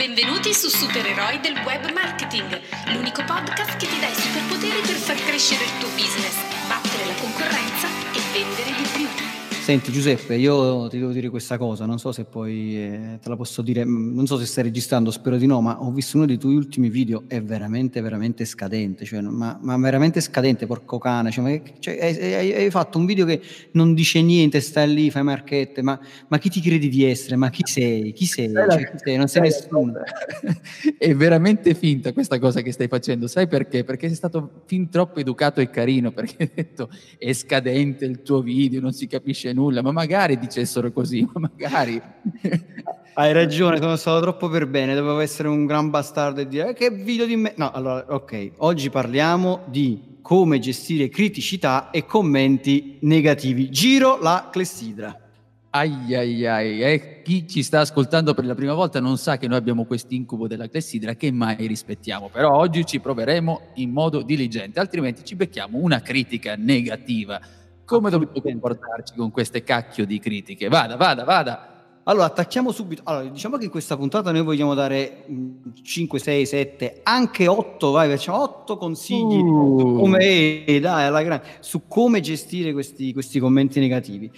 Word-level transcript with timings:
Benvenuti 0.00 0.54
su 0.54 0.70
Supereroi 0.70 1.40
del 1.40 1.58
Web 1.58 1.92
Marketing, 1.92 2.58
l'unico 2.86 3.22
podcast 3.22 3.76
che 3.76 3.86
ti 3.86 4.00
dà 4.00 4.08
i 4.08 4.14
superpoteri 4.14 4.80
per 4.80 4.96
far 4.96 5.16
crescere 5.16 5.64
il 5.64 5.78
tuo 5.78 5.90
business, 5.90 6.36
battere 6.66 7.04
la 7.04 7.14
concorrenza 7.20 7.86
e 8.14 8.20
vendere 8.32 8.72
di 8.78 8.88
più. 8.94 9.39
Senti 9.60 9.92
Giuseppe, 9.92 10.36
io 10.36 10.88
ti 10.88 10.98
devo 10.98 11.12
dire 11.12 11.28
questa 11.28 11.58
cosa, 11.58 11.84
non 11.84 11.98
so 11.98 12.12
se 12.12 12.24
poi 12.24 12.76
eh, 12.76 13.18
te 13.22 13.28
la 13.28 13.36
posso 13.36 13.60
dire, 13.60 13.84
mm, 13.84 14.14
non 14.14 14.26
so 14.26 14.38
se 14.38 14.46
stai 14.46 14.64
registrando, 14.64 15.10
spero 15.10 15.36
di 15.36 15.46
no, 15.46 15.60
ma 15.60 15.82
ho 15.82 15.92
visto 15.92 16.16
uno 16.16 16.24
dei 16.24 16.38
tuoi 16.38 16.56
ultimi 16.56 16.88
video, 16.88 17.24
è 17.28 17.42
veramente, 17.42 18.00
veramente 18.00 18.46
scadente, 18.46 19.04
cioè, 19.04 19.20
ma, 19.20 19.58
ma, 19.60 19.76
veramente 19.76 20.22
scadente, 20.22 20.66
porco 20.66 20.96
cane, 20.98 21.30
cioè, 21.30 21.44
ma, 21.44 21.62
cioè, 21.78 21.98
hai, 22.00 22.52
hai, 22.54 22.70
fatto 22.70 22.98
un 22.98 23.04
video 23.04 23.26
che 23.26 23.40
non 23.72 23.92
dice 23.92 24.22
niente, 24.22 24.60
stai 24.60 24.92
lì, 24.92 25.10
fai 25.10 25.22
marchette, 25.22 25.82
ma, 25.82 26.00
ma 26.28 26.38
chi 26.38 26.48
ti 26.48 26.60
credi 26.62 26.88
di 26.88 27.04
essere? 27.04 27.36
Ma 27.36 27.50
chi 27.50 27.62
sei? 27.64 28.12
Chi 28.12 28.24
sei? 28.24 28.50
Cioè, 28.50 28.90
chi 28.90 28.96
sei? 28.96 29.16
Non 29.18 29.28
sei 29.28 29.42
nessuno. 29.42 29.92
è 30.98 31.14
veramente 31.14 31.74
finta 31.74 32.12
questa 32.14 32.38
cosa 32.38 32.62
che 32.62 32.72
stai 32.72 32.88
facendo, 32.88 33.26
sai 33.28 33.46
perché? 33.46 33.84
Perché 33.84 34.06
sei 34.06 34.16
stato 34.16 34.62
fin 34.64 34.88
troppo 34.88 35.20
educato 35.20 35.60
e 35.60 35.68
carino, 35.68 36.10
perché 36.12 36.36
hai 36.38 36.50
detto 36.52 36.88
è 37.18 37.32
scadente 37.34 38.06
il 38.06 38.22
tuo 38.22 38.40
video, 38.40 38.80
non 38.80 38.92
si 38.92 39.06
capisce 39.06 39.49
nulla 39.52 39.70
nulla, 39.70 39.82
ma 39.82 39.92
magari 39.92 40.38
dicessero 40.38 40.92
così, 40.92 41.26
ma 41.32 41.48
magari. 41.48 42.00
Hai 43.12 43.32
ragione, 43.32 43.78
sono 43.78 43.96
stato 43.96 44.20
troppo 44.20 44.48
per 44.48 44.66
bene, 44.66 44.94
dovevo 44.94 45.20
essere 45.20 45.48
un 45.48 45.66
gran 45.66 45.90
bastardo 45.90 46.40
e 46.40 46.48
dire 46.48 46.70
eh, 46.70 46.74
che 46.74 46.90
video 46.90 47.26
di 47.26 47.36
me. 47.36 47.52
No, 47.56 47.70
allora, 47.70 48.04
ok, 48.08 48.52
oggi 48.58 48.88
parliamo 48.88 49.64
di 49.66 50.18
come 50.22 50.58
gestire 50.58 51.08
criticità 51.08 51.90
e 51.90 52.06
commenti 52.06 52.98
negativi. 53.00 53.70
Giro 53.70 54.18
la 54.20 54.48
clessidra. 54.50 55.14
Ai 55.72 56.14
ai 56.16 56.46
ai, 56.46 56.82
eh, 56.82 57.22
chi 57.22 57.46
ci 57.46 57.62
sta 57.62 57.80
ascoltando 57.80 58.34
per 58.34 58.44
la 58.44 58.56
prima 58.56 58.74
volta 58.74 58.98
non 58.98 59.18
sa 59.18 59.36
che 59.36 59.46
noi 59.46 59.56
abbiamo 59.56 59.84
questo 59.84 60.14
incubo 60.14 60.48
della 60.48 60.68
clessidra 60.68 61.14
che 61.14 61.30
mai 61.30 61.64
rispettiamo, 61.68 62.28
però 62.28 62.56
oggi 62.56 62.84
ci 62.84 62.98
proveremo 62.98 63.60
in 63.74 63.90
modo 63.90 64.22
diligente, 64.22 64.80
altrimenti 64.80 65.24
ci 65.24 65.36
becchiamo 65.36 65.78
una 65.78 66.00
critica 66.00 66.56
negativa 66.56 67.40
come 67.90 68.08
dobbiamo 68.08 68.40
comportarci 68.40 69.14
con 69.16 69.32
queste 69.32 69.64
cacchio 69.64 70.06
di 70.06 70.20
critiche? 70.20 70.68
Vada, 70.68 70.94
vada, 70.94 71.24
vada. 71.24 72.00
Allora, 72.04 72.26
attacchiamo 72.26 72.70
subito. 72.70 73.02
Allora, 73.04 73.28
diciamo 73.28 73.56
che 73.56 73.64
in 73.64 73.70
questa 73.70 73.96
puntata 73.96 74.30
noi 74.30 74.42
vogliamo 74.42 74.74
dare 74.74 75.24
5, 75.82 76.18
6, 76.20 76.46
7, 76.46 77.00
anche 77.02 77.48
8, 77.48 77.90
vai, 77.90 78.08
facciamo 78.08 78.42
8 78.42 78.76
consigli 78.76 79.40
uh. 79.40 79.98
come, 79.98 80.62
dai, 80.80 81.06
alla 81.06 81.22
grande, 81.24 81.44
su 81.58 81.88
come 81.88 82.20
gestire 82.20 82.72
questi, 82.72 83.12
questi 83.12 83.40
commenti 83.40 83.80
negativi. 83.80 84.30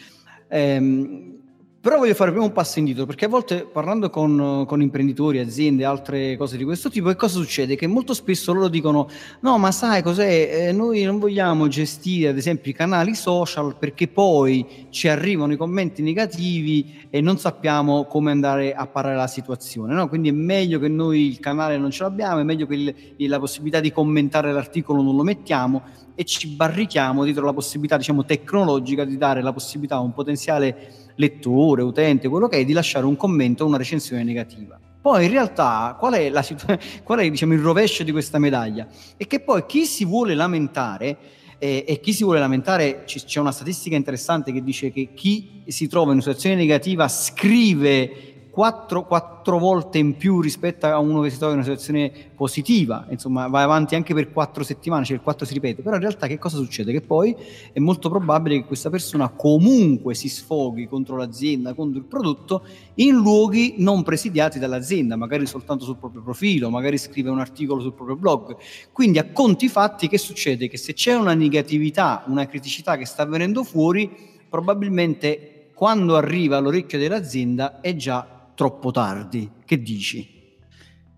Ehm, 0.48 1.41
però 1.83 1.98
voglio 1.98 2.14
fare 2.14 2.30
prima 2.30 2.44
un 2.44 2.52
passo 2.52 2.78
indietro, 2.78 3.06
perché 3.06 3.25
a 3.25 3.28
volte 3.28 3.64
parlando 3.66 4.08
con, 4.08 4.64
con, 4.69 4.80
imprenditori, 4.80 5.41
aziende, 5.41 5.84
altre 5.84 6.36
cose 6.36 6.56
di 6.56 6.62
questo 6.62 6.89
tipo, 6.89 7.08
che 7.08 7.16
cosa 7.16 7.41
succede? 7.41 7.74
Che 7.74 7.89
molto 7.89 8.14
spesso 8.14 8.52
loro 8.52 8.69
dicono, 8.69 9.08
no, 9.41 9.58
ma 9.58 9.72
sai 9.72 10.00
cos'è? 10.00 10.69
Eh, 10.69 10.72
noi 10.72 11.02
non 11.02 11.19
vogliamo 11.19 11.66
gestire, 11.66 12.28
ad 12.28 12.36
esempio, 12.36 12.70
i 12.70 12.74
canali 12.74 13.16
social 13.16 13.74
perché 13.77 14.06
poi 14.06 14.86
ci 14.91 15.08
arrivano 15.08 15.55
i 15.55 15.56
commenti 15.56 16.02
negativi 16.02 17.08
e 17.11 17.20
non 17.20 17.36
sappiamo 17.36 18.05
come 18.05 18.30
andare 18.30 18.74
a 18.74 18.86
parare 18.86 19.17
la 19.17 19.27
situazione. 19.27 19.92
No? 19.92 20.08
Quindi 20.08 20.28
è 20.28 20.33
meglio 20.33 20.78
che 20.78 20.86
noi 20.86 21.27
il 21.27 21.41
canale 21.41 21.78
non 21.78 21.91
ce 21.91 22.05
l'abbiamo, 22.05 22.39
è 22.39 22.44
meglio 22.44 22.69
che 22.69 22.74
il, 23.17 23.28
la 23.28 23.41
possibilità 23.41 23.80
di 23.80 23.91
commentare 23.91 24.52
l'articolo 24.52 25.02
non 25.02 25.17
lo 25.17 25.24
mettiamo 25.24 25.83
e 26.14 26.24
ci 26.24 26.46
barrichiamo 26.46 27.24
dietro 27.24 27.44
la 27.44 27.52
possibilità, 27.52 27.96
diciamo, 27.96 28.24
tecnologica 28.24 29.05
di 29.05 29.17
dare 29.17 29.42
la 29.42 29.52
possibilità 29.52 29.96
a 29.96 30.00
un 30.00 30.12
potenziale 30.12 31.02
lettore, 31.16 31.82
utente, 31.82 32.28
quello 32.28 32.48
che 32.48 32.58
è, 32.58 32.64
di 32.64 32.72
lasciare 32.72 33.06
un 33.06 33.16
commento 33.16 33.64
o 33.64 33.66
una 33.66 33.77
recensione 33.77 34.22
negativa. 34.24 34.78
Poi 35.00 35.24
in 35.24 35.30
realtà 35.30 35.96
qual 35.98 36.14
è, 36.14 36.30
la, 36.30 36.44
qual 37.02 37.18
è 37.18 37.28
diciamo, 37.28 37.55
il 37.55 37.60
rovescio 37.60 38.05
di 38.05 38.12
questa 38.12 38.38
medaglia? 38.38 38.86
È 39.16 39.27
che 39.27 39.40
poi 39.40 39.66
chi 39.66 39.84
si 39.84 40.05
vuole 40.05 40.34
lamentare, 40.34 41.16
eh, 41.58 41.84
e 41.86 42.00
chi 42.00 42.12
si 42.12 42.24
vuole 42.24 42.39
lamentare, 42.39 43.05
c- 43.05 43.24
c'è 43.24 43.40
una 43.40 43.52
statistica 43.52 43.96
interessante 43.96 44.52
che 44.52 44.62
dice 44.62 44.92
che 44.92 45.11
chi 45.14 45.62
si 45.67 45.89
trova 45.89 46.06
in 46.06 46.12
una 46.14 46.23
situazione 46.23 46.56
negativa 46.56 47.08
scrive 47.08 48.31
quattro, 48.52 49.07
quattro, 49.07 49.58
volte 49.58 49.96
in 49.96 50.14
più 50.18 50.42
rispetto 50.42 50.85
a 50.85 50.98
uno 50.98 51.23
che 51.23 51.30
si 51.30 51.39
trova 51.39 51.55
in 51.55 51.61
una 51.61 51.67
situazione 51.67 52.13
positiva, 52.35 53.07
insomma 53.08 53.46
vai 53.46 53.63
avanti 53.63 53.95
anche 53.95 54.13
per 54.13 54.30
quattro 54.30 54.63
settimane, 54.63 55.07
cioè 55.07 55.17
il 55.17 55.23
quattro 55.23 55.46
si 55.46 55.55
ripete, 55.55 55.80
però 55.80 55.96
in 55.96 56.02
realtà 56.02 56.27
che 56.27 56.39
cosa 56.39 56.58
succede? 56.58 56.92
Che 56.92 57.01
poi 57.01 57.35
è 57.73 57.79
molto 57.79 58.11
probabile 58.11 58.57
che 58.58 58.67
questa 58.67 58.91
persona 58.91 59.30
comunque 59.30 60.14
si 60.14 60.29
sfoghi 60.29 60.86
contro 60.86 61.17
l'azienda, 61.17 61.73
contro 61.73 61.98
il 61.98 62.05
prodotto, 62.05 62.67
in 62.96 63.14
luoghi 63.14 63.77
non 63.79 64.02
presidiati 64.02 64.58
dall'azienda, 64.58 65.17
magari 65.17 65.46
soltanto 65.46 65.86
sul 65.86 65.96
proprio 65.96 66.20
profilo, 66.20 66.68
magari 66.68 66.98
scrive 66.98 67.30
un 67.30 67.41
articolo 67.41 67.80
sul 67.80 67.95
proprio 67.95 68.17
blog. 68.17 68.57
Quindi 68.92 69.18
a 69.18 69.33
conti 69.33 69.68
fatti 69.68 70.08
che 70.08 70.18
succede? 70.18 70.68
Che 70.68 70.77
se 70.77 70.92
c'è 70.92 71.14
una 71.14 71.33
negatività, 71.33 72.23
una 72.27 72.46
criticità 72.46 72.98
che 72.98 73.07
sta 73.07 73.24
venendo 73.24 73.64
fuori, 73.64 74.14
probabilmente 74.51 75.70
quando 75.74 76.17
arriva 76.17 76.58
all'orecchio 76.58 76.98
dell'azienda 76.98 77.80
è 77.80 77.96
già 77.96 78.41
troppo 78.55 78.90
tardi. 78.90 79.51
Che 79.64 79.83
dici? 79.83 80.40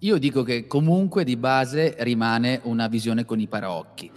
Io 0.01 0.19
dico 0.19 0.43
che 0.43 0.67
comunque 0.67 1.25
di 1.25 1.37
base 1.37 1.97
rimane 2.01 2.61
una 2.65 2.89
visione 2.89 3.25
con 3.25 3.41
i 3.41 3.49
paraocchi. 3.49 4.11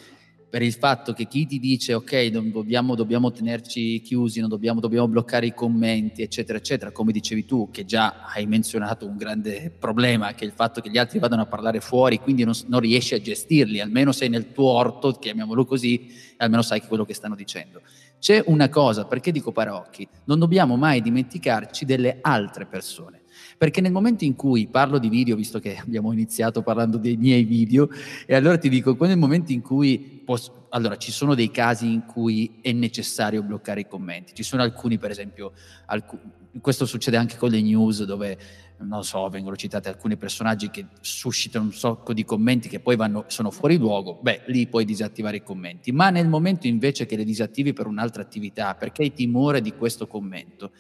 Per 0.50 0.62
il 0.62 0.74
fatto 0.74 1.14
che 1.14 1.28
chi 1.28 1.46
ti 1.46 1.60
dice 1.60 1.94
ok, 1.94 2.28
dobbiamo, 2.28 2.96
dobbiamo 2.96 3.32
tenerci 3.32 4.00
chiusi, 4.02 4.40
dobbiamo, 4.42 4.80
dobbiamo 4.80 5.08
bloccare 5.08 5.46
i 5.46 5.54
commenti, 5.54 6.22
eccetera, 6.22 6.58
eccetera, 6.58 6.92
come 6.92 7.12
dicevi 7.12 7.46
tu, 7.46 7.70
che 7.70 7.86
già 7.86 8.26
hai 8.34 8.46
menzionato 8.46 9.06
un 9.06 9.18
grande 9.18 9.74
problema, 9.78 10.34
che 10.34 10.46
è 10.46 10.48
il 10.48 10.54
fatto 10.54 10.80
che 10.80 10.90
gli 10.90 10.98
altri 10.98 11.20
vadano 11.20 11.42
a 11.42 11.48
parlare 11.48 11.82
fuori, 11.82 12.20
quindi 12.20 12.44
non, 12.46 12.54
non 12.68 12.80
riesci 12.80 13.14
a 13.14 13.22
gestirli, 13.22 13.82
almeno 13.82 14.14
sei 14.14 14.30
nel 14.30 14.54
tuo 14.54 14.70
orto, 14.70 15.12
chiamiamolo 15.12 15.66
così, 15.66 16.08
almeno 16.38 16.62
sai 16.62 16.82
quello 16.82 17.04
che 17.04 17.14
stanno 17.14 17.36
dicendo. 17.36 17.82
C'è 18.20 18.44
una 18.48 18.70
cosa, 18.70 19.06
perché 19.06 19.32
dico 19.32 19.52
parocchi, 19.52 20.08
non 20.26 20.40
dobbiamo 20.40 20.76
mai 20.76 21.02
dimenticarci 21.02 21.86
delle 21.86 22.18
altre 22.22 22.66
persone. 22.66 23.22
Perché 23.58 23.82
nel 23.82 23.92
momento 23.92 24.24
in 24.24 24.36
cui 24.36 24.68
parlo 24.68 24.98
di 24.98 25.10
video, 25.10 25.36
visto 25.36 25.60
che 25.60 25.78
abbiamo 25.78 26.12
iniziato 26.12 26.62
parlando 26.64 26.98
dei 26.98 27.18
miei 27.18 27.44
video, 27.44 27.90
e 28.26 28.36
allora 28.36 28.58
ti 28.58 28.70
dico, 28.70 28.96
nel 29.02 29.18
momento 29.18 29.52
in 29.52 29.62
cui 29.62 30.22
posso, 30.26 30.68
allora 30.70 30.98
ci 30.98 31.12
sono 31.12 31.36
dei 31.36 31.52
casi 31.52 31.92
in 31.92 32.06
cui 32.06 32.60
è 32.62 32.72
necessario 32.72 33.44
bloccare 33.44 33.82
i 33.82 33.88
commenti, 33.88 34.34
ci 34.34 34.44
sono 34.44 34.64
alcuni, 34.64 34.98
per 34.98 35.12
esempio, 35.12 35.54
alcuni, 35.86 36.22
questo 36.60 36.86
succede 36.86 37.18
anche 37.18 37.38
con 37.38 37.50
le 37.50 37.62
news 37.62 38.04
dove 38.04 38.38
non 38.80 39.04
so, 39.04 39.28
vengono 39.30 39.56
citati 39.56 39.88
alcuni 39.88 40.18
personaggi 40.18 40.70
che 40.70 40.86
suscitano 41.02 41.66
un 41.66 41.74
sacco 41.74 42.14
di 42.14 42.24
commenti 42.24 42.70
che 42.70 42.80
poi 42.80 42.96
vanno, 42.96 43.26
sono 43.28 43.50
fuori 43.50 43.78
luogo, 43.78 44.20
beh, 44.22 44.44
lì 44.48 44.68
puoi 44.68 44.86
disattivare 44.86 45.38
i 45.38 45.44
commenti. 45.44 45.92
Ma 45.92 46.10
nel 46.10 46.28
momento 46.28 46.68
invece 46.68 47.06
che 47.06 47.16
le 47.16 47.24
disattivi 47.24 47.74
per 47.74 47.88
un'altra 47.88 48.22
attività, 48.22 48.76
perché 48.76 49.02
hai 49.02 49.14
timore 49.14 49.62
di 49.62 49.74
questo 49.74 50.06
commento, 50.08 50.72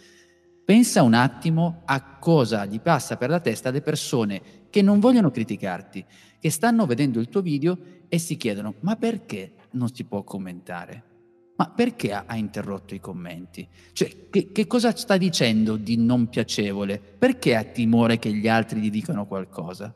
pensa 0.63 1.01
un 1.01 1.13
attimo 1.13 1.81
a 1.85 2.17
cosa 2.19 2.65
gli 2.65 2.79
passa 2.79 3.17
per 3.17 3.29
la 3.29 3.39
testa 3.39 3.69
alle 3.69 3.81
persone 3.81 4.41
che 4.69 4.81
non 4.81 4.99
vogliono 4.99 5.31
criticarti, 5.31 6.05
che 6.39 6.49
stanno 6.51 6.85
vedendo 6.85 7.19
il 7.19 7.29
tuo 7.29 7.41
video 7.41 7.77
e 8.07 8.19
si 8.19 8.37
chiedono, 8.37 8.75
ma 8.81 8.95
perché 8.95 9.53
non 9.71 9.91
si 9.91 10.03
può 10.03 10.23
commentare? 10.23 11.16
Ma 11.57 11.69
perché 11.69 12.13
ha, 12.13 12.35
interrotto 12.35 12.93
i 12.93 12.99
commenti? 12.99 13.67
Cioè, 13.91 14.29
che, 14.29 14.51
che, 14.51 14.67
cosa 14.67 14.95
sta 14.95 15.17
dicendo 15.17 15.75
di 15.75 15.97
non 15.97 16.29
piacevole? 16.29 16.99
Perché 16.99 17.55
ha 17.55 17.63
timore 17.63 18.19
che 18.19 18.31
gli 18.31 18.47
altri 18.47 18.79
gli 18.79 18.91
dicano 18.91 19.25
qualcosa? 19.25 19.91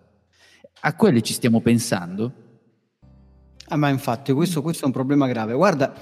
A 0.81 0.95
quelli 0.95 1.21
ci 1.21 1.33
stiamo 1.33 1.61
pensando? 1.61 2.33
Ah, 3.67 3.75
ma 3.75 3.89
infatti 3.89 4.33
questo, 4.33 4.63
questo, 4.63 4.83
è 4.83 4.87
un 4.87 4.91
problema 4.91 5.27
grave. 5.27 5.53
Guarda, 5.53 5.93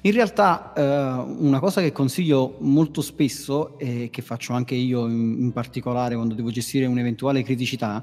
in 0.00 0.10
realtà 0.10 0.72
eh, 0.74 0.82
una 0.82 1.60
cosa 1.60 1.80
che 1.80 1.92
consiglio 1.92 2.56
molto 2.58 3.00
spesso 3.00 3.78
e 3.78 4.08
che 4.10 4.20
faccio 4.20 4.52
anche 4.52 4.74
io 4.74 5.06
in, 5.06 5.36
in 5.42 5.52
particolare 5.52 6.16
quando 6.16 6.34
devo 6.34 6.50
gestire 6.50 6.86
un'eventuale 6.86 7.44
criticità 7.44 8.02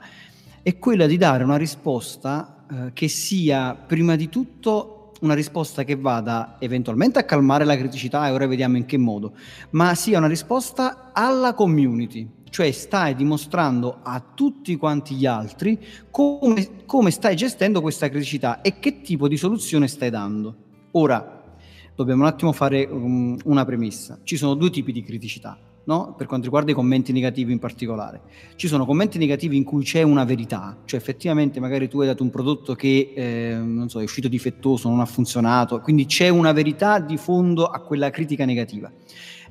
è 0.64 0.78
quella 0.78 1.08
di 1.08 1.18
dare 1.18 1.44
una 1.44 1.58
risposta 1.58 2.66
eh, 2.72 2.94
che 2.94 3.10
sia 3.10 3.76
prima 3.76 4.16
di 4.16 4.30
tutto 4.30 5.01
una 5.22 5.34
risposta 5.34 5.84
che 5.84 5.96
vada 5.96 6.58
eventualmente 6.60 7.20
a 7.20 7.24
calmare 7.24 7.66
la 7.66 7.78
criticità 7.78 8.28
e 8.28 8.32
ora 8.32 8.48
vediamo 8.48 8.78
in 8.78 8.86
che 8.86 8.98
modo, 8.98 9.34
ma 9.72 9.96
sia 9.96 10.18
una 10.18 10.28
risposta 10.28 11.12
alla 11.14 11.54
community, 11.54 12.30
cioè 12.50 12.72
stai 12.72 13.16
dimostrando 13.16 14.00
a 14.04 14.20
tutti 14.20 14.76
quanti 14.76 15.16
gli 15.16 15.26
altri 15.26 15.80
come, 16.10 16.86
come 16.86 17.12
stai 17.12 17.36
gestendo 17.36 17.82
questa 17.82 18.10
criticità 18.10 18.62
e 18.62 18.80
che 18.80 19.02
tipo 19.02 19.28
di 19.28 19.38
soluzione 19.38 19.88
stai 19.88 20.10
dando. 20.10 20.56
Ora, 20.92 21.56
dobbiamo 21.96 22.24
un 22.24 22.28
attimo 22.28 22.52
fare 22.52 22.84
um, 22.84 23.38
una 23.46 23.66
premessa. 23.66 24.20
Ci 24.24 24.38
sono 24.38 24.56
due 24.56 24.70
tipi 24.70 24.92
di 24.92 25.04
criticità 25.04 25.58
no? 25.86 26.14
per 26.18 26.28
quanto 26.28 26.46
riguarda 26.46 26.72
i 26.72 26.74
commenti 26.74 27.12
negativi 27.12 27.52
in 27.52 27.60
particolare. 27.60 28.22
Ci 28.56 28.68
sono 28.68 28.86
commenti 28.86 29.18
negativi 29.18 29.58
in 29.58 29.64
cui 29.64 29.84
c'è 29.84 30.02
una 30.02 30.24
verità, 30.24 30.78
cioè 30.86 31.00
effettivamente 31.00 31.60
magari 31.60 31.88
tu 31.88 32.02
hai 32.02 32.08
dato 32.08 32.24
un 32.24 32.30
prodotto 32.30 32.76
che 32.76 33.14
eh, 33.16 33.86
so, 33.88 34.00
è 34.00 34.04
uscito 34.04 34.28
difettoso, 34.28 34.90
non 34.90 35.00
ha 35.00 35.06
funzionato, 35.06 35.80
quindi 35.80 36.06
c'è 36.06 36.30
una 36.30 36.52
verità 36.52 37.00
di 37.00 37.18
fondo 37.18 37.66
a 37.66 37.80
quella 37.80 38.10
critica 38.10 38.46
negativa. 38.46 38.92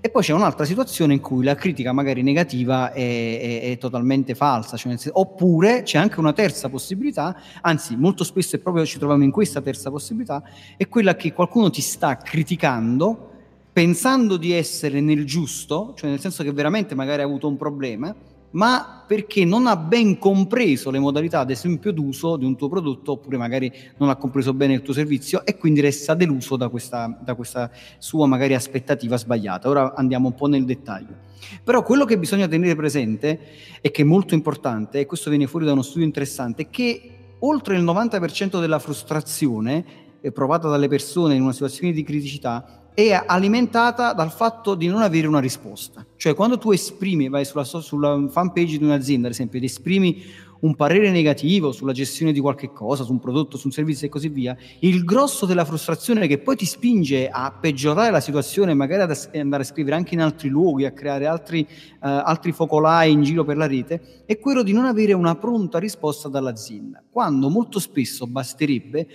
E 0.03 0.09
poi 0.09 0.23
c'è 0.23 0.33
un'altra 0.33 0.65
situazione 0.65 1.13
in 1.13 1.21
cui 1.21 1.45
la 1.45 1.55
critica 1.55 1.93
magari 1.93 2.23
negativa 2.23 2.91
è, 2.91 3.01
è, 3.01 3.71
è 3.73 3.77
totalmente 3.77 4.35
falsa, 4.35 4.79
cioè 4.79 4.97
senso, 4.97 5.11
oppure 5.21 5.83
c'è 5.83 5.99
anche 5.99 6.21
una 6.21 6.33
terza 6.33 6.71
possibilità, 6.71 7.37
anzi 7.61 7.97
molto 7.97 8.25
spesso 8.25 8.57
è 8.57 8.61
proprio 8.61 8.87
ci 8.87 8.97
troviamo 8.97 9.25
in 9.25 9.31
questa 9.31 9.61
terza 9.61 9.91
possibilità, 9.91 10.43
è 10.79 10.89
quella 10.89 11.17
che 11.17 11.35
qualcuno 11.35 11.69
ti 11.69 11.83
sta 11.83 12.17
criticando 12.17 13.30
pensando 13.73 14.37
di 14.37 14.53
essere 14.53 15.01
nel 15.01 15.25
giusto, 15.25 15.95
cioè 15.97 16.11
nel 16.11 16.21
senso 16.21 16.43
che 16.43 16.53
veramente 16.53 16.95
magari 16.95 17.23
ha 17.23 17.25
avuto 17.25 17.49
un 17.49 17.57
problema, 17.57 18.15
ma 18.53 19.05
perché 19.07 19.45
non 19.45 19.67
ha 19.67 19.77
ben 19.77 20.19
compreso 20.19 20.91
le 20.91 20.99
modalità, 20.99 21.41
ad 21.41 21.51
esempio, 21.51 21.93
d'uso 21.93 22.37
di 22.37 22.45
un 22.45 22.57
tuo 22.57 22.69
prodotto, 22.69 23.13
oppure 23.13 23.37
magari 23.37 23.73
non 23.99 24.09
ha 24.09 24.17
compreso 24.17 24.53
bene 24.53 24.75
il 24.75 24.83
tuo 24.83 24.93
servizio 24.93 25.45
e 25.45 25.57
quindi 25.57 25.81
resta 25.81 26.15
deluso 26.15 26.57
da 26.57 26.69
questa, 26.69 27.19
da 27.23 27.35
questa 27.35 27.71
sua 27.99 28.27
magari 28.27 28.55
aspettativa 28.55 29.17
sbagliata. 29.17 29.69
Ora 29.69 29.95
andiamo 29.95 30.29
un 30.29 30.35
po' 30.35 30.47
nel 30.47 30.65
dettaglio. 30.65 31.29
Però 31.63 31.83
quello 31.83 32.05
che 32.05 32.19
bisogna 32.19 32.49
tenere 32.49 32.75
presente 32.75 33.41
e 33.81 33.91
che 33.91 34.03
è 34.03 34.05
molto 34.05 34.35
importante, 34.35 35.01
e 35.01 35.07
questo 35.07 35.31
viene 35.31 35.47
fuori 35.47 35.65
da 35.65 35.73
uno 35.73 35.83
studio 35.83 36.05
interessante, 36.05 36.63
è 36.63 36.71
che 36.71 37.11
oltre 37.41 37.77
il 37.77 37.85
90% 37.85 38.61
della 38.61 38.79
frustrazione 38.79 40.09
provata 40.33 40.69
dalle 40.69 40.89
persone 40.89 41.35
in 41.35 41.43
una 41.43 41.53
situazione 41.53 41.93
di 41.93 42.03
criticità 42.03 42.81
è 42.93 43.13
alimentata 43.13 44.13
dal 44.13 44.31
fatto 44.31 44.75
di 44.75 44.87
non 44.87 45.03
avere 45.03 45.27
una 45.27 45.41
risposta. 45.41 46.05
Cioè 46.17 46.35
quando 46.35 46.59
tu 46.59 46.71
esprimi, 46.71 47.29
vai 47.29 47.45
sulla, 47.45 47.65
sulla 47.65 48.29
fanpage 48.29 48.79
di 48.79 48.85
un'azienda 48.85 49.27
ad 49.29 49.33
esempio, 49.33 49.59
ed 49.59 49.65
esprimi 49.65 50.23
un 50.61 50.75
parere 50.75 51.11
negativo 51.11 51.73
sulla 51.73 51.93
gestione 51.93 52.33
di 52.33 52.41
qualche 52.41 52.73
cosa, 52.73 53.05
su 53.05 53.13
un 53.13 53.19
prodotto, 53.19 53.57
su 53.57 53.67
un 53.67 53.73
servizio 53.73 54.07
e 54.07 54.11
così 54.11 54.29
via, 54.29 54.57
il 54.81 55.05
grosso 55.05 55.47
della 55.47 55.65
frustrazione 55.65 56.27
che 56.27 56.39
poi 56.39 56.57
ti 56.57 56.67
spinge 56.67 57.29
a 57.29 57.51
peggiorare 57.59 58.11
la 58.11 58.21
situazione, 58.21 58.75
magari 58.75 59.03
ad 59.03 59.31
andare 59.35 59.63
a 59.63 59.67
scrivere 59.67 59.97
anche 59.97 60.15
in 60.15 60.21
altri 60.21 60.49
luoghi, 60.49 60.85
a 60.85 60.93
creare 60.93 61.27
altri, 61.27 61.61
uh, 61.61 61.97
altri 62.01 62.53
focolai 62.53 63.11
in 63.13 63.23
giro 63.23 63.45
per 63.45 63.57
la 63.57 63.67
rete, 63.67 64.25
è 64.27 64.39
quello 64.39 64.63
di 64.63 64.73
non 64.73 64.85
avere 64.85 65.13
una 65.13 65.35
pronta 65.35 65.79
risposta 65.79 66.29
dall'azienda, 66.29 67.03
quando 67.11 67.49
molto 67.49 67.79
spesso 67.79 68.27
basterebbe 68.27 69.07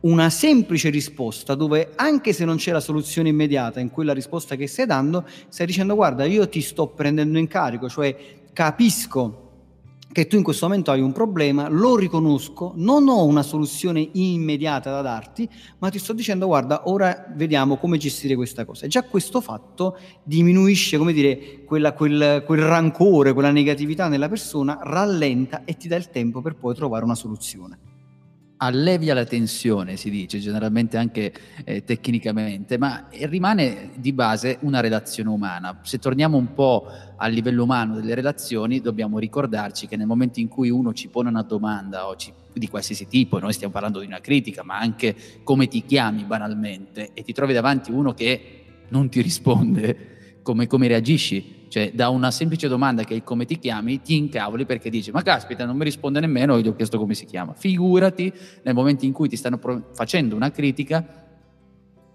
una 0.00 0.30
semplice 0.30 0.88
risposta 0.88 1.54
dove 1.54 1.92
anche 1.96 2.32
se 2.32 2.44
non 2.44 2.56
c'è 2.56 2.72
la 2.72 2.80
soluzione 2.80 3.28
immediata 3.28 3.80
in 3.80 3.90
quella 3.90 4.14
risposta 4.14 4.56
che 4.56 4.66
stai 4.66 4.86
dando, 4.86 5.26
stai 5.48 5.66
dicendo 5.66 5.94
guarda 5.94 6.24
io 6.24 6.48
ti 6.48 6.60
sto 6.60 6.86
prendendo 6.88 7.38
in 7.38 7.48
carico, 7.48 7.88
cioè 7.88 8.16
capisco 8.52 9.48
che 10.12 10.26
tu 10.26 10.36
in 10.36 10.42
questo 10.42 10.66
momento 10.66 10.90
hai 10.90 11.00
un 11.00 11.12
problema, 11.12 11.68
lo 11.68 11.96
riconosco, 11.96 12.72
non 12.74 13.08
ho 13.08 13.24
una 13.24 13.44
soluzione 13.44 14.08
immediata 14.14 14.90
da 14.90 15.02
darti, 15.02 15.48
ma 15.78 15.88
ti 15.88 16.00
sto 16.00 16.12
dicendo 16.12 16.46
guarda, 16.46 16.88
ora 16.88 17.26
vediamo 17.36 17.76
come 17.76 17.96
gestire 17.96 18.34
questa 18.34 18.64
cosa. 18.64 18.86
E 18.86 18.88
già 18.88 19.04
questo 19.04 19.40
fatto 19.40 19.96
diminuisce, 20.24 20.98
come 20.98 21.12
dire, 21.12 21.62
quella, 21.64 21.92
quel, 21.92 22.42
quel 22.44 22.60
rancore, 22.60 23.32
quella 23.32 23.52
negatività 23.52 24.08
nella 24.08 24.28
persona, 24.28 24.80
rallenta 24.82 25.62
e 25.64 25.76
ti 25.76 25.86
dà 25.86 25.94
il 25.94 26.10
tempo 26.10 26.40
per 26.40 26.56
poi 26.56 26.74
trovare 26.74 27.04
una 27.04 27.14
soluzione 27.14 27.89
allevia 28.62 29.14
la 29.14 29.24
tensione, 29.24 29.96
si 29.96 30.10
dice 30.10 30.38
generalmente 30.38 30.98
anche 30.98 31.32
eh, 31.64 31.82
tecnicamente, 31.82 32.76
ma 32.76 33.08
rimane 33.10 33.90
di 33.96 34.12
base 34.12 34.58
una 34.60 34.80
relazione 34.80 35.30
umana. 35.30 35.80
Se 35.82 35.98
torniamo 35.98 36.36
un 36.36 36.52
po' 36.52 36.86
al 37.16 37.32
livello 37.32 37.62
umano 37.62 37.94
delle 37.94 38.14
relazioni, 38.14 38.80
dobbiamo 38.80 39.18
ricordarci 39.18 39.86
che 39.86 39.96
nel 39.96 40.06
momento 40.06 40.40
in 40.40 40.48
cui 40.48 40.68
uno 40.68 40.92
ci 40.92 41.08
pone 41.08 41.30
una 41.30 41.42
domanda 41.42 42.06
o 42.06 42.16
ci, 42.16 42.32
di 42.52 42.68
qualsiasi 42.68 43.08
tipo, 43.08 43.38
noi 43.38 43.54
stiamo 43.54 43.72
parlando 43.72 44.00
di 44.00 44.06
una 44.06 44.20
critica, 44.20 44.62
ma 44.62 44.78
anche 44.78 45.16
come 45.42 45.66
ti 45.66 45.82
chiami 45.84 46.24
banalmente, 46.24 47.10
e 47.14 47.22
ti 47.22 47.32
trovi 47.32 47.54
davanti 47.54 47.90
uno 47.90 48.12
che 48.12 48.64
non 48.88 49.08
ti 49.08 49.22
risponde, 49.22 50.38
come, 50.42 50.66
come 50.66 50.86
reagisci? 50.86 51.59
Cioè, 51.70 51.92
da 51.94 52.08
una 52.08 52.32
semplice 52.32 52.66
domanda 52.66 53.04
che 53.04 53.14
è 53.14 53.22
come 53.22 53.44
ti 53.44 53.56
chiami, 53.56 54.02
ti 54.02 54.16
incavoli 54.16 54.66
perché 54.66 54.90
dici, 54.90 55.12
ma 55.12 55.22
caspita, 55.22 55.64
non 55.64 55.76
mi 55.76 55.84
risponde 55.84 56.18
nemmeno, 56.18 56.56
io 56.56 56.62
gli 56.62 56.66
ho 56.66 56.74
chiesto 56.74 56.98
come 56.98 57.14
si 57.14 57.26
chiama. 57.26 57.54
Figurati 57.54 58.32
nel 58.64 58.74
momento 58.74 59.04
in 59.04 59.12
cui 59.12 59.28
ti 59.28 59.36
stanno 59.36 59.56
pro- 59.56 59.90
facendo 59.94 60.34
una 60.34 60.50
critica, 60.50 61.00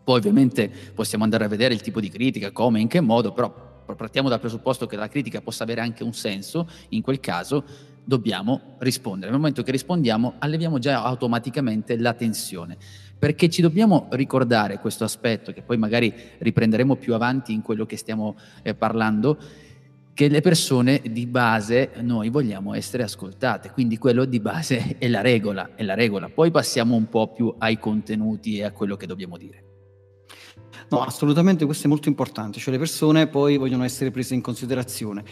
poi 0.03 0.17
ovviamente 0.17 0.69
possiamo 0.93 1.23
andare 1.23 1.45
a 1.45 1.47
vedere 1.47 1.73
il 1.73 1.79
tipo 1.79 2.01
di 2.01 2.09
critica, 2.09 2.51
come, 2.51 2.81
in 2.81 2.89
che 2.89 2.99
modo, 2.99 3.31
però 3.31 3.49
partiamo 3.95 4.27
dal 4.27 4.41
presupposto 4.41 4.87
che 4.87 4.97
la 4.97 5.07
critica 5.07 5.39
possa 5.39 5.63
avere 5.63 5.79
anche 5.79 6.03
un 6.03 6.13
senso, 6.13 6.69
in 6.89 7.01
quel 7.01 7.21
caso 7.21 7.63
dobbiamo 8.03 8.75
rispondere. 8.79 9.31
Nel 9.31 9.39
momento 9.39 9.63
che 9.63 9.71
rispondiamo, 9.71 10.33
alleviamo 10.39 10.79
già 10.79 11.01
automaticamente 11.01 11.97
la 11.97 12.13
tensione 12.13 12.77
perché 13.25 13.49
ci 13.49 13.63
dobbiamo 13.63 14.05
ricordare 14.11 14.77
questo 14.77 15.03
aspetto, 15.03 15.51
che 15.51 15.63
poi 15.63 15.77
magari 15.77 16.13
riprenderemo 16.37 16.95
più 16.95 17.15
avanti 17.15 17.53
in 17.53 17.63
quello 17.63 17.87
che 17.87 17.97
stiamo 17.97 18.35
eh, 18.61 18.75
parlando, 18.75 19.35
che 20.13 20.27
le 20.27 20.41
persone 20.41 21.01
di 21.03 21.25
base 21.25 21.89
noi 22.01 22.29
vogliamo 22.29 22.75
essere 22.75 23.01
ascoltate, 23.01 23.71
quindi 23.71 23.97
quello 23.97 24.25
di 24.25 24.39
base 24.39 24.97
è 24.99 25.07
la 25.07 25.21
regola, 25.21 25.71
è 25.73 25.81
la 25.81 25.95
regola. 25.95 26.29
Poi 26.29 26.51
passiamo 26.51 26.93
un 26.95 27.09
po' 27.09 27.31
più 27.31 27.51
ai 27.57 27.79
contenuti 27.79 28.59
e 28.59 28.63
a 28.65 28.71
quello 28.71 28.95
che 28.95 29.07
dobbiamo 29.07 29.37
dire. 29.37 29.63
No, 30.89 31.01
assolutamente 31.01 31.65
questo 31.65 31.87
è 31.87 31.89
molto 31.89 32.09
importante, 32.09 32.59
cioè 32.59 32.73
le 32.73 32.79
persone 32.79 33.25
poi 33.25 33.57
vogliono 33.57 33.85
essere 33.85 34.11
prese 34.11 34.35
in 34.35 34.41
considerazione 34.41 35.23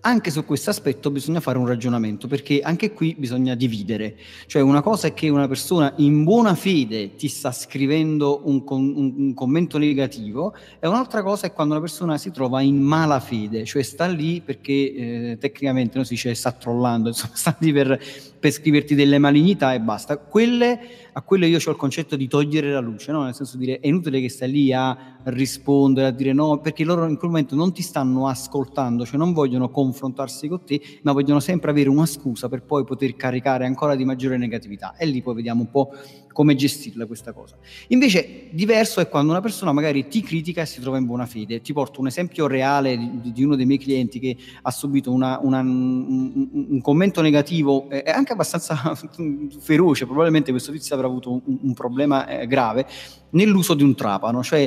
anche 0.00 0.30
su 0.30 0.44
questo 0.44 0.70
aspetto 0.70 1.10
bisogna 1.10 1.40
fare 1.40 1.58
un 1.58 1.66
ragionamento 1.66 2.28
perché 2.28 2.60
anche 2.60 2.92
qui 2.92 3.14
bisogna 3.18 3.54
dividere. 3.54 4.16
Cioè 4.46 4.62
una 4.62 4.80
cosa 4.80 5.08
è 5.08 5.14
che 5.14 5.28
una 5.28 5.48
persona 5.48 5.92
in 5.96 6.24
buona 6.24 6.54
fede 6.54 7.14
ti 7.16 7.28
sta 7.28 7.50
scrivendo 7.50 8.42
un, 8.44 8.62
un, 8.68 9.14
un 9.16 9.34
commento 9.34 9.78
negativo 9.78 10.54
e 10.78 10.86
un'altra 10.86 11.22
cosa 11.22 11.46
è 11.46 11.52
quando 11.52 11.74
una 11.74 11.82
persona 11.82 12.16
si 12.18 12.30
trova 12.30 12.60
in 12.60 12.80
mala 12.80 13.20
fede, 13.20 13.64
cioè 13.64 13.82
sta 13.82 14.06
lì 14.06 14.40
perché 14.40 14.72
eh, 14.72 15.36
tecnicamente 15.40 15.96
non 15.96 16.04
si 16.04 16.14
dice 16.14 16.34
sta 16.34 16.52
trollando, 16.52 17.08
insomma 17.08 17.34
sta 17.36 17.56
lì 17.58 17.72
per, 17.72 18.00
per 18.38 18.50
scriverti 18.50 18.94
delle 18.94 19.18
malignità 19.18 19.74
e 19.74 19.80
basta. 19.80 20.18
Quelle, 20.18 20.80
a 21.12 21.22
quelle 21.22 21.46
io 21.46 21.58
ho 21.64 21.70
il 21.70 21.76
concetto 21.76 22.16
di 22.16 22.28
togliere 22.28 22.72
la 22.72 22.80
luce, 22.80 23.12
no? 23.12 23.22
nel 23.22 23.34
senso 23.34 23.56
di 23.56 23.66
dire 23.66 23.80
è 23.80 23.86
inutile 23.88 24.20
che 24.20 24.28
stai 24.28 24.50
lì 24.50 24.72
a 24.72 25.16
rispondere, 25.24 26.06
a 26.06 26.10
dire 26.10 26.32
no, 26.32 26.60
perché 26.60 26.84
loro 26.84 27.06
in 27.06 27.16
quel 27.16 27.30
momento 27.30 27.54
non 27.54 27.72
ti 27.72 27.82
stanno 27.82 28.28
ascoltando, 28.28 29.04
cioè 29.04 29.16
non 29.16 29.32
vogliono 29.32 29.70
confrontarsi 29.70 30.48
con 30.48 30.64
te, 30.64 30.80
ma 31.02 31.12
vogliono 31.12 31.40
sempre 31.40 31.70
avere 31.70 31.88
una 31.88 32.06
scusa 32.06 32.48
per 32.48 32.62
poi 32.62 32.84
poter 32.84 33.16
caricare 33.16 33.66
ancora 33.66 33.94
di 33.94 34.04
maggiore 34.04 34.36
negatività. 34.36 34.94
E 34.96 35.06
lì 35.06 35.22
poi 35.22 35.34
vediamo 35.34 35.62
un 35.62 35.70
po' 35.70 35.92
come 36.38 36.54
gestirla 36.54 37.04
questa 37.04 37.32
cosa. 37.32 37.56
Invece 37.88 38.46
diverso 38.52 39.00
è 39.00 39.08
quando 39.08 39.32
una 39.32 39.40
persona 39.40 39.72
magari 39.72 40.06
ti 40.06 40.22
critica 40.22 40.62
e 40.62 40.66
si 40.66 40.80
trova 40.80 40.96
in 40.96 41.04
buona 41.04 41.26
fede. 41.26 41.60
Ti 41.60 41.72
porto 41.72 41.98
un 41.98 42.06
esempio 42.06 42.46
reale 42.46 42.96
di, 42.96 43.32
di 43.32 43.42
uno 43.42 43.56
dei 43.56 43.66
miei 43.66 43.80
clienti 43.80 44.20
che 44.20 44.36
ha 44.62 44.70
subito 44.70 45.10
una, 45.10 45.40
una, 45.42 45.58
un, 45.58 46.48
un, 46.68 46.80
commento 46.80 47.22
negativo 47.22 47.90
e 47.90 48.04
eh, 48.06 48.10
anche 48.12 48.34
abbastanza 48.34 48.94
feroce, 49.58 50.06
probabilmente 50.06 50.52
questo 50.52 50.70
tizio 50.70 50.94
avrà 50.94 51.08
avuto 51.08 51.32
un, 51.32 51.58
un 51.60 51.74
problema 51.74 52.28
eh, 52.28 52.46
grave 52.46 52.86
nell'uso 53.30 53.74
di 53.74 53.82
un 53.82 53.96
trapano, 53.96 54.40
cioè 54.40 54.60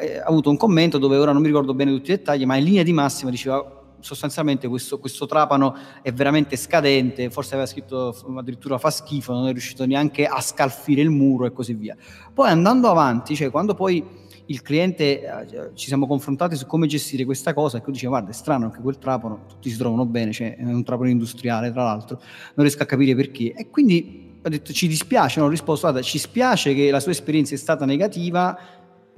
eh, 0.00 0.18
ha 0.18 0.26
avuto 0.26 0.48
un 0.48 0.56
commento 0.56 0.96
dove 0.98 1.16
ora 1.16 1.32
non 1.32 1.40
mi 1.40 1.48
ricordo 1.48 1.74
bene 1.74 1.90
tutti 1.90 2.12
i 2.12 2.14
dettagli, 2.14 2.46
ma 2.46 2.54
in 2.54 2.62
linea 2.62 2.82
di 2.84 2.92
massima 2.92 3.32
diceva 3.32 3.85
sostanzialmente 4.00 4.68
questo, 4.68 4.98
questo, 4.98 5.26
trapano 5.26 5.76
è 6.02 6.12
veramente 6.12 6.56
scadente, 6.56 7.30
forse 7.30 7.54
aveva 7.54 7.68
scritto 7.68 8.14
addirittura 8.36 8.78
fa 8.78 8.90
schifo, 8.90 9.32
non 9.32 9.48
è 9.48 9.52
riuscito 9.52 9.84
neanche 9.86 10.26
a 10.26 10.40
scalfire 10.40 11.00
il 11.02 11.10
muro 11.10 11.46
e 11.46 11.52
così 11.52 11.74
via. 11.74 11.96
Poi 12.32 12.48
andando 12.48 12.88
avanti, 12.88 13.34
cioè 13.34 13.50
quando 13.50 13.74
poi 13.74 14.24
il 14.46 14.62
cliente 14.62 15.22
eh, 15.22 15.70
ci 15.74 15.86
siamo 15.86 16.06
confrontati 16.06 16.54
su 16.54 16.66
come 16.66 16.86
gestire 16.86 17.24
questa 17.24 17.52
cosa 17.52 17.78
e 17.78 17.82
lui 17.82 17.92
dice 17.92 18.06
guarda 18.06 18.30
è 18.30 18.34
strano 18.34 18.70
che 18.70 18.80
quel 18.80 18.98
trapano 18.98 19.44
tutti 19.48 19.70
si 19.70 19.76
trovano 19.76 20.06
bene, 20.06 20.32
cioè 20.32 20.56
è 20.56 20.64
un 20.64 20.84
trapano 20.84 21.10
industriale 21.10 21.72
tra 21.72 21.82
l'altro, 21.82 22.20
non 22.54 22.64
riesco 22.64 22.82
a 22.82 22.86
capire 22.86 23.14
perché 23.14 23.52
e 23.52 23.70
quindi 23.70 24.38
ho 24.42 24.48
detto 24.48 24.72
ci 24.72 24.86
dispiace, 24.86 25.40
non 25.40 25.48
ho 25.48 25.50
risposto 25.50 25.88
guarda 25.88 26.06
ci 26.06 26.18
spiace 26.18 26.74
che 26.74 26.90
la 26.90 27.00
sua 27.00 27.10
esperienza 27.10 27.54
è 27.54 27.58
stata 27.58 27.84
negativa 27.84 28.56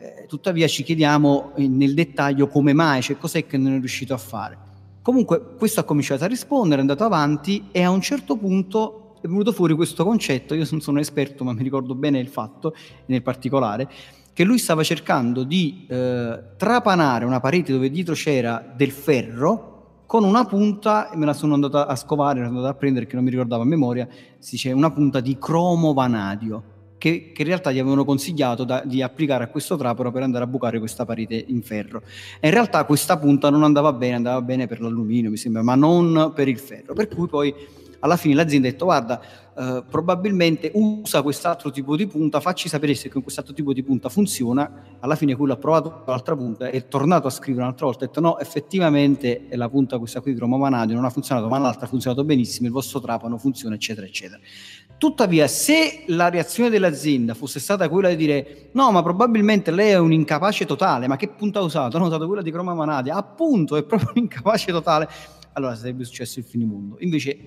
eh, 0.00 0.26
tuttavia 0.28 0.68
ci 0.68 0.84
chiediamo 0.84 1.54
nel 1.56 1.92
dettaglio 1.92 2.46
come 2.46 2.72
mai, 2.72 3.02
cioè 3.02 3.18
cos'è 3.18 3.44
che 3.46 3.56
non 3.56 3.74
è 3.74 3.78
riuscito 3.78 4.14
a 4.14 4.18
fare. 4.18 4.67
Comunque 5.08 5.54
questo 5.56 5.80
ha 5.80 5.84
cominciato 5.84 6.24
a 6.24 6.26
rispondere, 6.26 6.76
è 6.76 6.80
andato 6.80 7.02
avanti 7.02 7.68
e 7.72 7.82
a 7.82 7.88
un 7.88 8.02
certo 8.02 8.36
punto 8.36 9.14
è 9.22 9.26
venuto 9.26 9.52
fuori 9.52 9.72
questo 9.72 10.04
concetto, 10.04 10.52
io 10.52 10.66
non 10.70 10.82
sono 10.82 11.00
esperto 11.00 11.44
ma 11.44 11.54
mi 11.54 11.62
ricordo 11.62 11.94
bene 11.94 12.18
il 12.18 12.28
fatto, 12.28 12.74
nel 13.06 13.22
particolare, 13.22 13.88
che 14.34 14.44
lui 14.44 14.58
stava 14.58 14.82
cercando 14.82 15.44
di 15.44 15.86
eh, 15.88 16.38
trapanare 16.58 17.24
una 17.24 17.40
parete 17.40 17.72
dove 17.72 17.88
dietro 17.88 18.12
c'era 18.12 18.62
del 18.76 18.90
ferro 18.90 20.02
con 20.04 20.24
una 20.24 20.44
punta, 20.44 21.08
me 21.14 21.24
la 21.24 21.32
sono 21.32 21.54
andata 21.54 21.86
a 21.86 21.96
scovare, 21.96 22.40
sono 22.40 22.56
andato 22.56 22.68
a 22.68 22.74
prendere 22.74 23.06
che 23.06 23.14
non 23.14 23.24
mi 23.24 23.30
ricordavo 23.30 23.62
a 23.62 23.66
memoria, 23.66 24.06
si 24.36 24.56
dice 24.56 24.72
una 24.72 24.90
punta 24.90 25.20
di 25.20 25.38
cromo 25.38 25.94
vanadio 25.94 26.62
che, 26.98 27.32
che, 27.32 27.42
in 27.42 27.48
realtà 27.48 27.70
gli 27.70 27.78
avevano 27.78 28.04
consigliato 28.04 28.64
da, 28.64 28.82
di 28.84 29.00
applicare 29.00 29.44
a 29.44 29.48
questo 29.48 29.76
trapano 29.76 30.10
per 30.10 30.22
andare 30.22 30.44
a 30.44 30.46
bucare 30.46 30.78
questa 30.78 31.04
parete 31.04 31.42
in 31.46 31.62
ferro. 31.62 32.02
E 32.40 32.48
in 32.48 32.52
realtà 32.52 32.84
questa 32.84 33.16
punta 33.16 33.48
non 33.50 33.62
andava 33.62 33.92
bene, 33.92 34.16
andava 34.16 34.42
bene 34.42 34.66
per 34.66 34.80
l'alluminio, 34.80 35.30
mi 35.30 35.36
sembra, 35.36 35.62
ma 35.62 35.74
non 35.74 36.32
per 36.34 36.48
il 36.48 36.58
ferro. 36.58 36.92
Per 36.92 37.08
cui 37.08 37.28
poi 37.28 37.54
alla 38.00 38.16
fine 38.16 38.34
l'azienda 38.34 38.68
ha 38.68 38.70
detto 38.70 38.84
guarda, 38.84 39.20
eh, 39.56 39.82
probabilmente 39.88 40.70
usa 40.74 41.22
quest'altro 41.22 41.70
tipo 41.70 41.96
di 41.96 42.06
punta, 42.06 42.40
facci 42.40 42.68
sapere 42.68 42.94
se 42.94 43.08
con 43.08 43.22
quest'altro 43.22 43.54
tipo 43.54 43.72
di 43.72 43.82
punta 43.82 44.08
funziona, 44.08 44.98
alla 45.00 45.16
fine 45.16 45.34
quello 45.34 45.54
ha 45.54 45.56
provato 45.56 46.04
l'altra 46.06 46.36
punta, 46.36 46.68
è 46.68 46.86
tornato 46.86 47.26
a 47.26 47.30
scrivere 47.30 47.64
un'altra 47.64 47.86
volta, 47.86 48.04
ha 48.04 48.06
detto 48.06 48.20
no, 48.20 48.38
effettivamente 48.38 49.46
la 49.50 49.68
punta 49.68 49.98
questa 49.98 50.20
qui 50.20 50.32
di 50.32 50.38
Roma 50.38 50.56
Vanadio 50.56 50.94
non 50.94 51.04
ha 51.04 51.10
funzionato, 51.10 51.48
ma 51.48 51.58
l'altra 51.58 51.86
ha 51.86 51.88
funzionato 51.88 52.24
benissimo, 52.24 52.66
il 52.66 52.72
vostro 52.72 53.00
trapano 53.00 53.36
funziona, 53.36 53.74
eccetera, 53.74 54.06
eccetera. 54.06 54.40
Tuttavia, 54.98 55.46
se 55.46 56.02
la 56.08 56.28
reazione 56.28 56.70
dell'azienda 56.70 57.34
fosse 57.34 57.60
stata 57.60 57.88
quella 57.88 58.08
di 58.08 58.16
dire 58.16 58.70
no, 58.72 58.90
ma 58.90 59.00
probabilmente 59.00 59.70
lei 59.70 59.92
è 59.92 59.98
un 59.98 60.12
incapace 60.12 60.66
totale, 60.66 61.06
ma 61.06 61.14
che 61.14 61.28
punta 61.28 61.60
ha 61.60 61.62
usato? 61.62 61.96
Hanno 61.96 62.06
usato 62.06 62.26
quella 62.26 62.42
di 62.42 62.50
Croma 62.50 62.74
Manadia, 62.74 63.14
appunto, 63.14 63.76
è 63.76 63.84
proprio 63.84 64.10
un 64.16 64.22
incapace 64.22 64.72
totale, 64.72 65.08
allora 65.52 65.76
sarebbe 65.76 66.02
successo 66.02 66.40
il 66.40 66.44
finimondo. 66.44 66.96
Invece, 66.98 67.38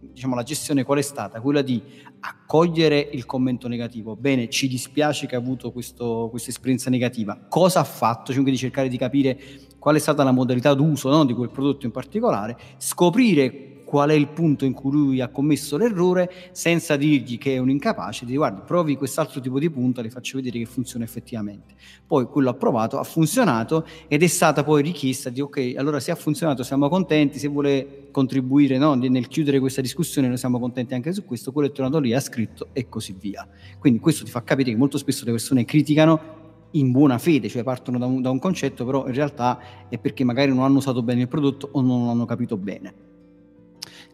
diciamo, 0.00 0.34
la 0.34 0.42
gestione 0.42 0.84
qual 0.84 0.98
è 0.98 1.02
stata? 1.02 1.40
Quella 1.40 1.62
di 1.62 1.82
accogliere 2.20 3.08
il 3.12 3.24
commento 3.24 3.68
negativo. 3.68 4.14
Bene, 4.14 4.50
ci 4.50 4.68
dispiace 4.68 5.26
che 5.26 5.34
ha 5.34 5.38
avuto 5.38 5.72
questo, 5.72 6.28
questa 6.28 6.50
esperienza 6.50 6.90
negativa. 6.90 7.38
Cosa 7.48 7.80
ha 7.80 7.84
fatto? 7.84 8.34
Cioè, 8.34 8.42
di 8.42 8.56
cercare 8.58 8.88
di 8.88 8.98
capire 8.98 9.38
qual 9.78 9.96
è 9.96 9.98
stata 9.98 10.24
la 10.24 10.32
modalità 10.32 10.74
d'uso 10.74 11.08
no, 11.08 11.24
di 11.24 11.32
quel 11.32 11.48
prodotto 11.48 11.86
in 11.86 11.92
particolare, 11.92 12.58
scoprire 12.76 13.77
qual 13.88 14.10
è 14.10 14.12
il 14.12 14.28
punto 14.28 14.66
in 14.66 14.74
cui 14.74 14.90
lui 14.90 15.20
ha 15.22 15.28
commesso 15.28 15.78
l'errore 15.78 16.30
senza 16.52 16.94
dirgli 16.96 17.38
che 17.38 17.54
è 17.54 17.58
un 17.58 17.70
incapace, 17.70 18.26
di 18.26 18.36
guardi, 18.36 18.60
provi 18.66 18.98
quest'altro 18.98 19.40
tipo 19.40 19.58
di 19.58 19.70
punta, 19.70 20.02
le 20.02 20.10
faccio 20.10 20.36
vedere 20.36 20.58
che 20.58 20.66
funziona 20.66 21.06
effettivamente. 21.06 21.72
Poi 22.06 22.26
quello 22.26 22.50
ha 22.50 22.54
provato, 22.54 22.98
ha 22.98 23.02
funzionato 23.02 23.86
ed 24.06 24.22
è 24.22 24.26
stata 24.26 24.62
poi 24.62 24.82
richiesta 24.82 25.30
di 25.30 25.40
ok, 25.40 25.72
allora 25.78 26.00
se 26.00 26.10
ha 26.10 26.16
funzionato 26.16 26.62
siamo 26.62 26.90
contenti, 26.90 27.38
se 27.38 27.48
vuole 27.48 28.08
contribuire 28.10 28.76
no, 28.76 28.92
nel 28.92 29.26
chiudere 29.26 29.58
questa 29.58 29.80
discussione 29.80 30.28
noi 30.28 30.36
siamo 30.36 30.60
contenti 30.60 30.92
anche 30.92 31.14
su 31.14 31.24
questo, 31.24 31.50
quello 31.50 31.68
è 31.68 31.72
tornato 31.72 31.98
lì, 31.98 32.12
ha 32.12 32.20
scritto 32.20 32.68
e 32.74 32.90
così 32.90 33.16
via. 33.18 33.48
Quindi 33.78 34.00
questo 34.00 34.22
ti 34.22 34.30
fa 34.30 34.42
capire 34.42 34.70
che 34.70 34.76
molto 34.76 34.98
spesso 34.98 35.24
le 35.24 35.30
persone 35.30 35.64
criticano 35.64 36.36
in 36.72 36.90
buona 36.90 37.16
fede, 37.16 37.48
cioè 37.48 37.62
partono 37.62 37.96
da 37.96 38.04
un, 38.04 38.20
da 38.20 38.28
un 38.28 38.38
concetto, 38.38 38.84
però 38.84 39.06
in 39.06 39.14
realtà 39.14 39.58
è 39.88 39.96
perché 39.96 40.24
magari 40.24 40.52
non 40.52 40.64
hanno 40.64 40.76
usato 40.76 41.02
bene 41.02 41.22
il 41.22 41.28
prodotto 41.28 41.70
o 41.72 41.80
non 41.80 42.04
l'hanno 42.04 42.26
capito 42.26 42.58
bene. 42.58 43.07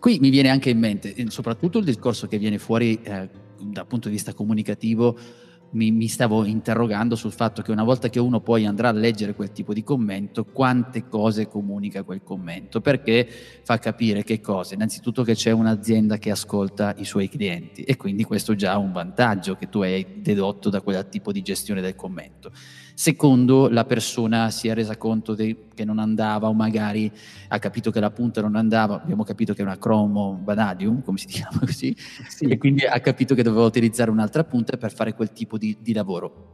Qui 0.05 0.19
mi 0.21 0.29
viene 0.29 0.51
anche 0.51 0.69
in 0.69 0.79
mente, 0.79 1.15
soprattutto 1.31 1.79
il 1.79 1.85
discorso 1.87 2.27
che 2.27 2.37
viene 2.37 2.59
fuori 2.59 3.01
eh, 3.05 3.27
dal 3.59 3.87
punto 3.87 4.09
di 4.09 4.15
vista 4.17 4.35
comunicativo, 4.35 5.17
mi, 5.75 5.90
mi, 5.90 6.09
stavo 6.09 6.45
interrogando 6.45 7.16
sul 7.16 7.33
fatto 7.33 7.62
che 7.62 7.71
una 7.71 7.85
volta 7.85 8.09
che 8.09 8.19
uno 8.19 8.40
poi 8.40 8.64
andrà 8.66 8.88
a 8.88 8.93
leggere 8.93 9.35
quel 9.35 9.52
tipo 9.52 9.73
di 9.73 9.85
commento, 9.85 10.45
quante 10.45 11.07
cose 11.09 11.49
comunica 11.49 12.02
quel 12.02 12.23
commento, 12.23 12.81
perché 12.81 13.28
fa 13.62 13.78
capire 13.78 14.25
che 14.25 14.40
cosa? 14.40 14.75
Innanzitutto 14.75 15.23
che 15.23 15.35
c'è 15.35 15.50
un'azienda 15.50 16.19
che 16.19 16.31
ascolta 16.31 16.95
i 16.99 17.04
suoi 17.04 17.28
clienti 17.28 17.83
e 17.83 17.97
quindi 17.97 18.25
questo 18.25 18.52
è 18.52 18.57
già 18.57 18.76
un 18.78 18.93
vantaggio 18.93 19.57
che 19.57 19.69
tu 19.69 19.81
hai 19.83 20.21
dedotto 20.21 20.71
da 20.71 20.81
quel 20.81 21.07
tipo 21.09 21.33
di 21.33 21.43
gestione 21.43 21.81
del 21.81 21.95
commento. 21.95 22.52
Secondo, 22.97 23.69
la 23.69 23.85
persona 23.85 24.50
si 24.50 24.69
è 24.69 24.75
resa 24.75 24.97
conto 24.97 25.35
de- 25.35 25.66
che 25.75 25.85
non 25.85 25.99
andava 25.99 26.47
o 26.47 26.52
magari 26.52 27.11
ha 27.49 27.59
capito 27.59 27.90
che 27.90 27.99
la 27.99 28.12
punta 28.12 28.40
non 28.40 28.54
andava, 28.54 29.02
abbiamo 29.02 29.25
capito 29.25 29.52
che 29.52 29.62
è 29.62 29.64
una 29.64 29.78
Chromo 29.78 30.40
Vanadium, 30.45 31.02
come 31.02 31.19
si 31.19 31.26
chiama 31.26 31.59
così, 31.59 31.95
sì. 32.28 32.45
e 32.45 32.57
quindi 32.57 32.85
ha 32.85 33.00
capito 33.00 33.35
che 33.35 33.43
doveva 33.43 33.64
utilizzare 33.64 34.12
un'altra 34.12 34.45
punta 34.45 34.76
per 34.76 34.93
fare 34.93 35.12
quel 35.12 35.33
tipo 35.33 35.59
di, 35.59 35.63
di 35.80 35.92
lavoro 35.92 36.44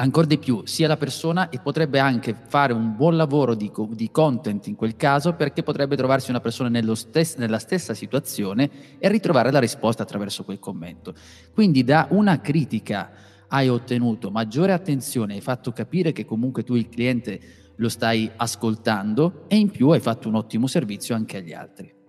ancora 0.00 0.26
di 0.26 0.38
più 0.38 0.62
sia 0.64 0.88
la 0.88 0.96
persona 0.96 1.50
e 1.50 1.58
potrebbe 1.60 1.98
anche 1.98 2.34
fare 2.34 2.72
un 2.72 2.96
buon 2.96 3.16
lavoro 3.16 3.54
di, 3.54 3.70
di 3.90 4.10
content 4.10 4.66
in 4.66 4.74
quel 4.74 4.96
caso 4.96 5.34
perché 5.34 5.62
potrebbe 5.62 5.96
trovarsi 5.96 6.30
una 6.30 6.40
persona 6.40 6.70
stes- 6.94 7.36
nella 7.36 7.58
stessa 7.58 7.94
situazione 7.94 8.98
e 8.98 9.08
ritrovare 9.08 9.52
la 9.52 9.58
risposta 9.58 10.02
attraverso 10.02 10.42
quel 10.44 10.58
commento. 10.58 11.14
Quindi 11.52 11.84
da 11.84 12.08
una 12.10 12.40
critica 12.40 13.10
hai 13.48 13.68
ottenuto 13.68 14.30
maggiore 14.30 14.72
attenzione, 14.72 15.34
hai 15.34 15.40
fatto 15.40 15.72
capire 15.72 16.12
che 16.12 16.24
comunque 16.24 16.64
tu 16.64 16.74
il 16.74 16.88
cliente 16.88 17.40
lo 17.76 17.88
stai 17.88 18.30
ascoltando 18.36 19.44
e 19.48 19.56
in 19.56 19.70
più 19.70 19.90
hai 19.90 20.00
fatto 20.00 20.28
un 20.28 20.36
ottimo 20.36 20.66
servizio 20.66 21.14
anche 21.14 21.38
agli 21.38 21.52
altri. 21.52 21.99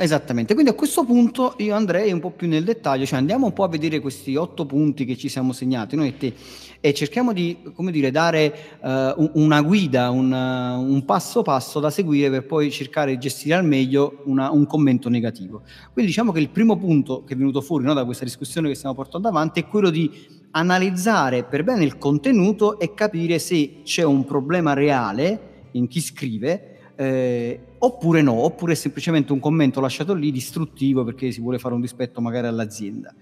Esattamente, 0.00 0.54
quindi 0.54 0.70
a 0.70 0.74
questo 0.74 1.04
punto 1.04 1.54
io 1.56 1.74
andrei 1.74 2.12
un 2.12 2.20
po' 2.20 2.30
più 2.30 2.46
nel 2.46 2.62
dettaglio, 2.62 3.04
cioè 3.04 3.18
andiamo 3.18 3.46
un 3.46 3.52
po' 3.52 3.64
a 3.64 3.68
vedere 3.68 3.98
questi 3.98 4.36
otto 4.36 4.64
punti 4.64 5.04
che 5.04 5.16
ci 5.16 5.28
siamo 5.28 5.52
segnati 5.52 5.96
noi 5.96 6.06
e 6.06 6.16
te 6.16 6.34
e 6.78 6.94
cerchiamo 6.94 7.32
di, 7.32 7.58
come 7.74 7.90
dire, 7.90 8.12
dare 8.12 8.78
uh, 8.80 9.30
una 9.34 9.60
guida, 9.60 10.10
una, 10.10 10.76
un 10.76 11.04
passo 11.04 11.42
passo 11.42 11.80
da 11.80 11.90
seguire 11.90 12.30
per 12.30 12.46
poi 12.46 12.70
cercare 12.70 13.10
di 13.10 13.18
gestire 13.18 13.56
al 13.56 13.64
meglio 13.64 14.22
una, 14.26 14.52
un 14.52 14.66
commento 14.66 15.08
negativo. 15.08 15.62
Quindi 15.92 16.12
diciamo 16.12 16.30
che 16.30 16.38
il 16.38 16.50
primo 16.50 16.76
punto 16.76 17.24
che 17.24 17.34
è 17.34 17.36
venuto 17.36 17.60
fuori 17.60 17.84
no, 17.84 17.92
da 17.92 18.04
questa 18.04 18.22
discussione 18.22 18.68
che 18.68 18.76
stiamo 18.76 18.94
portando 18.94 19.26
avanti 19.26 19.58
è 19.58 19.66
quello 19.66 19.90
di 19.90 20.08
analizzare 20.52 21.42
per 21.42 21.64
bene 21.64 21.82
il 21.82 21.98
contenuto 21.98 22.78
e 22.78 22.94
capire 22.94 23.40
se 23.40 23.80
c'è 23.82 24.04
un 24.04 24.24
problema 24.24 24.74
reale 24.74 25.66
in 25.72 25.88
chi 25.88 26.00
scrive 26.00 26.92
eh, 26.94 27.60
oppure 27.78 28.22
no, 28.22 28.32
oppure 28.32 28.72
è 28.72 28.76
semplicemente 28.76 29.32
un 29.32 29.40
commento 29.40 29.80
lasciato 29.80 30.14
lì 30.14 30.30
distruttivo 30.30 31.04
perché 31.04 31.30
si 31.30 31.40
vuole 31.40 31.58
fare 31.58 31.74
un 31.74 31.80
dispetto 31.80 32.20
magari 32.20 32.46
all'azienda. 32.46 33.14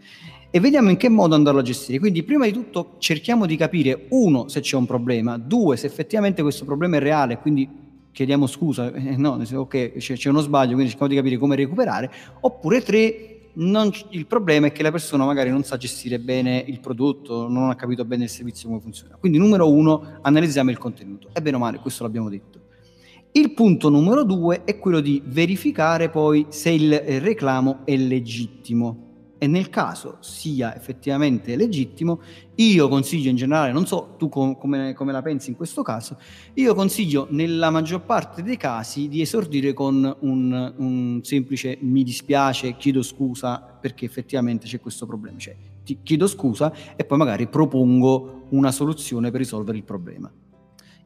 E 0.50 0.60
vediamo 0.60 0.90
in 0.90 0.96
che 0.96 1.08
modo 1.08 1.34
andarlo 1.34 1.60
a 1.60 1.62
gestire. 1.62 1.98
Quindi 1.98 2.22
prima 2.22 2.46
di 2.46 2.52
tutto 2.52 2.94
cerchiamo 2.98 3.46
di 3.46 3.56
capire, 3.56 4.06
uno, 4.10 4.48
se 4.48 4.60
c'è 4.60 4.76
un 4.76 4.86
problema, 4.86 5.36
due, 5.38 5.76
se 5.76 5.86
effettivamente 5.86 6.42
questo 6.42 6.64
problema 6.64 6.96
è 6.96 7.00
reale, 7.00 7.38
quindi 7.38 7.68
chiediamo 8.12 8.46
scusa, 8.46 8.92
eh, 8.92 9.16
no, 9.16 9.42
ok, 9.52 9.96
c'è, 9.98 10.14
c'è 10.14 10.30
uno 10.30 10.40
sbaglio, 10.40 10.72
quindi 10.72 10.88
cerchiamo 10.88 11.12
di 11.12 11.18
capire 11.18 11.36
come 11.36 11.56
recuperare, 11.56 12.10
oppure 12.40 12.80
tre, 12.80 13.50
non, 13.54 13.90
il 14.10 14.26
problema 14.26 14.68
è 14.68 14.72
che 14.72 14.82
la 14.82 14.90
persona 14.90 15.24
magari 15.24 15.50
non 15.50 15.64
sa 15.64 15.76
gestire 15.76 16.18
bene 16.18 16.64
il 16.66 16.80
prodotto, 16.80 17.48
non 17.48 17.68
ha 17.68 17.74
capito 17.74 18.04
bene 18.04 18.24
il 18.24 18.30
servizio 18.30 18.68
come 18.68 18.80
funziona. 18.80 19.16
Quindi 19.16 19.36
numero 19.36 19.70
uno, 19.70 20.18
analizziamo 20.22 20.70
il 20.70 20.78
contenuto. 20.78 21.28
E 21.32 21.42
bene 21.42 21.56
o 21.56 21.58
male, 21.58 21.78
questo 21.78 22.02
l'abbiamo 22.02 22.30
detto. 22.30 22.65
Il 23.36 23.52
punto 23.52 23.90
numero 23.90 24.24
due 24.24 24.64
è 24.64 24.78
quello 24.78 25.00
di 25.00 25.20
verificare 25.22 26.08
poi 26.08 26.46
se 26.48 26.70
il 26.70 26.98
reclamo 27.20 27.80
è 27.84 27.94
legittimo 27.94 29.34
e 29.36 29.46
nel 29.46 29.68
caso 29.68 30.16
sia 30.20 30.74
effettivamente 30.74 31.54
legittimo, 31.54 32.22
io 32.54 32.88
consiglio 32.88 33.28
in 33.28 33.36
generale, 33.36 33.72
non 33.72 33.84
so 33.84 34.14
tu 34.16 34.30
com- 34.30 34.56
come, 34.56 34.94
come, 34.94 35.12
la 35.12 35.20
pensi 35.20 35.50
in 35.50 35.56
questo 35.56 35.82
caso, 35.82 36.16
io 36.54 36.74
consiglio 36.74 37.26
nella 37.28 37.68
maggior 37.68 38.06
parte 38.06 38.42
dei 38.42 38.56
casi 38.56 39.06
di 39.06 39.20
esordire 39.20 39.74
con 39.74 40.16
un, 40.20 40.72
un 40.74 41.20
semplice 41.22 41.76
mi 41.82 42.02
dispiace, 42.02 42.78
chiedo 42.78 43.02
scusa 43.02 43.58
perché 43.58 44.06
effettivamente 44.06 44.66
c'è 44.66 44.80
questo 44.80 45.04
problema, 45.04 45.36
cioè 45.36 45.54
ti 45.84 45.98
chiedo 46.02 46.26
scusa 46.26 46.72
e 46.96 47.04
poi 47.04 47.18
magari 47.18 47.46
propongo 47.48 48.46
una 48.52 48.72
soluzione 48.72 49.30
per 49.30 49.40
risolvere 49.40 49.76
il 49.76 49.84
problema. 49.84 50.32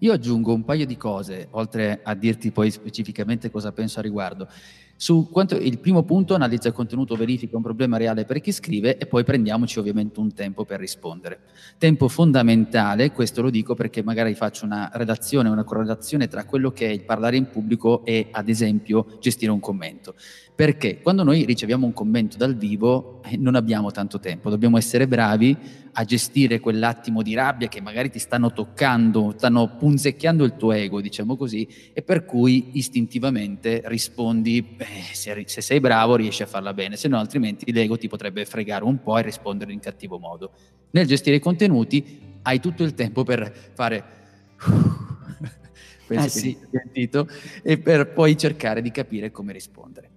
Io 0.02 0.14
aggiungo 0.14 0.54
un 0.54 0.64
paio 0.64 0.86
di 0.86 0.96
cose, 0.96 1.48
oltre 1.50 2.00
a 2.02 2.14
dirti 2.14 2.52
poi 2.52 2.70
specificamente 2.70 3.50
cosa 3.50 3.72
penso 3.72 3.98
a 3.98 4.02
riguardo. 4.02 4.48
Su 4.96 5.28
quanto, 5.30 5.56
il 5.56 5.78
primo 5.78 6.02
punto 6.04 6.34
analizza 6.34 6.68
il 6.68 6.74
contenuto, 6.74 7.16
verifica 7.16 7.56
un 7.56 7.62
problema 7.62 7.98
reale 7.98 8.24
per 8.24 8.40
chi 8.40 8.50
scrive 8.50 8.96
e 8.96 9.06
poi 9.06 9.24
prendiamoci 9.24 9.78
ovviamente 9.78 10.20
un 10.20 10.32
tempo 10.32 10.64
per 10.64 10.78
rispondere. 10.78 11.40
Tempo 11.78 12.08
fondamentale, 12.08 13.10
questo 13.10 13.42
lo 13.42 13.50
dico 13.50 13.74
perché 13.74 14.02
magari 14.02 14.34
faccio 14.34 14.64
una 14.64 14.90
redazione, 14.92 15.48
una 15.48 15.64
correlazione 15.64 16.28
tra 16.28 16.44
quello 16.44 16.70
che 16.70 16.86
è 16.86 16.90
il 16.90 17.04
parlare 17.04 17.36
in 17.36 17.48
pubblico 17.48 18.04
e 18.04 18.28
ad 18.30 18.48
esempio 18.48 19.18
gestire 19.20 19.50
un 19.50 19.60
commento. 19.60 20.14
Perché 20.60 21.00
quando 21.00 21.22
noi 21.22 21.46
riceviamo 21.46 21.86
un 21.86 21.94
commento 21.94 22.36
dal 22.36 22.54
vivo 22.54 23.22
eh, 23.24 23.38
non 23.38 23.54
abbiamo 23.54 23.92
tanto 23.92 24.20
tempo, 24.20 24.50
dobbiamo 24.50 24.76
essere 24.76 25.08
bravi 25.08 25.56
a 25.92 26.04
gestire 26.04 26.60
quell'attimo 26.60 27.22
di 27.22 27.32
rabbia 27.32 27.66
che 27.66 27.80
magari 27.80 28.10
ti 28.10 28.18
stanno 28.18 28.52
toccando, 28.52 29.32
stanno 29.38 29.76
punzecchiando 29.78 30.44
il 30.44 30.56
tuo 30.58 30.72
ego, 30.72 31.00
diciamo 31.00 31.34
così, 31.38 31.66
e 31.94 32.02
per 32.02 32.26
cui 32.26 32.72
istintivamente 32.72 33.80
rispondi, 33.86 34.76
eh, 34.76 34.84
se, 35.14 35.44
se, 35.46 35.62
sei 35.62 35.80
bravo 35.80 36.16
riesci 36.16 36.42
a 36.42 36.46
farla 36.46 36.74
bene, 36.74 36.96
se 36.96 37.08
no 37.08 37.18
altrimenti 37.18 37.72
l'ego 37.72 37.96
ti 37.96 38.08
potrebbe 38.08 38.44
fregare 38.44 38.84
un 38.84 39.00
po' 39.02 39.16
e 39.16 39.22
rispondere 39.22 39.72
in 39.72 39.80
cattivo 39.80 40.18
modo. 40.18 40.50
Nel 40.90 41.06
gestire 41.06 41.36
i 41.36 41.40
contenuti 41.40 42.20
hai 42.42 42.60
tutto 42.60 42.82
il 42.82 42.92
tempo 42.92 43.24
per 43.24 43.50
fare... 43.72 44.04
penso 46.06 46.26
eh, 46.26 46.28
sì. 46.28 46.58
sentito, 46.70 47.26
e 47.62 47.78
per 47.78 48.12
poi 48.12 48.36
cercare 48.36 48.82
di 48.82 48.90
capire 48.90 49.30
come 49.30 49.54
rispondere. 49.54 50.10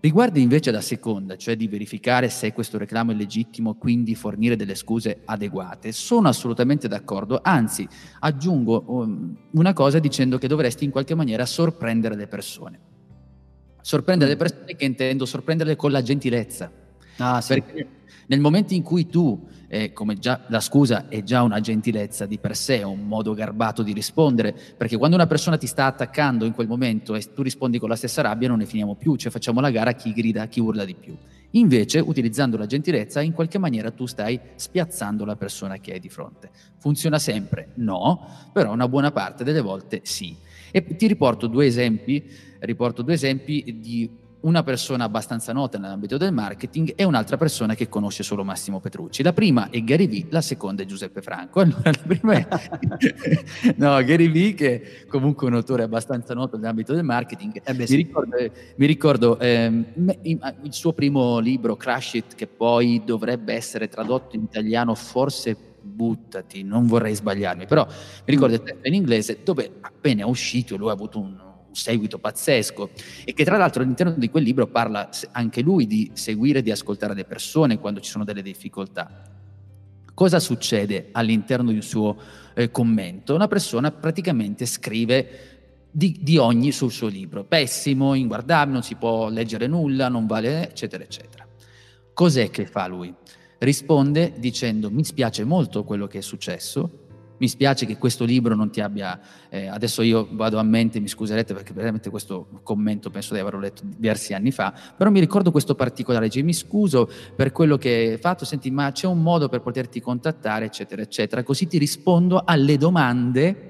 Riguarda 0.00 0.38
invece 0.38 0.70
la 0.70 0.80
seconda, 0.80 1.36
cioè 1.36 1.56
di 1.56 1.66
verificare 1.66 2.28
se 2.28 2.52
questo 2.52 2.78
reclamo 2.78 3.10
è 3.10 3.14
legittimo 3.16 3.74
quindi 3.74 4.14
fornire 4.14 4.54
delle 4.54 4.76
scuse 4.76 5.22
adeguate, 5.24 5.90
sono 5.90 6.28
assolutamente 6.28 6.86
d'accordo, 6.86 7.40
anzi 7.42 7.86
aggiungo 8.20 8.84
um, 8.86 9.36
una 9.52 9.72
cosa 9.72 9.98
dicendo 9.98 10.38
che 10.38 10.46
dovresti 10.46 10.84
in 10.84 10.92
qualche 10.92 11.16
maniera 11.16 11.44
sorprendere 11.46 12.14
le 12.14 12.28
persone. 12.28 12.80
Sorprendere 13.80 14.30
le 14.30 14.36
persone 14.36 14.76
che 14.76 14.84
intendo 14.84 15.26
sorprenderle 15.26 15.74
con 15.74 15.90
la 15.90 16.02
gentilezza. 16.02 16.70
Ah, 17.16 17.40
sì. 17.40 17.54
Perché 17.54 17.97
nel 18.28 18.40
momento 18.40 18.74
in 18.74 18.82
cui 18.82 19.06
tu, 19.06 19.46
eh, 19.68 19.92
come 19.92 20.18
già 20.18 20.40
la 20.48 20.60
scusa 20.60 21.08
è 21.08 21.22
già 21.22 21.42
una 21.42 21.60
gentilezza 21.60 22.26
di 22.26 22.38
per 22.38 22.56
sé, 22.56 22.82
un 22.82 23.06
modo 23.06 23.32
garbato 23.32 23.82
di 23.82 23.92
rispondere, 23.92 24.54
perché 24.76 24.96
quando 24.98 25.16
una 25.16 25.26
persona 25.26 25.56
ti 25.56 25.66
sta 25.66 25.86
attaccando 25.86 26.44
in 26.44 26.52
quel 26.52 26.68
momento 26.68 27.14
e 27.14 27.22
tu 27.32 27.42
rispondi 27.42 27.78
con 27.78 27.88
la 27.88 27.96
stessa 27.96 28.20
rabbia 28.22 28.48
non 28.48 28.58
ne 28.58 28.66
finiamo 28.66 28.96
più, 28.96 29.16
cioè 29.16 29.30
facciamo 29.32 29.60
la 29.60 29.70
gara 29.70 29.90
a 29.90 29.94
chi 29.94 30.12
grida, 30.12 30.42
a 30.42 30.46
chi 30.46 30.60
urla 30.60 30.84
di 30.84 30.94
più. 30.94 31.16
Invece, 31.52 32.00
utilizzando 32.00 32.58
la 32.58 32.66
gentilezza, 32.66 33.22
in 33.22 33.32
qualche 33.32 33.56
maniera 33.56 33.90
tu 33.90 34.04
stai 34.04 34.38
spiazzando 34.56 35.24
la 35.24 35.36
persona 35.36 35.78
che 35.78 35.92
hai 35.92 36.00
di 36.00 36.10
fronte. 36.10 36.50
Funziona 36.76 37.18
sempre? 37.18 37.70
No, 37.76 38.50
però 38.52 38.72
una 38.72 38.88
buona 38.88 39.10
parte 39.10 39.44
delle 39.44 39.62
volte 39.62 40.00
sì. 40.04 40.36
E 40.70 40.84
ti 40.96 41.06
riporto 41.06 41.46
due 41.46 41.64
esempi, 41.64 42.22
riporto 42.58 43.00
due 43.00 43.14
esempi 43.14 43.78
di 43.80 44.10
una 44.40 44.62
persona 44.62 45.04
abbastanza 45.04 45.52
nota 45.52 45.78
nell'ambito 45.78 46.16
del 46.16 46.32
marketing 46.32 46.92
e 46.94 47.04
un'altra 47.04 47.36
persona 47.36 47.74
che 47.74 47.88
conosce 47.88 48.22
solo 48.22 48.44
Massimo 48.44 48.78
Petrucci. 48.78 49.22
La 49.22 49.32
prima 49.32 49.70
è 49.70 49.82
Gary 49.82 50.06
Vee, 50.06 50.26
la 50.30 50.40
seconda 50.40 50.82
è 50.82 50.86
Giuseppe 50.86 51.22
Franco. 51.22 51.60
Allora, 51.60 51.90
la 51.90 52.02
prima 52.06 52.32
è 52.34 52.46
no, 53.76 54.02
Gary 54.04 54.30
Vee, 54.30 54.54
che 54.54 54.82
è 54.82 55.06
comunque 55.06 55.46
un 55.48 55.54
autore 55.54 55.82
abbastanza 55.82 56.34
noto 56.34 56.56
nell'ambito 56.56 56.94
del 56.94 57.04
marketing. 57.04 57.60
Eh 57.64 57.74
beh, 57.74 57.86
sì. 57.86 57.96
Mi 57.96 58.02
ricordo, 58.02 58.36
mi 58.76 58.86
ricordo 58.86 59.38
ehm, 59.40 59.86
il 60.22 60.72
suo 60.72 60.92
primo 60.92 61.38
libro, 61.38 61.76
Crash 61.76 62.14
It, 62.14 62.34
che 62.34 62.46
poi 62.46 63.02
dovrebbe 63.04 63.54
essere 63.54 63.88
tradotto 63.88 64.36
in 64.36 64.42
italiano, 64.42 64.94
forse 64.94 65.56
buttati, 65.80 66.62
non 66.62 66.86
vorrei 66.86 67.14
sbagliarmi, 67.14 67.66
però 67.66 67.84
mi 67.86 67.94
ricordo 68.26 68.54
il 68.54 68.62
testo 68.62 68.86
in 68.86 68.94
inglese 68.94 69.38
dove 69.42 69.78
appena 69.80 70.22
è 70.22 70.24
uscito 70.24 70.76
lui 70.76 70.90
ha 70.90 70.92
avuto 70.92 71.18
un 71.18 71.47
un 71.68 71.74
seguito 71.74 72.18
pazzesco 72.18 72.90
e 73.24 73.32
che 73.34 73.44
tra 73.44 73.56
l'altro 73.56 73.82
all'interno 73.82 74.14
di 74.16 74.30
quel 74.30 74.42
libro 74.42 74.66
parla 74.66 75.08
anche 75.32 75.60
lui 75.60 75.86
di 75.86 76.10
seguire, 76.14 76.62
di 76.62 76.70
ascoltare 76.70 77.14
le 77.14 77.24
persone 77.24 77.78
quando 77.78 78.00
ci 78.00 78.10
sono 78.10 78.24
delle 78.24 78.42
difficoltà. 78.42 79.22
Cosa 80.14 80.40
succede 80.40 81.10
all'interno 81.12 81.70
di 81.70 81.76
un 81.76 81.82
suo 81.82 82.16
eh, 82.54 82.70
commento? 82.70 83.34
Una 83.34 83.46
persona 83.46 83.92
praticamente 83.92 84.66
scrive 84.66 85.56
di, 85.90 86.18
di, 86.20 86.36
ogni 86.36 86.72
sul 86.72 86.90
suo 86.90 87.06
libro, 87.08 87.44
pessimo, 87.44 88.14
inguardabile, 88.14 88.72
non 88.72 88.82
si 88.82 88.96
può 88.96 89.28
leggere 89.28 89.66
nulla, 89.66 90.08
non 90.08 90.26
vale, 90.26 90.68
eccetera, 90.68 91.04
eccetera. 91.04 91.46
Cos'è 92.12 92.50
che 92.50 92.66
fa 92.66 92.88
lui? 92.88 93.14
Risponde 93.58 94.34
dicendo 94.38 94.90
mi 94.90 95.04
spiace 95.04 95.44
molto 95.44 95.84
quello 95.84 96.06
che 96.06 96.18
è 96.18 96.20
successo, 96.20 97.07
mi 97.38 97.48
spiace 97.48 97.86
che 97.86 97.98
questo 97.98 98.24
libro 98.24 98.54
non 98.54 98.70
ti 98.70 98.80
abbia, 98.80 99.18
eh, 99.48 99.66
adesso 99.66 100.02
io 100.02 100.28
vado 100.32 100.58
a 100.58 100.62
mente, 100.62 101.00
mi 101.00 101.08
scuserete 101.08 101.54
perché 101.54 101.72
veramente 101.72 102.10
questo 102.10 102.60
commento 102.62 103.10
penso 103.10 103.34
di 103.34 103.40
averlo 103.40 103.60
letto 103.60 103.82
diversi 103.84 104.34
anni 104.34 104.50
fa, 104.50 104.72
però 104.96 105.10
mi 105.10 105.20
ricordo 105.20 105.50
questo 105.50 105.74
particolare, 105.74 106.26
dice 106.26 106.42
mi 106.42 106.52
scuso 106.52 107.10
per 107.34 107.52
quello 107.52 107.76
che 107.76 108.10
hai 108.12 108.18
fatto, 108.18 108.44
senti 108.44 108.70
ma 108.70 108.92
c'è 108.92 109.06
un 109.06 109.22
modo 109.22 109.48
per 109.48 109.60
poterti 109.60 110.00
contattare 110.00 110.66
eccetera 110.66 111.02
eccetera, 111.02 111.42
così 111.42 111.66
ti 111.66 111.78
rispondo 111.78 112.42
alle 112.44 112.76
domande 112.76 113.64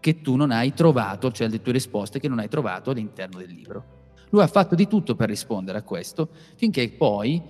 che 0.00 0.20
tu 0.22 0.36
non 0.36 0.50
hai 0.50 0.72
trovato, 0.72 1.30
cioè 1.30 1.46
alle 1.46 1.60
tue 1.60 1.72
risposte 1.72 2.18
che 2.18 2.28
non 2.28 2.38
hai 2.38 2.48
trovato 2.48 2.90
all'interno 2.90 3.38
del 3.38 3.50
libro. 3.50 3.98
Lui 4.30 4.42
ha 4.42 4.46
fatto 4.46 4.74
di 4.74 4.86
tutto 4.86 5.14
per 5.14 5.28
rispondere 5.28 5.78
a 5.78 5.82
questo, 5.82 6.28
finché 6.56 6.88
poi 6.90 7.42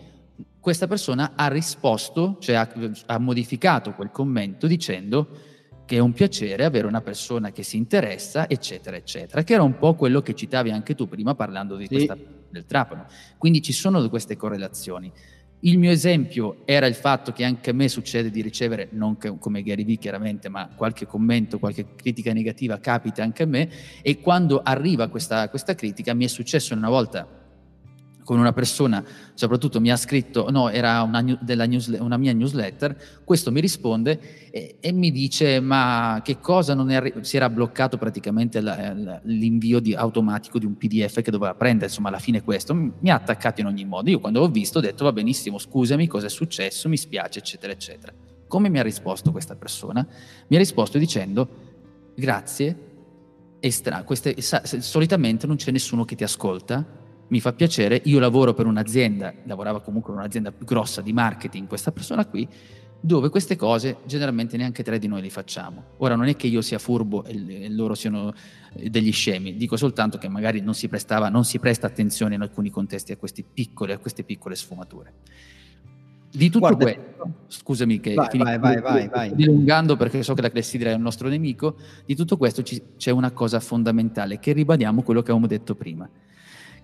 questa 0.61 0.87
persona 0.87 1.33
ha 1.35 1.49
risposto, 1.49 2.37
cioè 2.39 2.55
ha, 2.55 2.69
ha, 3.07 3.19
modificato 3.19 3.95
quel 3.95 4.11
commento 4.11 4.67
dicendo 4.67 5.29
che 5.87 5.97
è 5.97 5.99
un 5.99 6.13
piacere 6.13 6.65
avere 6.65 6.87
una 6.87 7.01
persona 7.01 7.51
che 7.51 7.63
si 7.63 7.77
interessa, 7.77 8.49
eccetera, 8.49 8.97
eccetera, 8.97 9.43
che 9.43 9.55
era 9.55 9.63
un 9.63 9.77
po' 9.79 9.95
quello 9.95 10.21
che 10.21 10.35
citavi 10.35 10.71
anche 10.71 10.95
tu 10.95 11.09
prima 11.09 11.35
parlando 11.35 11.77
di 11.77 11.87
sì. 11.87 11.95
questa, 11.95 12.17
del 12.49 12.67
trapano. 12.67 13.07
Quindi 13.39 13.61
ci 13.63 13.73
sono 13.73 14.07
queste 14.09 14.37
correlazioni. 14.37 15.11
Il 15.63 15.79
mio 15.79 15.91
esempio 15.91 16.63
era 16.65 16.87
il 16.87 16.95
fatto 16.95 17.33
che 17.33 17.45
anche 17.45 17.71
a 17.71 17.73
me 17.73 17.89
succede 17.89 18.31
di 18.31 18.41
ricevere, 18.41 18.89
non 18.93 19.17
come 19.39 19.63
Gary 19.63 19.85
Vee 19.85 19.97
chiaramente, 19.97 20.49
ma 20.49 20.69
qualche 20.77 21.07
commento, 21.07 21.59
qualche 21.59 21.95
critica 21.97 22.33
negativa 22.33 22.79
capita 22.79 23.23
anche 23.23 23.43
a 23.43 23.47
me 23.47 23.69
e 24.01 24.21
quando 24.21 24.61
arriva 24.63 25.09
questa, 25.09 25.49
questa 25.49 25.75
critica 25.75 26.15
mi 26.15 26.25
è 26.25 26.29
successo 26.29 26.75
una 26.75 26.89
volta 26.89 27.40
con 28.31 28.39
una 28.39 28.53
persona, 28.53 29.05
soprattutto 29.35 29.81
mi 29.81 29.91
ha 29.91 29.97
scritto, 29.97 30.53
no, 30.53 30.71
era 30.71 31.03
una, 31.03 31.19
news, 31.19 31.89
una 31.99 32.17
mia 32.17 32.33
newsletter, 32.33 32.97
questo 33.25 33.51
mi 33.51 33.61
risponde 33.61 34.51
e, 34.53 34.77
e 34.79 34.93
mi 34.93 35.11
dice 35.11 35.59
ma 35.59 36.21
che 36.23 36.39
cosa 36.39 36.75
non 36.75 36.93
è 36.93 37.13
si 37.23 37.37
era 37.37 37.51
bloccato 37.51 37.99
praticamente 37.99 38.61
la, 38.61 38.95
la, 38.95 39.21
l'invio 39.25 39.81
di, 39.81 39.97
automatico 39.97 40.61
di 40.61 40.65
un 40.65 40.77
pdf 40.77 41.23
che 41.23 41.33
doveva 41.33 41.57
prendere, 41.57 41.87
insomma 41.87 42.07
alla 42.07 42.21
fine 42.21 42.45
questo, 42.45 42.73
mi 42.73 43.11
ha 43.11 43.17
attaccato 43.17 43.63
in 43.63 43.67
ogni 43.67 43.85
modo, 43.85 44.09
io 44.11 44.21
quando 44.21 44.43
ho 44.43 44.49
visto 44.49 44.79
ho 44.79 44.81
detto 44.81 45.03
va 45.03 45.13
benissimo, 45.13 45.59
scusami, 45.59 46.07
cosa 46.07 46.27
è 46.27 46.31
successo, 46.31 46.89
mi 46.89 46.97
spiace, 46.97 47.41
eccetera, 47.41 47.73
eccetera. 47.73 48.13
Come 48.47 48.69
mi 48.69 48.79
ha 48.79 48.85
risposto 48.85 49.33
questa 49.33 49.57
persona? 49.57 50.07
Mi 50.47 50.55
ha 50.55 50.59
risposto 50.61 50.99
dicendo 50.99 51.49
grazie, 52.15 52.79
stra- 53.59 54.05
queste, 54.05 54.41
sa- 54.41 54.63
solitamente 54.65 55.49
non 55.49 55.57
c'è 55.57 55.73
nessuno 55.73 56.05
che 56.05 56.15
ti 56.15 56.23
ascolta, 56.23 57.00
mi 57.31 57.41
fa 57.41 57.53
piacere, 57.53 58.01
io 58.05 58.19
lavoro 58.19 58.55
per 58.55 58.67
un'azienda, 58.67 59.33
lavorava 59.45 59.81
comunque 59.81 60.13
in 60.13 60.19
un'azienda 60.19 60.53
grossa 60.59 61.01
di 61.01 61.13
marketing, 61.13 61.69
questa 61.69 61.93
persona 61.93 62.27
qui, 62.27 62.49
dove 63.01 63.29
queste 63.31 63.57
cose 63.57 63.99
generalmente 64.05 64.57
neanche 64.57 64.83
tre 64.83 64.99
di 64.99 65.07
noi 65.07 65.23
le 65.23 65.31
facciamo. 65.31 65.85
Ora 65.99 66.17
non 66.17 66.27
è 66.27 66.37
che 66.37 66.49
io 66.49 66.61
sia 66.61 66.79
furbo 66.79 67.25
e, 67.25 67.69
loro 67.71 67.95
siano 67.95 68.33
degli 68.75 69.13
scemi, 69.13 69.57
dico 69.57 69.77
soltanto 69.77 70.19
che 70.19 70.29
magari 70.29 70.61
non 70.61 70.75
si, 70.75 70.89
prestava, 70.89 71.29
non 71.29 71.45
si 71.45 71.59
presta 71.61 71.87
attenzione 71.87 72.35
in 72.35 72.43
alcuni 72.43 72.69
contesti 72.69 73.13
a, 73.13 73.19
piccole, 73.55 73.93
a 73.93 73.99
queste 73.99 74.25
piccole 74.25 74.57
sfumature. 74.57 75.13
Di 76.33 76.47
tutto 76.47 76.59
Guarda, 76.59 76.85
questo, 76.85 77.35
scusami 77.47 77.99
che 78.01 78.15
vai, 78.15 78.29
vai, 78.39 78.59
vai, 78.59 78.81
vai, 78.81 79.09
vai. 79.09 79.35
dilungando 79.35 79.97
perché 79.97 80.23
so 80.23 80.35
che 80.35 80.43
la 80.43 80.51
clessidra 80.51 80.91
è 80.91 80.95
il 80.95 81.01
nostro 81.01 81.29
nemico, 81.29 81.77
di 82.07 82.15
tutto 82.15 82.37
questo 82.37 82.63
ci, 82.63 82.81
c'è 82.97 83.11
una 83.11 83.31
cosa 83.31 83.59
fondamentale 83.61 84.39
che 84.39 84.53
ribadiamo 84.53 85.03
quello 85.03 85.21
che 85.23 85.31
avevamo 85.31 85.49
detto 85.49 85.75
prima 85.75 86.09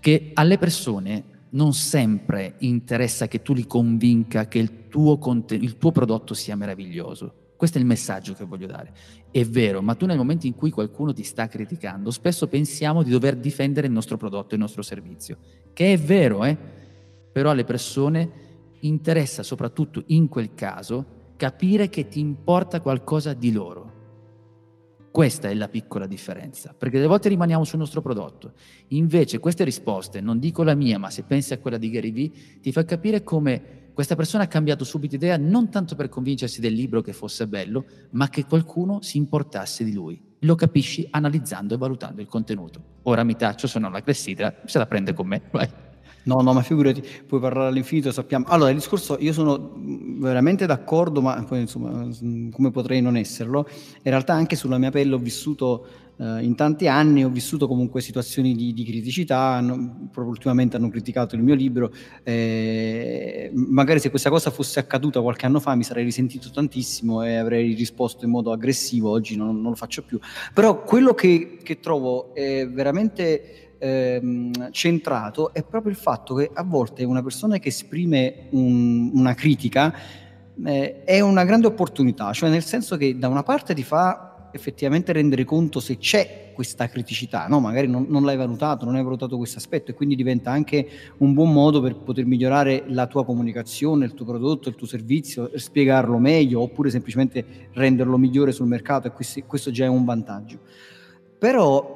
che 0.06 0.30
alle 0.34 0.56
persone 0.56 1.48
non 1.50 1.74
sempre 1.74 2.54
interessa 2.58 3.26
che 3.26 3.42
tu 3.42 3.52
li 3.52 3.66
convinca 3.66 4.46
che 4.46 4.60
il 4.60 4.86
tuo, 4.86 5.18
conten- 5.18 5.60
il 5.60 5.78
tuo 5.78 5.90
prodotto 5.90 6.32
sia 6.32 6.54
meraviglioso. 6.54 7.54
Questo 7.56 7.78
è 7.78 7.80
il 7.80 7.88
messaggio 7.88 8.32
che 8.34 8.44
voglio 8.44 8.68
dare. 8.68 8.94
È 9.32 9.44
vero, 9.44 9.82
ma 9.82 9.96
tu 9.96 10.06
nel 10.06 10.16
momento 10.16 10.46
in 10.46 10.54
cui 10.54 10.70
qualcuno 10.70 11.12
ti 11.12 11.24
sta 11.24 11.48
criticando, 11.48 12.12
spesso 12.12 12.46
pensiamo 12.46 13.02
di 13.02 13.10
dover 13.10 13.34
difendere 13.34 13.88
il 13.88 13.92
nostro 13.92 14.16
prodotto, 14.16 14.54
il 14.54 14.60
nostro 14.60 14.82
servizio, 14.82 15.38
che 15.72 15.94
è 15.94 15.98
vero, 15.98 16.44
eh? 16.44 16.56
però 17.32 17.50
alle 17.50 17.64
persone 17.64 18.30
interessa 18.82 19.42
soprattutto 19.42 20.04
in 20.06 20.28
quel 20.28 20.54
caso 20.54 21.32
capire 21.34 21.88
che 21.88 22.06
ti 22.06 22.20
importa 22.20 22.80
qualcosa 22.80 23.34
di 23.34 23.50
loro 23.50 23.95
questa 25.16 25.48
è 25.48 25.54
la 25.54 25.70
piccola 25.70 26.06
differenza, 26.06 26.74
perché 26.76 26.96
delle 26.96 27.08
volte 27.08 27.30
rimaniamo 27.30 27.64
sul 27.64 27.78
nostro 27.78 28.02
prodotto. 28.02 28.52
Invece 28.88 29.38
queste 29.38 29.64
risposte, 29.64 30.20
non 30.20 30.38
dico 30.38 30.62
la 30.62 30.74
mia, 30.74 30.98
ma 30.98 31.08
se 31.08 31.22
pensi 31.22 31.54
a 31.54 31.58
quella 31.58 31.78
di 31.78 31.88
Gary 31.88 32.12
Vee, 32.12 32.30
ti 32.60 32.70
fa 32.70 32.84
capire 32.84 33.22
come 33.24 33.92
questa 33.94 34.14
persona 34.14 34.42
ha 34.42 34.46
cambiato 34.46 34.84
subito 34.84 35.14
idea 35.14 35.38
non 35.38 35.70
tanto 35.70 35.94
per 35.94 36.10
convincersi 36.10 36.60
del 36.60 36.74
libro 36.74 37.00
che 37.00 37.14
fosse 37.14 37.46
bello, 37.46 37.86
ma 38.10 38.28
che 38.28 38.44
qualcuno 38.44 39.00
si 39.00 39.16
importasse 39.16 39.84
di 39.84 39.94
lui. 39.94 40.20
Lo 40.40 40.54
capisci 40.54 41.08
analizzando 41.10 41.72
e 41.72 41.78
valutando 41.78 42.20
il 42.20 42.26
contenuto. 42.26 42.98
Ora 43.04 43.24
mi 43.24 43.36
taccio, 43.36 43.66
sono 43.66 43.88
la 43.88 44.02
clessidra, 44.02 44.54
se 44.66 44.76
la 44.76 44.86
prende 44.86 45.14
con 45.14 45.28
me, 45.28 45.40
vai. 45.50 45.85
No, 46.26 46.40
no, 46.40 46.52
ma 46.52 46.62
figurati, 46.62 47.02
puoi 47.24 47.40
parlare 47.40 47.68
all'infinito, 47.68 48.10
sappiamo. 48.10 48.46
Allora, 48.48 48.70
il 48.70 48.76
discorso, 48.76 49.16
io 49.20 49.32
sono 49.32 49.74
veramente 50.18 50.66
d'accordo, 50.66 51.22
ma 51.22 51.40
poi 51.44 51.60
insomma, 51.60 52.04
come 52.50 52.72
potrei 52.72 53.00
non 53.00 53.16
esserlo? 53.16 53.64
In 53.68 54.10
realtà 54.10 54.34
anche 54.34 54.56
sulla 54.56 54.76
mia 54.76 54.90
pelle 54.90 55.14
ho 55.14 55.18
vissuto 55.18 55.86
eh, 56.18 56.42
in 56.42 56.56
tanti 56.56 56.88
anni, 56.88 57.24
ho 57.24 57.28
vissuto 57.28 57.68
comunque 57.68 58.00
situazioni 58.00 58.56
di, 58.56 58.72
di 58.72 58.84
criticità, 58.84 59.38
hanno, 59.38 60.08
proprio 60.10 60.32
ultimamente 60.32 60.74
hanno 60.76 60.88
criticato 60.88 61.36
il 61.36 61.42
mio 61.42 61.54
libro, 61.54 61.92
eh, 62.24 63.52
magari 63.54 64.00
se 64.00 64.10
questa 64.10 64.28
cosa 64.28 64.50
fosse 64.50 64.80
accaduta 64.80 65.20
qualche 65.20 65.46
anno 65.46 65.60
fa 65.60 65.76
mi 65.76 65.84
sarei 65.84 66.02
risentito 66.02 66.50
tantissimo 66.50 67.22
e 67.22 67.36
avrei 67.36 67.72
risposto 67.74 68.24
in 68.24 68.32
modo 68.32 68.50
aggressivo, 68.50 69.10
oggi 69.10 69.36
non, 69.36 69.60
non 69.60 69.70
lo 69.70 69.76
faccio 69.76 70.02
più. 70.02 70.18
Però 70.52 70.82
quello 70.82 71.14
che, 71.14 71.58
che 71.62 71.78
trovo 71.78 72.34
è 72.34 72.68
veramente 72.68 73.65
ehm, 73.78 74.70
centrato 74.70 75.52
è 75.52 75.62
proprio 75.64 75.90
il 75.90 75.98
fatto 75.98 76.34
che 76.34 76.50
a 76.52 76.62
volte 76.62 77.04
una 77.04 77.22
persona 77.22 77.58
che 77.58 77.68
esprime 77.68 78.48
un, 78.50 79.10
una 79.14 79.34
critica 79.34 79.94
eh, 80.64 81.04
è 81.04 81.20
una 81.20 81.44
grande 81.44 81.66
opportunità, 81.66 82.32
cioè 82.32 82.48
nel 82.48 82.64
senso 82.64 82.96
che 82.96 83.18
da 83.18 83.28
una 83.28 83.42
parte 83.42 83.74
ti 83.74 83.82
fa 83.82 84.50
effettivamente 84.52 85.12
rendere 85.12 85.44
conto 85.44 85.80
se 85.80 85.98
c'è 85.98 86.50
questa 86.54 86.88
criticità, 86.88 87.46
no? 87.46 87.60
magari 87.60 87.86
non, 87.86 88.06
non, 88.08 88.24
l'hai 88.24 88.36
valutato, 88.36 88.86
non 88.86 88.94
hai 88.94 89.02
valutato 89.02 89.36
questo 89.36 89.58
aspetto 89.58 89.90
e 89.90 89.94
quindi 89.94 90.16
diventa 90.16 90.50
anche 90.50 90.88
un 91.18 91.34
buon 91.34 91.52
modo 91.52 91.82
per 91.82 91.96
poter 91.96 92.24
migliorare 92.24 92.84
la 92.88 93.06
tua 93.06 93.26
comunicazione, 93.26 94.06
il 94.06 94.14
tuo 94.14 94.24
prodotto, 94.24 94.70
il 94.70 94.74
tuo 94.74 94.86
servizio, 94.86 95.50
spiegarlo 95.54 96.16
meglio 96.16 96.62
oppure 96.62 96.88
semplicemente 96.88 97.68
renderlo 97.72 98.16
migliore 98.16 98.52
sul 98.52 98.66
mercato 98.66 99.06
e 99.06 99.12
questo, 99.12 99.42
questo 99.46 99.70
già 99.70 99.84
è 99.84 99.88
un 99.88 100.06
vantaggio. 100.06 100.60
Però 101.38 101.95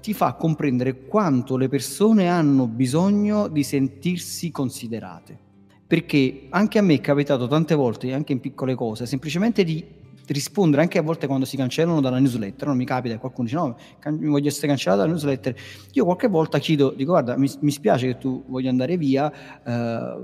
ti 0.00 0.14
fa 0.14 0.34
comprendere 0.34 1.06
quanto 1.06 1.56
le 1.56 1.68
persone 1.68 2.28
hanno 2.28 2.66
bisogno 2.66 3.48
di 3.48 3.62
sentirsi 3.62 4.50
considerate. 4.50 5.46
perché 5.88 6.48
anche 6.50 6.78
a 6.78 6.82
me 6.82 6.94
è 6.94 7.00
capitato 7.00 7.46
tante 7.48 7.74
volte, 7.74 8.12
anche 8.12 8.32
in 8.32 8.40
piccole 8.40 8.74
cose, 8.74 9.06
semplicemente 9.06 9.64
di 9.64 9.82
rispondere 10.26 10.82
anche 10.82 10.98
a 10.98 11.02
volte 11.02 11.26
quando 11.26 11.46
si 11.46 11.56
cancellano 11.56 12.02
dalla 12.02 12.18
newsletter, 12.18 12.68
non 12.68 12.76
mi 12.76 12.84
capita 12.84 13.16
qualcuno 13.18 13.46
dice 13.46 13.58
no, 13.58 13.74
can- 13.98 14.18
voglio 14.20 14.48
essere 14.48 14.66
cancellato 14.66 15.00
dalla 15.00 15.12
newsletter, 15.12 15.54
io 15.92 16.04
qualche 16.04 16.28
volta 16.28 16.58
chiedo, 16.58 16.92
dico 16.94 17.12
guarda 17.12 17.38
mi, 17.38 17.50
mi 17.60 17.70
spiace 17.70 18.06
che 18.06 18.18
tu 18.18 18.44
voglia 18.48 18.68
andare 18.68 18.98
via, 18.98 19.32
eh, 19.64 20.16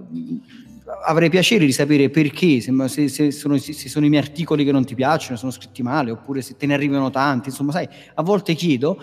avrei 1.06 1.30
piacere 1.30 1.64
di 1.64 1.72
sapere 1.72 2.10
perché, 2.10 2.60
se, 2.60 2.70
se, 2.88 3.08
se, 3.08 3.30
sono, 3.30 3.56
se, 3.56 3.72
sono, 3.72 4.04
i 4.04 4.10
miei 4.10 4.22
articoli 4.22 4.66
che 4.66 4.72
non 4.72 4.84
ti 4.84 4.94
piacciono, 4.94 5.38
sono 5.38 5.50
scritti 5.50 5.82
male, 5.82 6.10
oppure 6.10 6.42
se 6.42 6.58
te 6.58 6.66
ne 6.66 6.74
arrivano 6.74 7.08
tanti, 7.08 7.48
insomma 7.48 7.72
sai, 7.72 7.88
a 8.14 8.22
volte 8.22 8.52
chiedo 8.52 9.02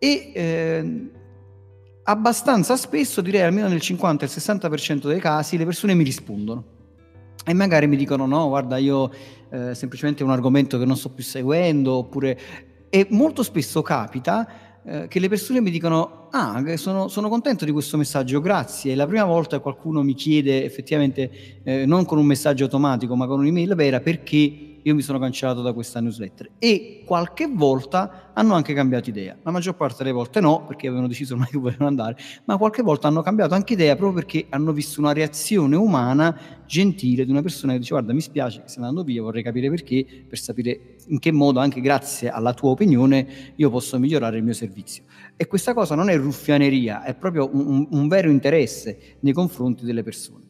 e... 0.00 0.32
Eh, 0.34 1.10
abbastanza 2.04 2.76
spesso, 2.76 3.20
direi 3.20 3.42
almeno 3.42 3.68
nel 3.68 3.78
50-60% 3.78 5.06
dei 5.06 5.20
casi, 5.20 5.56
le 5.56 5.64
persone 5.64 5.94
mi 5.94 6.02
rispondono 6.02 6.78
e 7.44 7.54
magari 7.54 7.86
mi 7.86 7.96
dicono 7.96 8.26
no, 8.26 8.48
guarda, 8.48 8.76
io 8.78 9.10
eh, 9.50 9.74
semplicemente 9.74 10.22
è 10.22 10.26
un 10.26 10.32
argomento 10.32 10.78
che 10.78 10.84
non 10.84 10.96
sto 10.96 11.10
più 11.10 11.24
seguendo, 11.24 11.94
oppure... 11.94 12.38
E 12.92 13.06
molto 13.10 13.44
spesso 13.44 13.82
capita 13.82 14.80
eh, 14.82 15.06
che 15.06 15.20
le 15.20 15.28
persone 15.28 15.60
mi 15.60 15.70
dicono 15.70 16.26
ah, 16.32 16.60
sono, 16.74 17.06
sono, 17.06 17.28
contento 17.28 17.64
di 17.64 17.70
questo 17.70 17.96
messaggio, 17.96 18.40
grazie. 18.40 18.92
È 18.92 18.94
la 18.96 19.06
prima 19.06 19.24
volta 19.24 19.56
che 19.56 19.62
qualcuno 19.62 20.02
mi 20.02 20.14
chiede 20.14 20.64
effettivamente, 20.64 21.60
eh, 21.62 21.86
non 21.86 22.04
con 22.04 22.18
un 22.18 22.26
messaggio 22.26 22.64
automatico, 22.64 23.14
ma 23.14 23.28
con 23.28 23.38
un'email 23.38 23.76
vera, 23.76 24.00
perché 24.00 24.69
io 24.82 24.94
mi 24.94 25.02
sono 25.02 25.18
cancellato 25.18 25.62
da 25.62 25.72
questa 25.72 26.00
newsletter 26.00 26.52
e 26.58 27.02
qualche 27.04 27.46
volta 27.46 28.30
hanno 28.34 28.54
anche 28.54 28.72
cambiato 28.74 29.08
idea. 29.08 29.36
La 29.42 29.50
maggior 29.50 29.74
parte 29.74 29.98
delle 29.98 30.12
volte 30.12 30.40
no, 30.40 30.64
perché 30.66 30.86
avevano 30.86 31.08
deciso 31.08 31.34
ormai 31.34 31.48
che 31.48 31.58
volevano 31.58 31.86
andare, 31.86 32.16
ma 32.44 32.56
qualche 32.56 32.82
volta 32.82 33.08
hanno 33.08 33.22
cambiato 33.22 33.54
anche 33.54 33.72
idea 33.74 33.96
proprio 33.96 34.22
perché 34.22 34.46
hanno 34.48 34.72
visto 34.72 35.00
una 35.00 35.12
reazione 35.12 35.76
umana 35.76 36.60
gentile 36.66 37.24
di 37.24 37.30
una 37.30 37.42
persona 37.42 37.72
che 37.72 37.80
dice 37.80 37.90
guarda 37.90 38.12
mi 38.12 38.20
spiace 38.20 38.62
che 38.62 38.68
stai 38.68 38.84
andando 38.84 39.02
via, 39.02 39.22
vorrei 39.22 39.42
capire 39.42 39.68
perché, 39.68 40.06
per 40.28 40.38
sapere 40.38 40.96
in 41.08 41.18
che 41.18 41.32
modo 41.32 41.58
anche 41.58 41.80
grazie 41.80 42.30
alla 42.30 42.54
tua 42.54 42.70
opinione 42.70 43.52
io 43.56 43.70
posso 43.70 43.98
migliorare 43.98 44.38
il 44.38 44.44
mio 44.44 44.52
servizio. 44.52 45.04
E 45.36 45.46
questa 45.46 45.74
cosa 45.74 45.94
non 45.94 46.08
è 46.10 46.16
ruffianeria, 46.16 47.02
è 47.02 47.14
proprio 47.14 47.50
un, 47.52 47.86
un 47.90 48.08
vero 48.08 48.30
interesse 48.30 49.16
nei 49.20 49.32
confronti 49.32 49.84
delle 49.84 50.02
persone. 50.02 50.48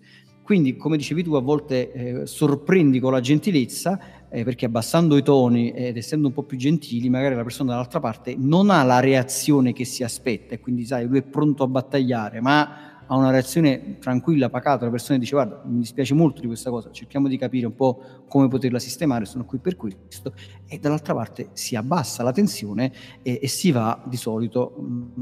Quindi, 0.50 0.76
come 0.76 0.96
dicevi 0.96 1.22
tu, 1.22 1.34
a 1.34 1.40
volte 1.40 1.92
eh, 1.92 2.26
sorprendi 2.26 2.98
con 2.98 3.12
la 3.12 3.20
gentilezza 3.20 4.19
eh, 4.30 4.44
perché 4.44 4.66
abbassando 4.66 5.16
i 5.16 5.22
toni 5.22 5.72
ed 5.72 5.96
essendo 5.96 6.28
un 6.28 6.32
po' 6.32 6.44
più 6.44 6.56
gentili, 6.56 7.10
magari 7.10 7.34
la 7.34 7.42
persona 7.42 7.70
dall'altra 7.70 8.00
parte 8.00 8.34
non 8.38 8.70
ha 8.70 8.82
la 8.84 9.00
reazione 9.00 9.72
che 9.72 9.84
si 9.84 10.02
aspetta. 10.02 10.54
E 10.54 10.60
quindi 10.60 10.84
sai, 10.86 11.06
lui 11.06 11.18
è 11.18 11.22
pronto 11.22 11.64
a 11.64 11.66
battagliare, 11.66 12.40
ma 12.40 12.90
ha 13.12 13.16
una 13.16 13.30
reazione 13.30 13.98
tranquilla, 13.98 14.48
pacata, 14.50 14.84
la 14.84 14.90
persona 14.92 15.18
dice 15.18 15.32
guarda, 15.32 15.60
mi 15.66 15.80
dispiace 15.80 16.14
molto 16.14 16.40
di 16.40 16.46
questa 16.46 16.70
cosa, 16.70 16.92
cerchiamo 16.92 17.26
di 17.26 17.36
capire 17.36 17.66
un 17.66 17.74
po' 17.74 18.00
come 18.28 18.46
poterla 18.46 18.78
sistemare, 18.78 19.24
sono 19.24 19.44
qui 19.44 19.58
per 19.58 19.74
questo, 19.74 20.32
e 20.68 20.78
dall'altra 20.78 21.12
parte 21.12 21.48
si 21.52 21.74
abbassa 21.74 22.22
la 22.22 22.30
tensione 22.30 22.92
e, 23.22 23.40
e 23.42 23.48
si 23.48 23.72
va 23.72 24.00
di 24.06 24.16
solito, 24.16 24.76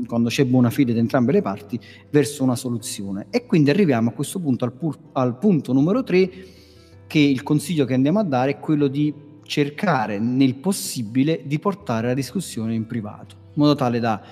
quando 0.06 0.28
c'è 0.28 0.44
buona 0.44 0.68
fede 0.68 0.92
da 0.92 0.98
entrambe 0.98 1.32
le 1.32 1.40
parti, 1.40 1.80
verso 2.10 2.42
una 2.44 2.56
soluzione. 2.56 3.28
E 3.30 3.46
quindi 3.46 3.70
arriviamo 3.70 4.10
a 4.10 4.12
questo 4.12 4.38
punto 4.38 4.66
al, 4.66 4.74
pur, 4.74 4.98
al 5.12 5.38
punto 5.38 5.72
numero 5.72 6.02
3 6.02 6.30
che 7.08 7.18
il 7.18 7.42
consiglio 7.42 7.84
che 7.84 7.94
andiamo 7.94 8.20
a 8.20 8.24
dare 8.24 8.52
è 8.52 8.58
quello 8.60 8.86
di 8.86 9.12
cercare 9.42 10.20
nel 10.20 10.54
possibile 10.56 11.40
di 11.44 11.58
portare 11.58 12.08
la 12.08 12.14
discussione 12.14 12.74
in 12.74 12.86
privato, 12.86 13.34
in 13.34 13.54
modo 13.54 13.74
tale 13.74 13.98
da 13.98 14.22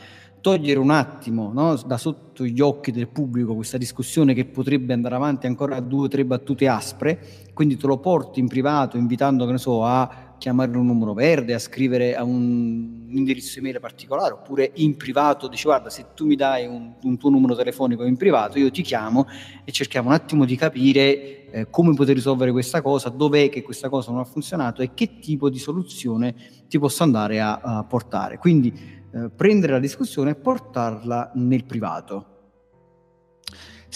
togliere 0.40 0.78
un 0.78 0.90
attimo 0.90 1.50
no, 1.52 1.74
da 1.74 1.96
sotto 1.96 2.44
gli 2.44 2.60
occhi 2.60 2.92
del 2.92 3.08
pubblico 3.08 3.56
questa 3.56 3.78
discussione 3.78 4.32
che 4.32 4.44
potrebbe 4.44 4.92
andare 4.92 5.16
avanti 5.16 5.46
ancora 5.46 5.74
a 5.74 5.80
due 5.80 6.04
o 6.04 6.08
tre 6.08 6.24
battute 6.24 6.68
aspre, 6.68 7.18
quindi 7.52 7.76
te 7.76 7.86
lo 7.88 7.98
porti 7.98 8.38
in 8.38 8.46
privato 8.46 8.96
invitando, 8.96 9.46
che 9.46 9.52
ne 9.52 9.58
so, 9.58 9.84
a 9.84 10.25
chiamare 10.38 10.77
un 10.77 10.87
numero 10.87 11.14
verde, 11.14 11.55
a 11.55 11.59
scrivere 11.59 12.14
a 12.14 12.22
un 12.22 13.07
indirizzo 13.09 13.59
email 13.59 13.81
particolare, 13.81 14.35
oppure 14.35 14.72
in 14.75 14.96
privato 14.96 15.49
dici 15.49 15.64
guarda 15.64 15.90
se 15.90 16.07
tu 16.14 16.27
mi 16.27 16.37
dai 16.37 16.66
un, 16.66 16.92
un 17.03 17.16
tuo 17.16 17.31
numero 17.31 17.55
telefonico 17.55 18.05
in 18.05 18.16
privato 18.16 18.59
io 18.59 18.70
ti 18.70 18.83
chiamo 18.83 19.27
e 19.64 19.72
cerchiamo 19.72 20.09
un 20.09 20.14
attimo 20.14 20.44
di 20.44 20.57
capire 20.57 21.51
eh, 21.51 21.70
come 21.70 21.94
poter 21.94 22.14
risolvere 22.14 22.53
questa 22.53 22.83
cosa, 22.83 23.09
dov'è 23.09 23.49
che 23.49 23.62
questa 23.62 23.88
cosa 23.88 24.11
non 24.11 24.20
ha 24.20 24.25
funzionato 24.25 24.83
e 24.83 24.92
che 24.94 25.18
tipo 25.18 25.49
di 25.49 25.59
soluzione 25.59 26.35
ti 26.68 26.79
posso 26.79 27.03
andare 27.03 27.40
a, 27.40 27.61
a 27.62 27.85
portare. 27.85 28.37
Quindi 28.38 28.72
eh, 29.12 29.31
prendere 29.31 29.72
la 29.72 29.79
discussione 29.79 30.33
e 30.33 30.35
portarla 30.35 31.31
nel 31.35 31.64
privato. 31.64 32.36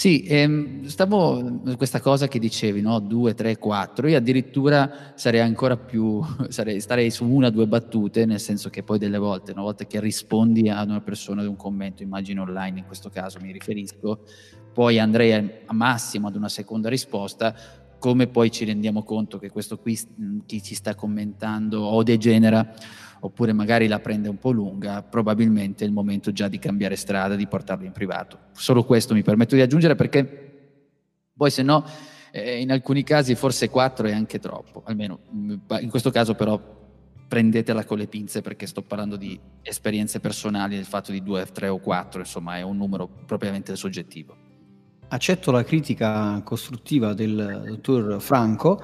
Sì, 0.01 0.23
ehm, 0.27 0.85
stavo 0.85 1.61
questa 1.77 1.99
cosa 1.99 2.27
che 2.27 2.39
dicevi, 2.39 2.81
no? 2.81 2.97
2, 2.97 3.35
3, 3.35 3.59
4, 3.59 4.07
io 4.07 4.17
addirittura 4.17 5.11
sarei 5.13 5.41
ancora 5.41 5.77
più, 5.77 6.19
sarei, 6.49 6.81
starei 6.81 7.11
su 7.11 7.23
una 7.23 7.51
due 7.51 7.67
battute, 7.67 8.25
nel 8.25 8.39
senso 8.39 8.71
che 8.71 8.81
poi 8.81 8.97
delle 8.97 9.19
volte, 9.19 9.51
una 9.51 9.61
volta 9.61 9.85
che 9.85 9.99
rispondi 9.99 10.69
ad 10.69 10.89
una 10.89 11.01
persona 11.01 11.43
di 11.43 11.47
un 11.47 11.55
commento, 11.55 12.01
immagino 12.01 12.41
online 12.41 12.79
in 12.79 12.85
questo 12.87 13.11
caso 13.11 13.37
mi 13.41 13.51
riferisco, 13.51 14.21
poi 14.73 14.97
andrei 14.97 15.33
a 15.33 15.73
massimo 15.73 16.29
ad 16.29 16.35
una 16.35 16.49
seconda 16.49 16.89
risposta, 16.89 17.53
come 17.99 18.25
poi 18.25 18.49
ci 18.49 18.65
rendiamo 18.65 19.03
conto 19.03 19.37
che 19.37 19.51
questo 19.51 19.77
qui, 19.77 19.95
chi 20.47 20.63
ci 20.63 20.73
sta 20.73 20.95
commentando 20.95 21.79
o 21.79 22.01
degenera 22.01 22.73
oppure 23.23 23.53
magari 23.53 23.87
la 23.87 23.99
prende 23.99 24.29
un 24.29 24.37
po' 24.37 24.51
lunga, 24.51 25.03
probabilmente 25.03 25.83
è 25.83 25.87
il 25.87 25.93
momento 25.93 26.31
già 26.31 26.47
di 26.47 26.59
cambiare 26.59 26.95
strada, 26.95 27.35
di 27.35 27.47
portarlo 27.47 27.85
in 27.85 27.91
privato. 27.91 28.37
Solo 28.51 28.83
questo 28.83 29.13
mi 29.13 29.21
permetto 29.21 29.55
di 29.55 29.61
aggiungere 29.61 29.95
perché 29.95 30.49
poi 31.35 31.49
se 31.51 31.63
no 31.63 31.85
eh, 32.31 32.59
in 32.59 32.71
alcuni 32.71 33.03
casi 33.03 33.35
forse 33.35 33.69
4 33.69 34.07
è 34.07 34.11
anche 34.13 34.39
troppo, 34.39 34.83
almeno 34.85 35.19
mm, 35.33 35.53
in 35.81 35.89
questo 35.89 36.09
caso 36.09 36.33
però 36.33 36.79
prendetela 37.27 37.85
con 37.85 37.97
le 37.97 38.07
pinze 38.07 38.41
perché 38.41 38.65
sto 38.65 38.81
parlando 38.81 39.15
di 39.15 39.39
esperienze 39.61 40.19
personali, 40.19 40.75
del 40.75 40.85
fatto 40.85 41.11
di 41.11 41.23
2, 41.23 41.45
3 41.45 41.67
o 41.69 41.77
4, 41.77 42.19
insomma 42.19 42.57
è 42.57 42.61
un 42.61 42.75
numero 42.75 43.07
propriamente 43.25 43.75
soggettivo. 43.75 44.35
Accetto 45.07 45.51
la 45.51 45.63
critica 45.63 46.41
costruttiva 46.43 47.13
del 47.13 47.63
dottor 47.67 48.21
Franco 48.21 48.81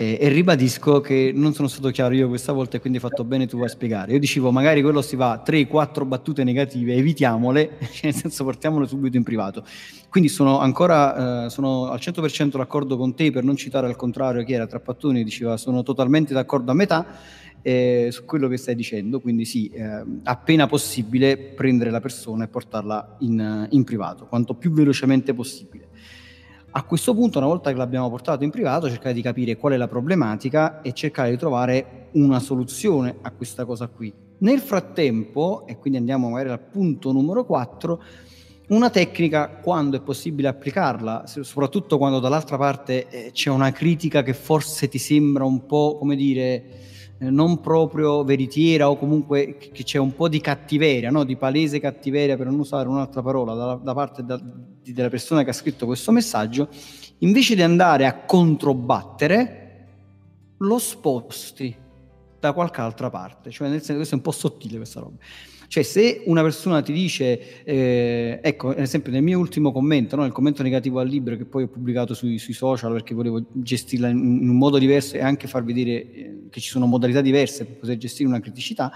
eh, 0.00 0.16
e 0.18 0.28
ribadisco 0.30 1.02
che 1.02 1.30
non 1.34 1.52
sono 1.52 1.68
stato 1.68 1.90
chiaro 1.90 2.14
io 2.14 2.26
questa 2.26 2.52
volta 2.52 2.78
e 2.78 2.80
quindi 2.80 2.96
hai 2.96 3.04
fatto 3.04 3.22
bene 3.22 3.46
tu 3.46 3.58
a 3.58 3.68
spiegare. 3.68 4.12
Io 4.12 4.18
dicevo 4.18 4.50
magari 4.50 4.80
quello 4.80 5.02
si 5.02 5.14
va 5.14 5.42
3-4 5.46 6.06
battute 6.06 6.42
negative, 6.42 6.94
evitiamole, 6.94 7.76
nel 8.02 8.14
senso 8.14 8.44
portiamole 8.44 8.86
subito 8.86 9.18
in 9.18 9.24
privato. 9.24 9.62
Quindi 10.08 10.30
sono 10.30 10.58
ancora 10.58 11.44
eh, 11.44 11.50
sono 11.50 11.90
al 11.90 11.98
100% 11.98 12.56
d'accordo 12.56 12.96
con 12.96 13.14
te 13.14 13.30
per 13.30 13.44
non 13.44 13.56
citare 13.56 13.86
al 13.88 13.96
contrario 13.96 14.42
chi 14.42 14.54
era 14.54 14.66
Trappattoni, 14.66 15.22
diceva 15.22 15.58
sono 15.58 15.82
totalmente 15.82 16.32
d'accordo 16.32 16.70
a 16.70 16.74
metà 16.74 17.18
eh, 17.60 18.08
su 18.10 18.24
quello 18.24 18.48
che 18.48 18.56
stai 18.56 18.74
dicendo, 18.74 19.20
quindi 19.20 19.44
sì, 19.44 19.68
eh, 19.68 20.02
appena 20.22 20.66
possibile 20.66 21.36
prendere 21.36 21.90
la 21.90 22.00
persona 22.00 22.44
e 22.44 22.48
portarla 22.48 23.16
in, 23.20 23.68
in 23.68 23.84
privato, 23.84 24.24
quanto 24.24 24.54
più 24.54 24.72
velocemente 24.72 25.34
possibile. 25.34 25.88
A 26.72 26.84
questo 26.84 27.14
punto, 27.14 27.38
una 27.38 27.48
volta 27.48 27.72
che 27.72 27.76
l'abbiamo 27.76 28.08
portato 28.08 28.44
in 28.44 28.50
privato, 28.50 28.88
cercare 28.88 29.12
di 29.12 29.22
capire 29.22 29.56
qual 29.56 29.72
è 29.72 29.76
la 29.76 29.88
problematica 29.88 30.82
e 30.82 30.92
cercare 30.92 31.30
di 31.30 31.36
trovare 31.36 32.10
una 32.12 32.38
soluzione 32.38 33.16
a 33.22 33.32
questa 33.32 33.64
cosa 33.64 33.88
qui. 33.88 34.14
Nel 34.38 34.60
frattempo, 34.60 35.64
e 35.66 35.78
quindi 35.78 35.98
andiamo 35.98 36.28
magari 36.28 36.50
al 36.50 36.60
punto 36.60 37.10
numero 37.10 37.44
4, 37.44 38.02
una 38.68 38.88
tecnica 38.88 39.48
quando 39.48 39.96
è 39.96 40.00
possibile 40.00 40.46
applicarla, 40.46 41.24
soprattutto 41.26 41.98
quando 41.98 42.20
dall'altra 42.20 42.56
parte 42.56 43.08
eh, 43.08 43.30
c'è 43.32 43.50
una 43.50 43.72
critica 43.72 44.22
che 44.22 44.32
forse 44.32 44.86
ti 44.86 44.98
sembra 44.98 45.42
un 45.42 45.66
po', 45.66 45.96
come 45.98 46.14
dire, 46.14 46.64
non 47.28 47.60
proprio 47.60 48.24
veritiera 48.24 48.88
o 48.88 48.96
comunque 48.96 49.56
che 49.58 49.82
c'è 49.82 49.98
un 49.98 50.14
po' 50.14 50.28
di 50.28 50.40
cattiveria, 50.40 51.10
no? 51.10 51.24
di 51.24 51.36
palese 51.36 51.78
cattiveria 51.78 52.36
per 52.36 52.46
non 52.46 52.58
usare 52.58 52.88
un'altra 52.88 53.20
parola 53.20 53.54
da, 53.54 53.74
da 53.74 53.92
parte 53.92 54.24
da, 54.24 54.40
di, 54.82 54.92
della 54.92 55.10
persona 55.10 55.42
che 55.44 55.50
ha 55.50 55.54
scritto 55.54 55.84
questo 55.84 56.12
messaggio, 56.12 56.68
invece 57.18 57.54
di 57.54 57.62
andare 57.62 58.06
a 58.06 58.14
controbattere, 58.24 59.56
lo 60.56 60.78
sposti 60.78 61.79
da 62.40 62.52
qualche 62.52 62.80
altra 62.80 63.10
parte. 63.10 63.50
Cioè, 63.50 63.68
nel 63.68 63.78
senso, 63.80 63.96
questo 63.96 64.14
è 64.14 64.18
un 64.18 64.24
po' 64.24 64.32
sottile 64.32 64.76
questa 64.76 65.00
roba. 65.00 65.16
Cioè, 65.68 65.84
se 65.84 66.22
una 66.26 66.42
persona 66.42 66.82
ti 66.82 66.92
dice, 66.92 67.62
eh, 67.62 68.40
ecco, 68.42 68.70
ad 68.70 68.80
esempio 68.80 69.12
nel 69.12 69.22
mio 69.22 69.38
ultimo 69.38 69.70
commento, 69.70 70.16
no, 70.16 70.24
il 70.24 70.32
commento 70.32 70.64
negativo 70.64 70.98
al 70.98 71.06
libro 71.06 71.36
che 71.36 71.44
poi 71.44 71.62
ho 71.62 71.68
pubblicato 71.68 72.12
sui, 72.12 72.38
sui 72.38 72.54
social 72.54 72.90
perché 72.90 73.14
volevo 73.14 73.44
gestirla 73.52 74.08
in, 74.08 74.18
in, 74.42 74.48
un 74.48 74.58
modo 74.58 74.78
diverso 74.78 75.14
e 75.14 75.20
anche 75.20 75.46
far 75.46 75.62
vedere 75.62 75.90
eh, 75.90 76.40
che 76.50 76.58
ci 76.58 76.70
sono 76.70 76.86
modalità 76.86 77.20
diverse 77.20 77.66
per 77.66 77.76
poter 77.76 77.98
gestire 77.98 78.28
una 78.28 78.40
criticità, 78.40 78.92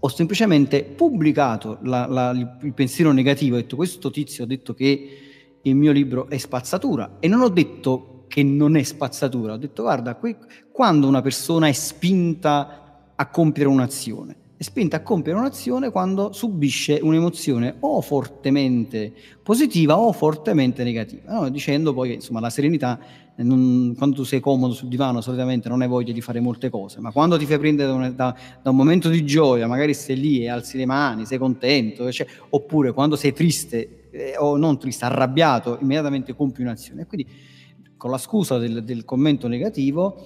ho 0.00 0.08
semplicemente 0.08 0.82
pubblicato 0.82 1.78
la, 1.82 2.06
la, 2.06 2.30
il 2.32 2.72
pensiero 2.74 3.12
negativo, 3.12 3.54
ho 3.54 3.60
detto 3.60 3.76
questo 3.76 4.10
tizio 4.10 4.42
ha 4.42 4.48
detto 4.48 4.74
che 4.74 5.18
il 5.62 5.76
mio 5.76 5.92
libro 5.92 6.28
è 6.28 6.38
spazzatura 6.38 7.18
e 7.20 7.28
non 7.28 7.40
ho 7.40 7.48
detto 7.48 8.11
che 8.32 8.42
non 8.42 8.76
è 8.76 8.82
spazzatura, 8.82 9.52
ho 9.52 9.56
detto 9.58 9.82
guarda, 9.82 10.14
qui, 10.14 10.34
quando 10.70 11.06
una 11.06 11.20
persona 11.20 11.68
è 11.68 11.72
spinta 11.72 13.10
a 13.14 13.26
compiere 13.26 13.68
un'azione, 13.68 14.36
è 14.56 14.62
spinta 14.62 14.96
a 14.96 15.00
compiere 15.02 15.38
un'azione 15.38 15.90
quando 15.90 16.32
subisce 16.32 16.98
un'emozione 17.02 17.74
o 17.80 18.00
fortemente 18.00 19.12
positiva 19.42 19.98
o 19.98 20.12
fortemente 20.12 20.82
negativa, 20.82 21.30
no? 21.30 21.50
dicendo 21.50 21.92
poi 21.92 22.08
che 22.08 22.14
insomma, 22.14 22.40
la 22.40 22.48
serenità, 22.48 22.98
eh, 23.36 23.42
non, 23.42 23.92
quando 23.98 24.16
tu 24.16 24.22
sei 24.22 24.40
comodo 24.40 24.72
sul 24.72 24.88
divano 24.88 25.20
solitamente 25.20 25.68
non 25.68 25.82
hai 25.82 25.88
voglia 25.88 26.14
di 26.14 26.22
fare 26.22 26.40
molte 26.40 26.70
cose, 26.70 27.00
ma 27.00 27.12
quando 27.12 27.36
ti 27.36 27.44
fai 27.44 27.58
prendere 27.58 27.90
da 27.90 27.94
un, 27.94 28.12
da, 28.16 28.34
da 28.62 28.70
un 28.70 28.76
momento 28.76 29.10
di 29.10 29.26
gioia, 29.26 29.66
magari 29.66 29.92
stai 29.92 30.18
lì 30.18 30.40
e 30.40 30.48
alzi 30.48 30.78
le 30.78 30.86
mani, 30.86 31.26
sei 31.26 31.36
contento, 31.36 32.10
cioè, 32.10 32.26
oppure 32.48 32.92
quando 32.92 33.14
sei 33.14 33.34
triste 33.34 34.08
eh, 34.10 34.36
o 34.38 34.56
non 34.56 34.78
triste, 34.78 35.04
arrabbiato, 35.04 35.76
immediatamente 35.82 36.34
compi 36.34 36.62
un'azione. 36.62 37.04
Quindi 37.04 37.50
con 38.02 38.10
la 38.10 38.18
scusa 38.18 38.58
del, 38.58 38.82
del 38.82 39.04
commento 39.04 39.46
negativo 39.46 40.16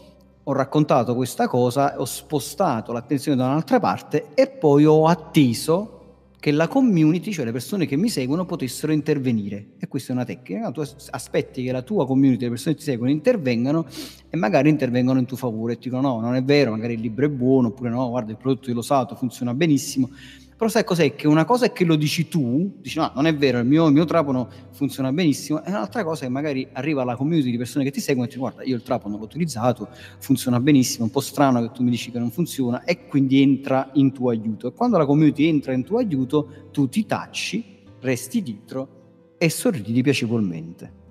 ho 0.43 0.53
raccontato 0.55 1.15
questa 1.15 1.47
cosa, 1.47 2.01
ho 2.01 2.07
spostato 2.07 2.91
l'attenzione 2.91 3.37
da 3.37 3.45
un'altra 3.45 3.79
parte 3.81 4.29
e 4.33 4.47
poi 4.47 4.87
ho 4.87 5.07
atteso 5.07 5.93
che 6.41 6.53
la 6.53 6.69
community, 6.69 7.33
cioè 7.33 7.45
le 7.45 7.53
persone 7.53 7.85
che 7.85 7.97
mi 7.97 8.09
seguono, 8.09 8.47
potessero 8.47 8.93
intervenire. 8.93 9.73
E 9.79 9.89
questa 9.89 10.13
è 10.13 10.15
una 10.15 10.25
tecnica. 10.25 10.71
Tu 10.71 10.83
aspetti 11.11 11.65
che 11.65 11.71
la 11.71 11.83
tua 11.83 12.07
community, 12.07 12.45
le 12.45 12.51
persone 12.51 12.77
che 12.77 12.81
ti 12.81 12.87
seguono, 12.87 13.11
intervengano 13.11 13.85
e 14.31 14.37
magari 14.39 14.71
intervengono 14.71 15.19
in 15.19 15.27
tuo 15.27 15.37
favore 15.37 15.75
e 15.75 15.77
ti 15.77 15.91
dicono 15.91 16.09
no, 16.09 16.21
non 16.21 16.35
è 16.35 16.43
vero, 16.43 16.71
magari 16.71 16.95
il 16.95 17.01
libro 17.01 17.27
è 17.27 17.29
buono, 17.29 17.69
oppure 17.69 17.91
no, 17.91 18.09
guarda 18.09 18.31
il 18.31 18.39
prodotto 18.39 18.69
io 18.69 18.75
l'ho 18.75 18.81
usato, 18.81 19.15
funziona 19.17 19.53
benissimo. 19.53 20.09
Però 20.57 20.71
sai 20.71 20.85
cos'è? 20.85 21.15
Che 21.15 21.27
una 21.27 21.45
cosa 21.45 21.67
è 21.67 21.73
che 21.73 21.85
lo 21.85 21.97
dici 21.97 22.29
tu, 22.29 22.79
dici 22.81 22.99
no, 22.99 23.13
non 23.15 23.27
è 23.27 23.35
vero, 23.35 23.59
il 23.59 23.67
mio, 23.67 23.87
il 23.89 23.93
mio 23.93 24.07
trapano 24.07 24.49
funziona 24.71 25.13
benissimo, 25.13 25.63
e 25.63 25.69
un'altra 25.69 26.03
cosa 26.03 26.23
è 26.23 26.27
che 26.29 26.33
magari 26.33 26.67
arriva 26.73 27.05
la 27.05 27.15
community 27.15 27.51
di 27.51 27.59
persone 27.59 27.85
che 27.85 27.91
ti 27.91 28.01
seguono 28.01 28.27
e 28.27 28.33
ti 28.33 28.39
guarda, 28.39 28.63
io 28.63 28.75
il 28.75 28.83
trapano 28.83 29.19
l'ho 29.19 29.25
utilizzato, 29.25 29.89
funziona 30.19 30.59
benissimo, 30.59 31.01
è 31.01 31.07
un 31.09 31.11
po' 31.11 31.21
strano 31.21 31.61
che 31.61 31.73
tu 31.73 31.83
mi 31.83 31.91
dici 31.91 32.11
che 32.11 32.19
non 32.19 32.31
funziona, 32.31 32.85
e 32.85 33.07
quindi 33.07 33.43
entra 33.43 33.91
in 33.95 34.13
tuo 34.13 34.31
aiuto. 34.31 34.69
E 34.69 34.73
quando 34.73 34.97
la 34.97 35.05
community 35.05 35.47
entra 35.47 35.75
in 35.75 35.85
tuo 35.85 35.99
aiuto, 35.99 36.69
tu 36.73 36.89
ti 36.89 37.05
tacci, 37.05 37.83
resti 38.01 38.43
dietro 38.43 39.35
e 39.37 39.51
sorridi 39.51 40.01
piacevolmente. 40.01 41.05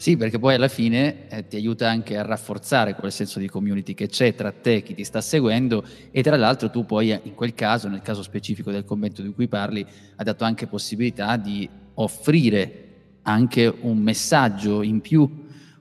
Sì, 0.00 0.16
perché 0.16 0.38
poi 0.38 0.54
alla 0.54 0.68
fine 0.68 1.28
eh, 1.28 1.46
ti 1.46 1.56
aiuta 1.56 1.86
anche 1.86 2.16
a 2.16 2.22
rafforzare 2.22 2.94
quel 2.94 3.12
senso 3.12 3.38
di 3.38 3.46
community 3.48 3.92
che 3.92 4.06
c'è 4.06 4.34
tra 4.34 4.50
te, 4.50 4.82
chi 4.82 4.94
ti 4.94 5.04
sta 5.04 5.20
seguendo 5.20 5.84
e 6.10 6.22
tra 6.22 6.38
l'altro 6.38 6.70
tu 6.70 6.86
poi 6.86 7.10
in 7.10 7.34
quel 7.34 7.52
caso, 7.52 7.86
nel 7.86 8.00
caso 8.00 8.22
specifico 8.22 8.70
del 8.70 8.84
commento 8.86 9.20
di 9.20 9.30
cui 9.30 9.46
parli, 9.46 9.84
hai 10.16 10.24
dato 10.24 10.44
anche 10.44 10.66
possibilità 10.66 11.36
di 11.36 11.68
offrire 11.96 13.18
anche 13.24 13.70
un 13.82 13.98
messaggio 13.98 14.80
in 14.80 15.02
più, 15.02 15.28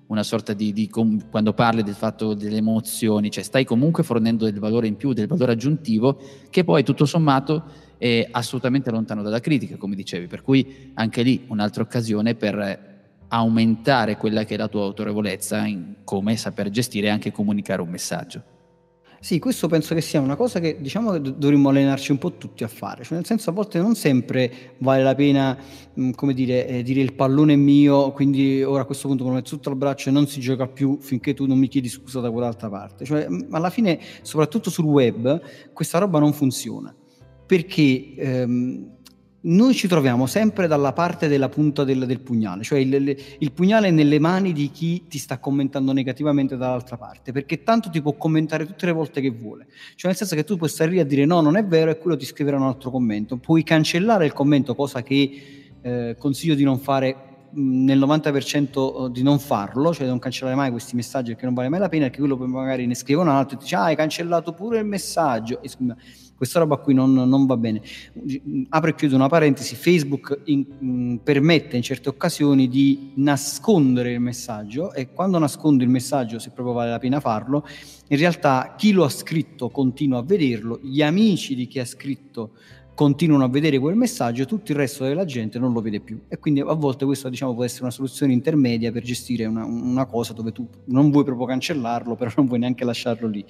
una 0.07 0.23
sorta 0.23 0.51
di, 0.51 0.73
di 0.73 0.89
quando 0.89 1.53
parli 1.53 1.81
del 1.81 1.95
fatto 1.95 2.33
delle 2.33 2.57
emozioni, 2.57 3.31
cioè 3.31 3.45
stai 3.45 3.63
comunque 3.63 4.03
fornendo 4.03 4.43
del 4.43 4.59
valore 4.59 4.87
in 4.87 4.97
più, 4.97 5.13
del 5.13 5.27
valore 5.27 5.53
aggiuntivo 5.53 6.19
che 6.49 6.65
poi 6.65 6.83
tutto 6.83 7.05
sommato 7.05 7.63
è 7.97 8.27
assolutamente 8.29 8.91
lontano 8.91 9.21
dalla 9.21 9.39
critica, 9.39 9.77
come 9.77 9.95
dicevi, 9.95 10.27
per 10.27 10.41
cui 10.41 10.91
anche 10.95 11.21
lì 11.21 11.45
un'altra 11.47 11.83
occasione 11.83 12.35
per 12.35 12.88
aumentare 13.29 14.17
quella 14.17 14.43
che 14.43 14.55
è 14.55 14.57
la 14.57 14.67
tua 14.67 14.83
autorevolezza 14.83 15.65
in 15.65 15.95
come 16.03 16.35
saper 16.35 16.69
gestire 16.69 17.07
e 17.07 17.09
anche 17.09 17.31
comunicare 17.31 17.81
un 17.81 17.89
messaggio. 17.89 18.43
Sì, 19.21 19.37
questo 19.37 19.67
penso 19.67 19.93
che 19.93 19.99
sia 19.99 20.21
una 20.21 20.37
cosa 20.37 20.61
che 20.61 20.77
diciamo 20.79 21.11
che 21.11 21.21
dovremmo 21.21 21.69
allenarci 21.69 22.11
un 22.11 22.17
po' 22.17 22.37
tutti 22.37 22.63
a 22.63 22.69
fare, 22.69 23.03
cioè 23.03 23.17
nel 23.17 23.25
senso 23.25 23.49
a 23.49 23.53
volte 23.53 23.77
non 23.77 23.93
sempre 23.95 24.75
vale 24.77 25.03
la 25.03 25.13
pena, 25.13 25.57
mh, 25.93 26.11
come 26.11 26.33
dire, 26.33 26.65
eh, 26.65 26.83
dire 26.83 27.01
il 27.01 27.13
pallone 27.13 27.53
è 27.53 27.57
mio, 27.57 28.13
quindi 28.13 28.63
ora 28.63 28.83
a 28.83 28.85
questo 28.85 29.09
punto 29.09 29.25
me 29.25 29.31
lo 29.31 29.35
metto 29.35 29.49
sotto 29.49 29.69
al 29.69 29.75
braccio 29.75 30.07
e 30.07 30.13
non 30.13 30.25
si 30.25 30.39
gioca 30.39 30.67
più 30.67 30.99
finché 31.01 31.33
tu 31.33 31.45
non 31.47 31.57
mi 31.57 31.67
chiedi 31.67 31.89
scusa 31.89 32.21
da 32.21 32.31
quell'altra 32.31 32.69
parte. 32.69 33.03
Cioè, 33.03 33.27
mh, 33.27 33.47
alla 33.51 33.69
fine, 33.69 33.99
soprattutto 34.21 34.69
sul 34.69 34.85
web, 34.85 35.41
questa 35.73 35.97
roba 35.97 36.19
non 36.19 36.31
funziona, 36.31 36.95
perché... 37.45 38.13
Ehm, 38.15 38.97
noi 39.41 39.73
ci 39.73 39.87
troviamo 39.87 40.25
sempre 40.25 40.67
dalla 40.67 40.91
parte 40.91 41.27
della 41.27 41.47
punta 41.47 41.83
del, 41.83 42.05
del 42.05 42.19
pugnale, 42.19 42.63
cioè 42.63 42.79
il, 42.79 43.17
il, 43.39 43.51
pugnale 43.51 43.87
è 43.87 43.91
nelle 43.91 44.19
mani 44.19 44.51
di 44.51 44.69
chi 44.69 45.07
ti 45.07 45.17
sta 45.17 45.39
commentando 45.39 45.93
negativamente 45.93 46.57
dall'altra 46.57 46.97
parte, 46.97 47.31
perché 47.31 47.63
tanto 47.63 47.89
ti 47.89 48.01
può 48.01 48.13
commentare 48.13 48.65
tutte 48.65 48.85
le 48.85 48.91
volte 48.91 49.21
che 49.21 49.29
vuole, 49.29 49.67
cioè 49.95 50.09
nel 50.09 50.15
senso 50.15 50.35
che 50.35 50.43
tu 50.43 50.57
puoi 50.57 50.69
stare 50.69 50.91
lì 50.91 50.99
a 50.99 51.05
dire 51.05 51.25
no, 51.25 51.39
non 51.39 51.55
è 51.55 51.65
vero 51.65 51.91
e 51.91 51.97
quello 51.97 52.17
ti 52.17 52.25
scriverà 52.25 52.57
un 52.57 52.63
altro 52.63 52.91
commento, 52.91 53.37
puoi 53.37 53.63
cancellare 53.63 54.25
il 54.25 54.33
commento, 54.33 54.75
cosa 54.75 55.01
che 55.03 55.69
eh, 55.81 56.15
consiglio 56.17 56.55
di 56.55 56.63
non 56.63 56.79
fare 56.79 57.28
nel 57.53 57.99
90% 57.99 59.07
di 59.07 59.23
non 59.23 59.39
farlo, 59.39 59.93
cioè 59.93 60.03
di 60.03 60.09
non 60.09 60.19
cancellare 60.19 60.55
mai 60.55 60.71
questi 60.71 60.95
messaggi 60.95 61.31
perché 61.31 61.45
non 61.45 61.53
vale 61.53 61.69
mai 61.69 61.79
la 61.79 61.89
pena, 61.89 62.05
perché 62.05 62.19
quello 62.19 62.37
poi 62.37 62.47
magari 62.47 62.85
ne 62.85 62.95
scrive 62.95 63.21
un 63.21 63.29
altro 63.29 63.57
e 63.57 63.61
dice 63.61 63.75
ah 63.75 63.83
hai 63.83 63.95
cancellato 63.95 64.53
pure 64.53 64.79
il 64.79 64.85
messaggio, 64.85 65.61
e, 65.61 65.69
questa 66.39 66.59
roba 66.59 66.77
qui 66.77 66.93
non, 66.93 67.11
non, 67.11 67.45
va 67.45 67.57
bene. 67.57 67.81
Apro 68.69 68.89
e 68.89 68.95
chiudo 68.95 69.15
una 69.15 69.27
parentesi, 69.27 69.75
Facebook 69.75 70.43
in, 70.45 70.65
in, 70.79 71.19
permette 71.21 71.75
in 71.75 71.81
certe 71.81 72.07
occasioni 72.07 72.69
di 72.69 73.11
nascondere 73.15 74.13
il 74.13 74.21
messaggio 74.21 74.93
e 74.93 75.11
quando 75.11 75.37
nascondo 75.37 75.83
il 75.83 75.89
messaggio, 75.89 76.39
se 76.39 76.51
proprio 76.51 76.73
vale 76.73 76.91
la 76.91 76.97
pena 76.97 77.19
farlo, 77.19 77.67
in 78.07 78.17
realtà 78.17 78.75
chi 78.77 78.93
lo 78.93 79.03
ha 79.03 79.09
scritto 79.09 79.69
continua 79.69 80.19
a 80.19 80.23
vederlo, 80.23 80.79
gli 80.81 81.01
amici 81.01 81.55
di 81.55 81.67
chi 81.67 81.79
ha 81.79 81.85
scritto 81.85 82.51
continuano 82.99 83.45
a 83.45 83.47
vedere 83.47 83.79
quel 83.79 83.95
messaggio, 83.95 84.43
tutto 84.43 84.73
il 84.73 84.77
resto 84.77 85.05
della 85.05 85.23
gente 85.23 85.57
non 85.57 85.71
lo 85.71 85.79
vede 85.79 86.01
più. 86.01 86.19
E 86.27 86.37
quindi 86.37 86.59
a 86.59 86.73
volte 86.73 87.05
questa 87.05 87.29
diciamo, 87.29 87.53
può 87.53 87.63
essere 87.63 87.83
una 87.83 87.91
soluzione 87.91 88.33
intermedia 88.33 88.91
per 88.91 89.03
gestire 89.03 89.45
una, 89.45 89.63
una, 89.63 90.05
cosa 90.05 90.33
dove 90.33 90.51
tu 90.51 90.67
non 90.87 91.09
vuoi 91.09 91.23
proprio 91.23 91.47
cancellarlo, 91.47 92.15
però 92.19 92.29
non 92.35 92.47
vuoi 92.47 92.59
neanche 92.59 92.83
lasciarlo 92.83 93.29
lì. 93.29 93.45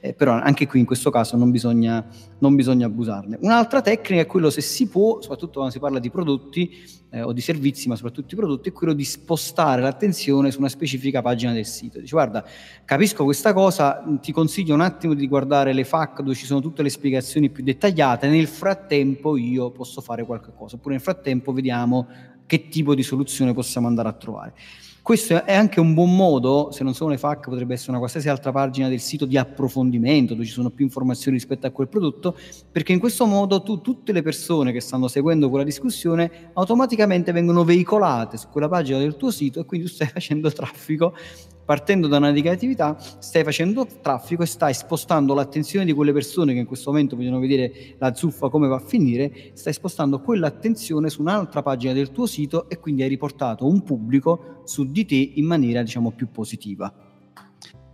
Eh, 0.00 0.14
però 0.14 0.34
anche 0.34 0.68
qui 0.68 0.78
in 0.78 0.86
questo 0.86 1.10
caso 1.10 1.36
non 1.36 1.50
bisogna, 1.50 2.06
non 2.38 2.54
bisogna 2.54 2.86
abusarne. 2.86 3.38
Un'altra 3.40 3.80
tecnica 3.80 4.22
è 4.22 4.26
quello 4.26 4.50
se 4.50 4.60
si 4.60 4.86
può, 4.86 5.20
soprattutto 5.20 5.54
quando 5.54 5.72
si 5.72 5.80
parla 5.80 5.98
di 5.98 6.08
prodotti 6.08 6.70
eh, 7.12 7.22
o 7.22 7.32
di 7.32 7.42
servizi, 7.42 7.88
ma 7.88 7.94
soprattutto 7.94 8.28
di 8.28 8.36
prodotti, 8.36 8.70
è 8.70 8.72
quello 8.72 8.94
di 8.94 9.04
spostare 9.04 9.82
l'attenzione 9.82 10.50
su 10.50 10.58
una 10.58 10.70
specifica 10.70 11.20
pagina 11.20 11.52
del 11.52 11.66
sito. 11.66 12.00
Dici 12.00 12.12
guarda, 12.12 12.44
capisco 12.84 13.24
questa 13.24 13.52
cosa, 13.52 14.02
ti 14.20 14.32
consiglio 14.32 14.74
un 14.74 14.80
attimo 14.80 15.12
di 15.12 15.28
guardare 15.28 15.74
le 15.74 15.84
FAQ 15.84 16.22
dove 16.22 16.34
ci 16.34 16.46
sono 16.46 16.60
tutte 16.60 16.82
le 16.82 16.88
spiegazioni 16.88 17.50
più 17.50 17.62
dettagliate, 17.62 18.28
nel 18.28 18.46
frattempo 18.46 19.36
io 19.36 19.70
posso 19.70 20.00
fare 20.00 20.24
qualche 20.24 20.52
cosa, 20.56 20.76
oppure 20.76 20.94
nel 20.94 21.02
frattempo 21.02 21.52
vediamo 21.52 22.08
che 22.46 22.68
tipo 22.68 22.94
di 22.94 23.02
soluzione 23.02 23.52
possiamo 23.52 23.86
andare 23.86 24.08
a 24.08 24.12
trovare. 24.12 24.54
Questo 25.02 25.44
è 25.44 25.52
anche 25.52 25.80
un 25.80 25.94
buon 25.94 26.14
modo, 26.14 26.70
se 26.70 26.84
non 26.84 26.94
sono 26.94 27.10
le 27.10 27.18
FAQ, 27.18 27.48
potrebbe 27.48 27.74
essere 27.74 27.90
una 27.90 27.98
qualsiasi 27.98 28.28
altra 28.28 28.52
pagina 28.52 28.88
del 28.88 29.00
sito 29.00 29.26
di 29.26 29.36
approfondimento 29.36 30.34
dove 30.34 30.46
ci 30.46 30.52
sono 30.52 30.70
più 30.70 30.84
informazioni 30.84 31.36
rispetto 31.36 31.66
a 31.66 31.70
quel 31.70 31.88
prodotto, 31.88 32.36
perché 32.70 32.92
in 32.92 33.00
questo 33.00 33.26
modo 33.26 33.64
tu, 33.64 33.80
tutte 33.80 34.12
le 34.12 34.22
persone 34.22 34.70
che 34.70 34.78
stanno 34.78 35.08
seguendo 35.08 35.48
quella 35.48 35.64
discussione 35.64 36.50
automaticamente 36.52 37.32
vengono 37.32 37.64
veicolate 37.64 38.36
su 38.36 38.46
quella 38.48 38.68
pagina 38.68 38.98
del 38.98 39.16
tuo 39.16 39.32
sito 39.32 39.58
e 39.58 39.64
quindi 39.64 39.88
tu 39.88 39.92
stai 39.92 40.06
facendo 40.14 40.52
traffico 40.52 41.16
partendo 41.72 42.06
da 42.06 42.18
una 42.18 42.30
negatività, 42.30 42.98
stai 42.98 43.44
facendo 43.44 43.86
traffico 44.02 44.42
e 44.42 44.46
stai 44.46 44.74
spostando 44.74 45.32
l'attenzione 45.32 45.86
di 45.86 45.94
quelle 45.94 46.12
persone 46.12 46.52
che 46.52 46.58
in 46.58 46.66
questo 46.66 46.90
momento 46.90 47.16
vogliono 47.16 47.38
vedere 47.38 47.94
la 47.96 48.12
zuffa 48.12 48.50
come 48.50 48.68
va 48.68 48.76
a 48.76 48.78
finire, 48.78 49.52
stai 49.54 49.72
spostando 49.72 50.20
quell'attenzione 50.20 51.08
su 51.08 51.22
un'altra 51.22 51.62
pagina 51.62 51.94
del 51.94 52.12
tuo 52.12 52.26
sito 52.26 52.68
e 52.68 52.78
quindi 52.78 53.04
hai 53.04 53.08
riportato 53.08 53.66
un 53.66 53.82
pubblico 53.82 54.60
su 54.66 54.90
di 54.90 55.06
te 55.06 55.32
in 55.36 55.46
maniera 55.46 55.80
diciamo 55.80 56.10
più 56.10 56.30
positiva. 56.30 56.92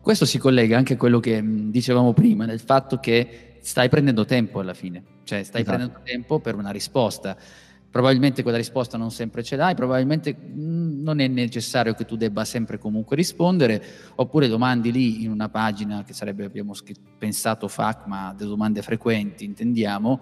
Questo 0.01 0.25
si 0.25 0.39
collega 0.39 0.77
anche 0.77 0.95
a 0.95 0.97
quello 0.97 1.21
che 1.21 1.41
dicevamo 1.45 2.13
prima, 2.13 2.47
nel 2.47 2.59
fatto 2.59 2.99
che 2.99 3.59
stai 3.61 3.89
prendendo 3.89 4.25
tempo 4.25 4.59
alla 4.59 4.75
fine, 4.75 5.05
cioè 5.23 5.45
stai 5.45 5.61
esatto. 5.61 5.77
prendendo 5.77 6.01
tempo 6.03 6.41
per 6.41 6.57
una 6.57 6.71
risposta 6.71 7.37
Probabilmente 7.99 8.45
quella 8.45 8.59
risposta 8.59 8.97
non 8.97 9.11
sempre 9.11 9.43
ce 9.43 9.57
l'hai, 9.57 9.75
probabilmente 9.75 10.33
mm, 10.33 11.03
non 11.03 11.19
è 11.19 11.27
necessario 11.27 11.95
che 11.95 12.05
tu 12.05 12.15
debba 12.15 12.45
sempre 12.45 12.79
comunque 12.79 13.17
rispondere, 13.17 13.83
oppure 14.15 14.47
domandi 14.47 14.93
lì 14.93 15.25
in 15.25 15.33
una 15.33 15.49
pagina 15.49 16.05
che 16.05 16.13
sarebbe, 16.13 16.45
abbiamo 16.45 16.75
pensato 17.19 17.67
FAC, 17.67 18.07
ma 18.07 18.33
delle 18.37 18.51
domande 18.51 18.83
frequenti, 18.83 19.45
intendiamo, 19.45 20.21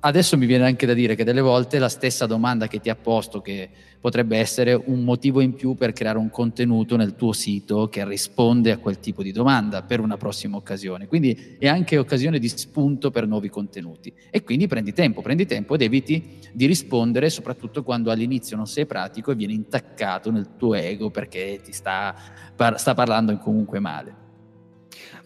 adesso 0.00 0.36
mi 0.36 0.46
viene 0.46 0.64
anche 0.64 0.86
da 0.86 0.94
dire 0.94 1.14
che 1.14 1.24
delle 1.24 1.40
volte 1.40 1.78
la 1.78 1.88
stessa 1.88 2.26
domanda 2.26 2.68
che 2.68 2.80
ti 2.80 2.88
ha 2.88 2.94
posto, 2.94 3.40
che 3.40 3.68
potrebbe 4.00 4.38
essere 4.38 4.74
un 4.74 5.02
motivo 5.02 5.40
in 5.40 5.54
più 5.54 5.74
per 5.74 5.92
creare 5.92 6.18
un 6.18 6.30
contenuto 6.30 6.96
nel 6.96 7.16
tuo 7.16 7.32
sito 7.32 7.88
che 7.88 8.06
risponde 8.06 8.70
a 8.70 8.78
quel 8.78 9.00
tipo 9.00 9.22
di 9.22 9.32
domanda 9.32 9.82
per 9.82 10.00
una 10.00 10.16
prossima 10.16 10.56
occasione. 10.56 11.06
Quindi 11.06 11.56
è 11.58 11.66
anche 11.66 11.98
occasione 11.98 12.38
di 12.38 12.48
spunto 12.48 13.10
per 13.10 13.26
nuovi 13.26 13.48
contenuti. 13.48 14.12
E 14.30 14.42
quindi 14.42 14.66
prendi 14.66 14.92
tempo, 14.92 15.20
prendi 15.20 15.46
tempo 15.46 15.74
ed 15.74 15.82
eviti 15.82 16.38
di 16.52 16.66
rispondere, 16.66 17.28
soprattutto 17.30 17.82
quando 17.82 18.10
all'inizio 18.10 18.56
non 18.56 18.66
sei 18.66 18.86
pratico 18.86 19.32
e 19.32 19.34
vieni 19.34 19.54
intaccato 19.54 20.30
nel 20.30 20.56
tuo 20.56 20.74
ego 20.74 21.10
perché 21.10 21.60
ti 21.62 21.72
sta, 21.72 22.14
par- 22.54 22.78
sta 22.78 22.94
parlando 22.94 23.36
comunque 23.38 23.80
male. 23.80 24.26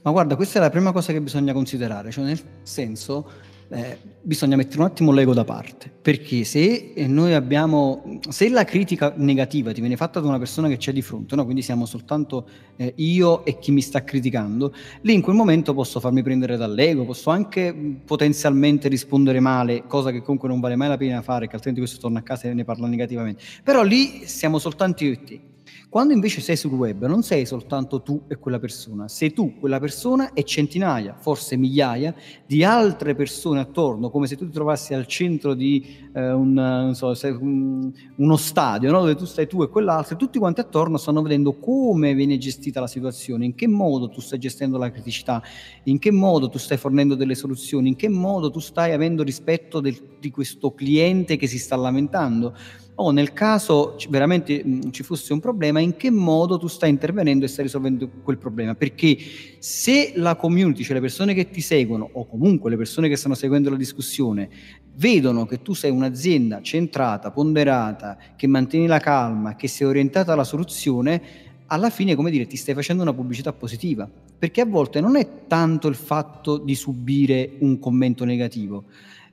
Ma 0.02 0.10
guarda, 0.10 0.34
questa 0.34 0.58
è 0.58 0.62
la 0.62 0.70
prima 0.70 0.90
cosa 0.90 1.12
che 1.12 1.20
bisogna 1.20 1.52
considerare, 1.52 2.10
cioè 2.10 2.24
nel 2.24 2.40
senso 2.62 3.50
eh, 3.72 3.98
bisogna 4.20 4.54
mettere 4.54 4.80
un 4.80 4.84
attimo 4.84 5.12
l'ego 5.12 5.32
da 5.32 5.44
parte, 5.44 5.90
perché 5.90 6.44
se 6.44 6.92
noi 7.06 7.32
abbiamo, 7.32 8.20
se 8.28 8.48
la 8.50 8.64
critica 8.64 9.14
negativa 9.16 9.72
ti 9.72 9.80
viene 9.80 9.96
fatta 9.96 10.20
da 10.20 10.28
una 10.28 10.38
persona 10.38 10.68
che 10.68 10.76
c'è 10.76 10.92
di 10.92 11.00
fronte, 11.00 11.34
no? 11.34 11.44
quindi 11.44 11.62
siamo 11.62 11.86
soltanto 11.86 12.46
eh, 12.76 12.92
io 12.96 13.44
e 13.44 13.58
chi 13.58 13.72
mi 13.72 13.80
sta 13.80 14.04
criticando, 14.04 14.74
lì 15.00 15.14
in 15.14 15.22
quel 15.22 15.36
momento 15.36 15.72
posso 15.72 16.00
farmi 16.00 16.22
prendere 16.22 16.56
dall'ego, 16.56 17.04
posso 17.04 17.30
anche 17.30 17.74
potenzialmente 18.04 18.88
rispondere 18.88 19.40
male, 19.40 19.84
cosa 19.86 20.10
che 20.10 20.20
comunque 20.20 20.48
non 20.48 20.60
vale 20.60 20.76
mai 20.76 20.88
la 20.88 20.98
pena 20.98 21.22
fare, 21.22 21.46
che 21.46 21.54
altrimenti 21.54 21.80
questo 21.80 22.00
torna 22.00 22.18
a 22.18 22.22
casa 22.22 22.48
e 22.48 22.54
ne 22.54 22.64
parla 22.64 22.86
negativamente. 22.86 23.42
Però 23.64 23.82
lì 23.82 24.26
siamo 24.26 24.58
soltanto 24.58 25.04
io 25.04 25.12
e 25.12 25.22
te. 25.24 25.40
Quando 25.88 26.12
invece 26.12 26.40
sei 26.40 26.56
sul 26.56 26.72
web 26.72 27.06
non 27.06 27.22
sei 27.22 27.44
soltanto 27.46 28.02
tu 28.02 28.22
e 28.28 28.36
quella 28.36 28.58
persona, 28.58 29.08
sei 29.08 29.32
tu, 29.32 29.58
quella 29.58 29.78
persona 29.78 30.32
e 30.32 30.44
centinaia, 30.44 31.14
forse 31.18 31.56
migliaia 31.56 32.14
di 32.46 32.64
altre 32.64 33.14
persone 33.14 33.60
attorno, 33.60 34.10
come 34.10 34.26
se 34.26 34.36
tu 34.36 34.46
ti 34.46 34.52
trovassi 34.52 34.94
al 34.94 35.06
centro 35.06 35.54
di 35.54 35.84
eh, 36.14 36.32
un, 36.32 36.92
so, 36.94 37.12
un, 37.40 37.92
uno 38.16 38.36
stadio 38.36 38.90
no? 38.90 39.00
dove 39.00 39.14
tu 39.14 39.24
stai 39.24 39.46
tu 39.46 39.62
e 39.62 39.68
quell'altro 39.68 40.14
e 40.14 40.18
tutti 40.18 40.38
quanti 40.38 40.60
attorno 40.60 40.96
stanno 40.96 41.22
vedendo 41.22 41.54
come 41.58 42.14
viene 42.14 42.38
gestita 42.38 42.80
la 42.80 42.86
situazione, 42.86 43.44
in 43.44 43.54
che 43.54 43.68
modo 43.68 44.08
tu 44.08 44.20
stai 44.20 44.38
gestendo 44.38 44.78
la 44.78 44.90
criticità, 44.90 45.42
in 45.84 45.98
che 45.98 46.10
modo 46.10 46.48
tu 46.48 46.58
stai 46.58 46.78
fornendo 46.78 47.14
delle 47.14 47.34
soluzioni, 47.34 47.88
in 47.88 47.96
che 47.96 48.08
modo 48.08 48.50
tu 48.50 48.60
stai 48.60 48.92
avendo 48.92 49.22
rispetto 49.22 49.80
del, 49.80 49.96
di 50.18 50.30
questo 50.30 50.72
cliente 50.72 51.36
che 51.36 51.46
si 51.46 51.58
sta 51.58 51.76
lamentando 51.76 52.56
o 52.94 53.10
nel 53.10 53.32
caso 53.32 53.96
veramente 54.08 54.62
mh, 54.64 54.90
ci 54.90 55.02
fosse 55.02 55.32
un 55.32 55.40
problema, 55.40 55.80
in 55.80 55.96
che 55.96 56.10
modo 56.10 56.58
tu 56.58 56.66
stai 56.66 56.90
intervenendo 56.90 57.44
e 57.44 57.48
stai 57.48 57.64
risolvendo 57.64 58.08
quel 58.22 58.38
problema. 58.38 58.74
Perché 58.74 59.16
se 59.58 60.12
la 60.16 60.36
community, 60.36 60.82
cioè 60.82 60.94
le 60.94 61.00
persone 61.00 61.34
che 61.34 61.50
ti 61.50 61.60
seguono 61.60 62.08
o 62.12 62.26
comunque 62.26 62.70
le 62.70 62.76
persone 62.76 63.08
che 63.08 63.16
stanno 63.16 63.34
seguendo 63.34 63.70
la 63.70 63.76
discussione, 63.76 64.48
vedono 64.94 65.46
che 65.46 65.62
tu 65.62 65.72
sei 65.72 65.90
un'azienda 65.90 66.60
centrata, 66.60 67.30
ponderata, 67.30 68.18
che 68.36 68.46
mantieni 68.46 68.86
la 68.86 68.98
calma, 68.98 69.56
che 69.56 69.68
sei 69.68 69.86
orientata 69.86 70.34
alla 70.34 70.44
soluzione, 70.44 71.22
alla 71.66 71.88
fine, 71.88 72.14
come 72.14 72.30
dire, 72.30 72.46
ti 72.46 72.56
stai 72.58 72.74
facendo 72.74 73.02
una 73.02 73.14
pubblicità 73.14 73.52
positiva. 73.52 74.08
Perché 74.38 74.60
a 74.60 74.66
volte 74.66 75.00
non 75.00 75.16
è 75.16 75.46
tanto 75.46 75.88
il 75.88 75.94
fatto 75.94 76.58
di 76.58 76.74
subire 76.74 77.52
un 77.60 77.78
commento 77.78 78.24
negativo, 78.24 78.84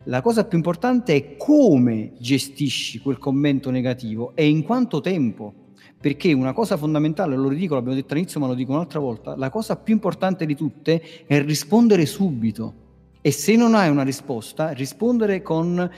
la 0.04 0.22
cosa 0.22 0.46
più 0.46 0.58
importante 0.58 1.14
è 1.14 1.38
come 1.38 2.14
gestisci 2.20 3.00
quel 3.00 3.18
commento 3.18 3.70
negativo 3.70 4.32
e 4.36 4.48
in 4.48 4.64
quanto 4.64 5.02
tempo. 5.02 5.54
Perché 6.00 6.32
una 6.32 6.54
cosa 6.54 6.78
fondamentale, 6.78 7.36
lo 7.36 7.50
ridico, 7.50 7.76
l'abbiamo 7.76 7.98
detto 7.98 8.14
all'inizio, 8.14 8.40
ma 8.40 8.48
lo 8.48 8.54
dico 8.54 8.72
un'altra 8.72 9.00
volta, 9.00 9.36
la 9.36 9.50
cosa 9.50 9.76
più 9.76 9.94
importante 9.94 10.46
di 10.46 10.56
tutte 10.56 11.02
è 11.28 11.42
rispondere 11.44 12.06
subito. 12.06 12.74
E 13.20 13.32
se 13.32 13.58
non 13.58 13.76
hai 13.76 13.90
una 13.90 14.04
risposta, 14.04 14.70
rispondere 14.70 15.42
con 15.42 15.92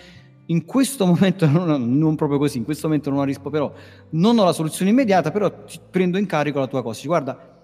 in 0.48 0.66
questo 0.66 1.06
momento, 1.06 1.46
non, 1.48 1.98
non, 1.98 2.16
proprio 2.16 2.40
così, 2.40 2.58
in 2.58 2.64
questo 2.64 2.88
momento 2.88 3.12
non 3.12 3.20
ho 3.20 3.24
risposta, 3.24 3.52
però 3.52 3.72
non 4.12 4.40
ho 4.40 4.44
la 4.44 4.54
soluzione 4.54 4.90
immediata, 4.90 5.30
però 5.30 5.54
prendo 5.92 6.18
in 6.18 6.26
carico 6.26 6.58
la 6.58 6.68
tua 6.68 6.82
cosa. 6.82 7.06
Guarda, 7.06 7.61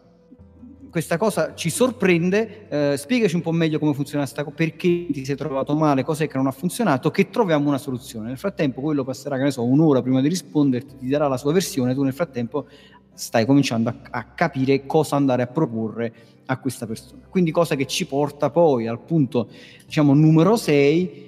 questa 0.90 1.18
cosa 1.18 1.54
ci 1.54 1.70
sorprende, 1.70 2.68
eh, 2.70 2.98
spiegaci 2.98 3.36
un 3.36 3.42
po' 3.42 3.52
meglio 3.52 3.80
come 3.80 3.94
funziona 3.94 4.24
questa 4.24 4.44
cosa, 4.44 4.56
perché 4.56 5.08
ti 5.12 5.26
sei 5.26 5.36
trovato 5.36 5.76
male, 5.76 6.04
cosa 6.04 6.24
è 6.24 6.28
che 6.28 6.38
non 6.38 6.48
ha 6.48 6.52
funzionato, 6.52 7.12
che 7.12 7.30
troviamo 7.30 7.68
una 7.68 7.78
soluzione. 7.78 8.28
Nel 8.28 8.38
frattempo 8.38 8.82
quello 8.82 9.04
passerà, 9.04 9.38
che 9.38 9.44
ne 9.44 9.52
so, 9.52 9.64
un'ora 9.64 10.02
prima 10.02 10.22
di 10.22 10.28
risponderti, 10.28 10.98
ti 10.98 11.08
darà 11.08 11.28
la 11.28 11.38
sua 11.38 11.54
versione, 11.54 11.94
tu 11.94 12.04
nel 12.04 12.14
frattempo 12.14 12.68
stai 13.14 13.46
cominciando 13.46 13.90
a, 13.90 13.96
a 14.10 14.24
capire 14.24 14.86
cosa 14.86 15.16
andare 15.16 15.42
a 15.42 15.48
proporre 15.48 16.14
a 16.46 16.58
questa 16.58 16.86
persona. 16.86 17.22
Quindi 17.30 17.52
cosa 17.52 17.76
che 17.76 17.86
ci 17.86 18.06
porta 18.06 18.50
poi 18.50 18.88
al 18.88 19.00
punto, 19.00 19.50
diciamo, 19.86 20.14
numero 20.14 20.56
6, 20.56 21.27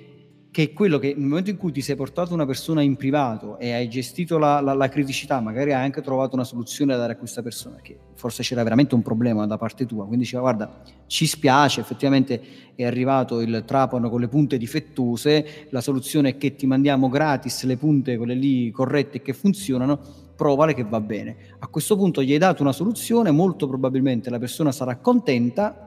che 0.51 0.63
è 0.63 0.73
quello 0.73 0.97
che 0.97 1.13
nel 1.15 1.27
momento 1.27 1.51
in 1.51 1.57
cui 1.57 1.71
ti 1.71 1.81
sei 1.81 1.95
portato 1.95 2.33
una 2.33 2.45
persona 2.45 2.81
in 2.81 2.95
privato 2.95 3.59
e 3.59 3.71
hai 3.71 3.87
gestito 3.87 4.39
la, 4.39 4.59
la, 4.61 4.73
la, 4.73 4.89
criticità, 4.89 5.39
magari 5.39 5.73
hai 5.73 5.83
anche 5.83 6.01
trovato 6.01 6.33
una 6.33 6.43
soluzione 6.43 6.93
da 6.93 6.99
dare 7.01 7.13
a 7.13 7.17
questa 7.17 7.43
persona, 7.43 7.77
che 7.83 7.95
forse 8.15 8.41
c'era 8.41 8.63
veramente 8.63 8.95
un 8.95 9.03
problema 9.03 9.45
da 9.45 9.57
parte 9.57 9.85
tua, 9.85 10.05
quindi 10.07 10.23
diceva 10.23 10.41
guarda 10.41 10.81
ci 11.05 11.27
spiace, 11.27 11.81
effettivamente 11.81 12.41
è 12.73 12.83
arrivato 12.83 13.41
il 13.41 13.63
trapano 13.65 14.09
con 14.09 14.19
le 14.19 14.27
punte 14.27 14.57
difettose, 14.57 15.67
la 15.69 15.81
soluzione 15.81 16.29
è 16.29 16.37
che 16.37 16.55
ti 16.55 16.65
mandiamo 16.65 17.09
gratis 17.09 17.63
le 17.65 17.77
punte, 17.77 18.17
quelle 18.17 18.33
lì 18.33 18.71
corrette 18.71 19.21
che 19.21 19.33
funzionano, 19.33 19.99
provale 20.35 20.73
che 20.73 20.83
va 20.83 20.99
bene. 20.99 21.35
A 21.59 21.67
questo 21.67 21.95
punto 21.95 22.23
gli 22.23 22.31
hai 22.31 22.39
dato 22.39 22.63
una 22.63 22.71
soluzione, 22.71 23.29
molto 23.29 23.67
probabilmente 23.67 24.31
la 24.31 24.39
persona 24.39 24.71
sarà 24.71 24.95
contenta, 24.95 25.85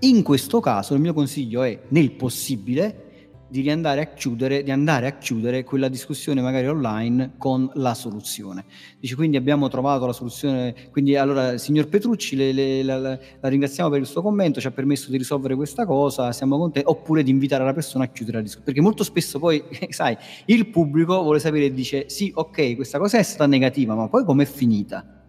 in 0.00 0.22
questo 0.22 0.60
caso 0.60 0.92
il 0.92 1.00
mio 1.00 1.14
consiglio 1.14 1.62
è 1.62 1.78
nel 1.88 2.10
possibile 2.10 3.10
di 3.52 3.60
riandare 3.60 4.00
a 4.00 4.06
chiudere, 4.06 4.62
di 4.62 4.70
andare 4.70 5.06
a 5.06 5.18
chiudere 5.18 5.62
quella 5.62 5.88
discussione 5.88 6.40
magari 6.40 6.68
online 6.68 7.32
con 7.36 7.70
la 7.74 7.92
soluzione. 7.92 8.64
Dice 8.98 9.14
quindi 9.14 9.36
abbiamo 9.36 9.68
trovato 9.68 10.06
la 10.06 10.14
soluzione, 10.14 10.74
quindi 10.90 11.16
allora 11.16 11.58
signor 11.58 11.86
Petrucci 11.88 12.34
le, 12.34 12.50
le, 12.52 12.82
la, 12.82 12.98
la, 12.98 13.18
ringraziamo 13.42 13.90
per 13.90 14.00
il 14.00 14.06
suo 14.06 14.22
commento, 14.22 14.58
ci 14.58 14.66
ha 14.66 14.70
permesso 14.70 15.10
di 15.10 15.18
risolvere 15.18 15.54
questa 15.54 15.84
cosa, 15.84 16.32
siamo 16.32 16.56
contenti, 16.56 16.88
oppure 16.88 17.22
di 17.22 17.30
invitare 17.30 17.62
la 17.62 17.74
persona 17.74 18.04
a 18.04 18.06
chiudere 18.06 18.38
la 18.38 18.42
discussione, 18.42 18.72
perché 18.72 18.80
molto 18.80 19.04
spesso 19.04 19.38
poi, 19.38 19.62
sai, 19.90 20.16
il 20.46 20.68
pubblico 20.68 21.20
vuole 21.20 21.38
sapere 21.38 21.66
e 21.66 21.74
dice 21.74 22.08
sì, 22.08 22.32
ok, 22.34 22.74
questa 22.74 22.96
cosa 22.96 23.18
è 23.18 23.22
stata 23.22 23.46
negativa, 23.46 23.94
ma 23.94 24.08
poi 24.08 24.24
com'è 24.24 24.46
finita? 24.46 25.26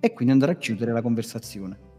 E 0.00 0.12
quindi 0.12 0.32
andare 0.32 0.50
a 0.50 0.56
chiudere 0.56 0.90
la 0.90 1.00
conversazione 1.00 1.90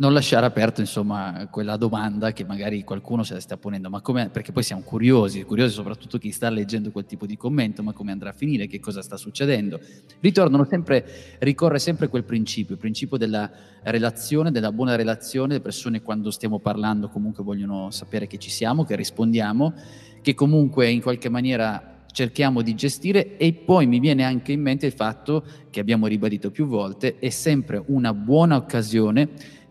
non 0.00 0.14
lasciare 0.14 0.46
aperto 0.46 0.80
insomma 0.80 1.46
quella 1.50 1.76
domanda 1.76 2.32
che 2.32 2.44
magari 2.44 2.82
qualcuno 2.84 3.22
se 3.22 3.34
la 3.34 3.40
sta 3.40 3.58
ponendo, 3.58 3.90
perché 4.32 4.50
poi 4.50 4.62
siamo 4.62 4.80
curiosi, 4.82 5.42
curiosi 5.42 5.74
soprattutto 5.74 6.16
chi 6.16 6.32
sta 6.32 6.48
leggendo 6.48 6.90
quel 6.90 7.04
tipo 7.04 7.26
di 7.26 7.36
commento, 7.36 7.82
ma 7.82 7.92
come 7.92 8.10
andrà 8.10 8.30
a 8.30 8.32
finire, 8.32 8.66
che 8.66 8.80
cosa 8.80 9.02
sta 9.02 9.18
succedendo. 9.18 9.78
Sempre, 10.68 11.04
ricorre 11.40 11.78
sempre 11.78 12.08
quel 12.08 12.24
principio, 12.24 12.74
il 12.74 12.80
principio 12.80 13.18
della 13.18 13.50
relazione, 13.82 14.50
della 14.50 14.72
buona 14.72 14.96
relazione, 14.96 15.54
le 15.54 15.60
persone 15.60 16.00
quando 16.00 16.30
stiamo 16.30 16.60
parlando 16.60 17.08
comunque 17.08 17.44
vogliono 17.44 17.90
sapere 17.90 18.26
che 18.26 18.38
ci 18.38 18.50
siamo, 18.50 18.84
che 18.84 18.96
rispondiamo, 18.96 19.74
che 20.22 20.34
comunque 20.34 20.88
in 20.88 21.02
qualche 21.02 21.28
maniera 21.28 21.90
cerchiamo 22.10 22.62
di 22.62 22.74
gestire 22.74 23.36
e 23.36 23.52
poi 23.52 23.86
mi 23.86 24.00
viene 24.00 24.24
anche 24.24 24.52
in 24.52 24.62
mente 24.62 24.86
il 24.86 24.92
fatto 24.92 25.44
che 25.70 25.78
abbiamo 25.78 26.06
ribadito 26.06 26.50
più 26.50 26.66
volte, 26.66 27.18
è 27.18 27.28
sempre 27.28 27.82
una 27.86 28.12
buona 28.14 28.56
occasione 28.56 29.28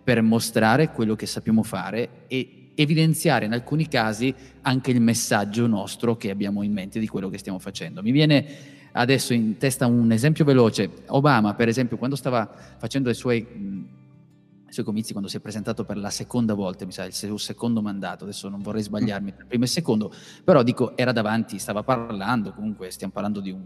per 0.09 0.23
mostrare 0.23 0.89
quello 0.89 1.15
che 1.15 1.27
sappiamo 1.27 1.61
fare 1.61 2.25
e 2.25 2.71
evidenziare 2.73 3.45
in 3.45 3.53
alcuni 3.53 3.87
casi 3.87 4.33
anche 4.61 4.89
il 4.89 4.99
messaggio 4.99 5.67
nostro 5.67 6.17
che 6.17 6.31
abbiamo 6.31 6.63
in 6.63 6.73
mente 6.73 6.99
di 6.99 7.05
quello 7.07 7.29
che 7.29 7.37
stiamo 7.37 7.59
facendo. 7.59 8.01
Mi 8.01 8.09
viene 8.09 8.43
adesso 8.93 9.35
in 9.35 9.59
testa 9.59 9.85
un 9.85 10.11
esempio 10.11 10.43
veloce. 10.45 10.89
Obama, 11.09 11.53
per 11.53 11.67
esempio, 11.67 11.97
quando 11.97 12.15
stava 12.15 12.51
facendo 12.79 13.11
i 13.11 13.13
suoi, 13.13 13.37
i 13.37 14.73
suoi 14.73 14.83
comizi, 14.83 15.11
quando 15.11 15.29
si 15.29 15.37
è 15.37 15.41
presentato 15.41 15.85
per 15.85 15.97
la 15.97 16.09
seconda 16.09 16.55
volta, 16.55 16.87
mi 16.87 16.91
sa, 16.91 17.05
il 17.05 17.13
suo 17.13 17.37
secondo 17.37 17.79
mandato, 17.79 18.23
adesso 18.23 18.49
non 18.49 18.63
vorrei 18.63 18.81
sbagliarmi 18.81 19.29
il 19.29 19.45
primo 19.45 19.63
e 19.63 19.67
il 19.67 19.71
secondo, 19.71 20.11
però 20.43 20.63
dico, 20.63 20.97
era 20.97 21.11
davanti, 21.11 21.59
stava 21.59 21.83
parlando, 21.83 22.51
comunque 22.51 22.89
stiamo 22.89 23.13
parlando 23.13 23.41
di 23.41 23.51
un 23.51 23.61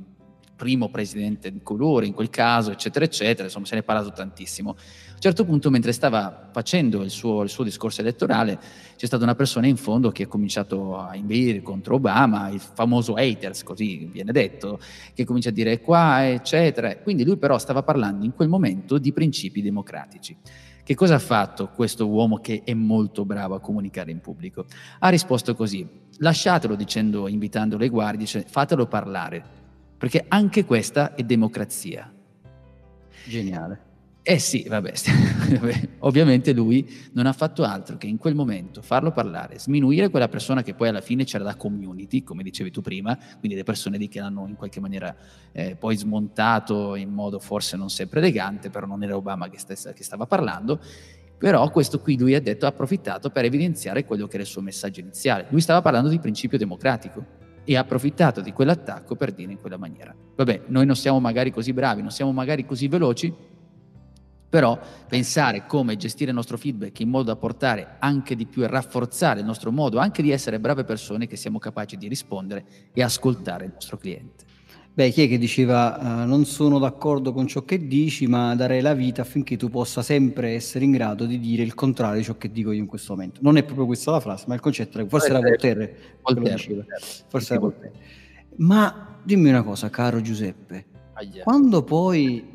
primo 0.63 0.87
presidente 0.87 1.51
di 1.51 1.59
colore 1.61 2.05
in 2.05 2.13
quel 2.13 2.29
caso, 2.29 2.71
eccetera, 2.71 3.03
eccetera, 3.03 3.43
insomma 3.43 3.65
se 3.65 3.75
ne 3.75 3.81
è 3.81 3.83
parlato 3.83 4.13
tantissimo. 4.13 4.69
A 4.69 5.13
un 5.13 5.19
certo 5.19 5.43
punto, 5.43 5.69
mentre 5.69 5.91
stava 5.91 6.47
facendo 6.53 7.01
il 7.01 7.09
suo, 7.09 7.43
il 7.43 7.49
suo 7.49 7.65
discorso 7.65 7.99
elettorale, 7.99 8.57
c'è 8.95 9.05
stata 9.05 9.23
una 9.23 9.35
persona 9.35 9.67
in 9.67 9.75
fondo 9.75 10.09
che 10.11 10.23
ha 10.23 10.27
cominciato 10.27 10.97
a 10.97 11.17
inveire 11.17 11.61
contro 11.61 11.95
Obama, 11.95 12.47
il 12.47 12.61
famoso 12.61 13.15
haters, 13.15 13.63
così 13.63 14.09
viene 14.09 14.31
detto, 14.31 14.79
che 15.13 15.25
comincia 15.25 15.49
a 15.49 15.51
dire 15.51 15.81
qua, 15.81 16.29
eccetera. 16.29 16.95
Quindi 16.95 17.25
lui 17.25 17.35
però 17.35 17.57
stava 17.57 17.83
parlando 17.83 18.23
in 18.23 18.33
quel 18.33 18.47
momento 18.47 18.97
di 18.97 19.11
principi 19.11 19.61
democratici. 19.61 20.37
Che 20.81 20.95
cosa 20.95 21.15
ha 21.15 21.19
fatto 21.19 21.71
questo 21.75 22.07
uomo 22.07 22.37
che 22.37 22.61
è 22.63 22.73
molto 22.73 23.25
bravo 23.25 23.55
a 23.55 23.59
comunicare 23.59 24.11
in 24.11 24.21
pubblico? 24.21 24.65
Ha 24.99 25.09
risposto 25.09 25.55
così, 25.55 25.85
lasciatelo 26.19 26.75
dicendo, 26.75 27.27
invitando 27.27 27.77
le 27.77 27.89
guardie, 27.89 28.45
fatelo 28.47 28.87
parlare, 28.87 29.62
perché 30.03 30.25
anche 30.27 30.65
questa 30.65 31.15
è 31.15 31.23
democrazia. 31.23 32.13
Geniale. 33.25 33.79
Eh 34.21 34.37
sì, 34.37 34.65
vabbè, 34.67 34.91
ovviamente 35.99 36.51
lui 36.51 37.09
non 37.13 37.25
ha 37.25 37.31
fatto 37.31 37.63
altro 37.63 37.95
che 37.95 38.07
in 38.07 38.17
quel 38.17 38.35
momento 38.35 38.81
farlo 38.81 39.13
parlare, 39.13 39.59
sminuire 39.59 40.09
quella 40.09 40.27
persona 40.27 40.61
che 40.61 40.73
poi 40.73 40.89
alla 40.89 40.99
fine 40.99 41.23
c'era 41.23 41.45
la 41.45 41.55
community, 41.55 42.21
come 42.21 42.43
dicevi 42.43 42.69
tu 42.69 42.81
prima, 42.81 43.17
quindi 43.39 43.55
le 43.55 43.63
persone 43.63 43.97
lì 43.97 44.09
che 44.09 44.19
l'hanno 44.19 44.45
in 44.45 44.55
qualche 44.55 44.81
maniera 44.81 45.15
eh, 45.53 45.77
poi 45.77 45.95
smontato 45.95 46.95
in 46.95 47.09
modo 47.09 47.39
forse 47.39 47.77
non 47.77 47.89
sempre 47.89 48.19
elegante, 48.19 48.69
però 48.69 48.85
non 48.85 49.03
era 49.03 49.15
Obama 49.15 49.49
che, 49.49 49.57
stessa, 49.57 49.93
che 49.93 50.03
stava 50.03 50.25
parlando, 50.25 50.81
però 51.37 51.69
questo 51.69 52.01
qui 52.01 52.17
lui 52.17 52.35
ha 52.35 52.41
detto 52.41 52.65
ha 52.65 52.69
approfittato 52.69 53.29
per 53.29 53.45
evidenziare 53.45 54.03
quello 54.03 54.27
che 54.27 54.33
era 54.33 54.43
il 54.43 54.49
suo 54.49 54.61
messaggio 54.61 54.99
iniziale. 54.99 55.45
Lui 55.47 55.61
stava 55.61 55.81
parlando 55.81 56.09
di 56.09 56.19
principio 56.19 56.57
democratico 56.57 57.42
e 57.63 57.75
ha 57.77 57.81
approfittato 57.81 58.41
di 58.41 58.51
quell'attacco 58.51 59.15
per 59.15 59.31
dire 59.31 59.51
in 59.51 59.59
quella 59.59 59.77
maniera. 59.77 60.13
Vabbè, 60.35 60.63
noi 60.67 60.85
non 60.85 60.95
siamo 60.95 61.19
magari 61.19 61.51
così 61.51 61.73
bravi, 61.73 62.01
non 62.01 62.11
siamo 62.11 62.31
magari 62.31 62.65
così 62.65 62.87
veloci, 62.87 63.33
Però 64.53 64.79
pensare 65.07 65.65
come 65.65 65.97
gestire 65.97 66.29
il 66.29 66.35
nostro 66.35 66.59
feedback 66.59 66.99
in 66.99 67.09
modo 67.09 67.23
da 67.23 67.35
portare 67.35 67.95
anche 67.97 68.35
di 68.35 68.45
più 68.45 68.61
e 68.61 68.67
rafforzare 68.67 69.39
il 69.39 69.47
nostro 69.47 69.71
modo 69.71 69.97
anche 69.97 70.21
di 70.21 70.29
essere 70.29 70.59
brave 70.59 70.83
persone 70.83 71.25
che 71.25 71.37
siamo 71.37 71.57
capaci 71.57 71.97
di 71.97 72.07
rispondere 72.07 72.63
e 72.93 73.01
ascoltare 73.01 73.65
il 73.65 73.71
nostro 73.73 73.97
cliente. 73.97 74.45
Beh, 74.95 75.09
chi 75.09 75.23
è 75.23 75.27
che 75.27 75.37
diceva 75.39 75.97
uh, 75.97 76.27
non 76.27 76.45
sono 76.45 76.77
d'accordo 76.77 77.33
con 77.33 77.47
ciò 77.47 77.63
che 77.63 77.87
dici, 77.87 78.27
ma 78.27 78.55
darei 78.55 78.81
la 78.81 78.93
vita 78.93 79.23
affinché 79.23 79.57
tu 79.57 79.69
possa 79.69 80.03
sempre 80.03 80.51
essere 80.53 80.85
in 80.85 80.91
grado 80.91 81.25
di 81.25 81.39
dire 81.39 81.63
il 81.63 81.73
contrario 81.73 82.19
di 82.19 82.23
ciò 82.23 82.37
che 82.37 82.51
dico 82.51 82.71
io 82.71 82.79
in 82.79 82.85
questo 82.85 83.13
momento. 83.13 83.39
Non 83.41 83.57
è 83.57 83.63
proprio 83.63 83.85
questa 83.87 84.11
la 84.11 84.19
frase, 84.19 84.45
ma 84.47 84.53
il 84.53 84.59
concetto 84.59 84.99
era, 84.99 85.07
forse 85.07 85.29
era 85.29 85.39
Voltaire, 85.39 86.17
Voltaire, 86.21 86.49
Voltaire. 86.49 86.85
forse 87.27 87.53
era 87.53 87.61
Voltaire. 87.61 87.93
Ma 88.57 89.17
dimmi 89.23 89.49
una 89.49 89.63
cosa, 89.63 89.89
caro 89.89 90.21
Giuseppe, 90.21 90.85
Aia. 91.13 91.43
quando 91.43 91.83
poi 91.83 92.51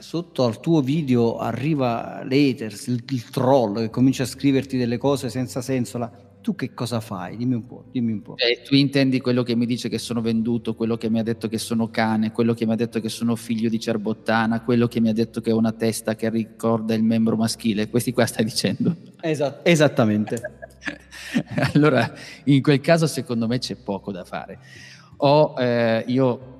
sotto 0.00 0.44
al 0.44 0.60
tuo 0.60 0.80
video 0.80 1.38
arriva 1.38 2.22
l'haters, 2.24 2.86
il, 2.86 3.02
il, 3.08 3.24
troll 3.30 3.80
che 3.80 3.90
comincia 3.90 4.24
a 4.24 4.26
scriverti 4.26 4.76
delle 4.76 4.98
cose 4.98 5.28
senza 5.28 5.60
senso, 5.60 5.98
la, 5.98 6.10
tu 6.40 6.54
che 6.54 6.72
cosa 6.72 7.00
fai? 7.00 7.36
Dimmi 7.36 7.54
un 7.54 7.66
po', 7.66 7.84
dimmi 7.90 8.12
un 8.12 8.22
po'. 8.22 8.36
Eh, 8.36 8.62
tu 8.62 8.74
intendi 8.74 9.20
quello 9.20 9.42
che 9.42 9.54
mi 9.54 9.66
dice 9.66 9.88
che 9.88 9.98
sono 9.98 10.20
venduto, 10.20 10.74
quello 10.74 10.96
che 10.96 11.10
mi 11.10 11.18
ha 11.18 11.22
detto 11.22 11.48
che 11.48 11.58
sono 11.58 11.90
cane, 11.90 12.32
quello 12.32 12.54
che 12.54 12.66
mi 12.66 12.72
ha 12.72 12.76
detto 12.76 13.00
che 13.00 13.08
sono 13.08 13.36
figlio 13.36 13.68
di 13.68 13.78
cerbottana, 13.78 14.62
quello 14.62 14.86
che 14.86 15.00
mi 15.00 15.08
ha 15.08 15.12
detto 15.12 15.40
che 15.40 15.52
ho 15.52 15.56
una 15.56 15.72
testa 15.72 16.14
che 16.14 16.30
ricorda 16.30 16.94
il 16.94 17.02
membro 17.02 17.36
maschile, 17.36 17.88
questi 17.88 18.12
qua 18.12 18.26
stai 18.26 18.44
dicendo? 18.44 18.96
Esat- 19.20 19.60
esattamente. 19.68 20.40
allora, 21.74 22.12
in 22.44 22.62
quel 22.62 22.80
caso 22.80 23.06
secondo 23.06 23.46
me 23.46 23.58
c'è 23.58 23.76
poco 23.76 24.10
da 24.12 24.24
fare. 24.24 24.58
O 25.18 25.54
eh, 25.58 26.04
io 26.06 26.59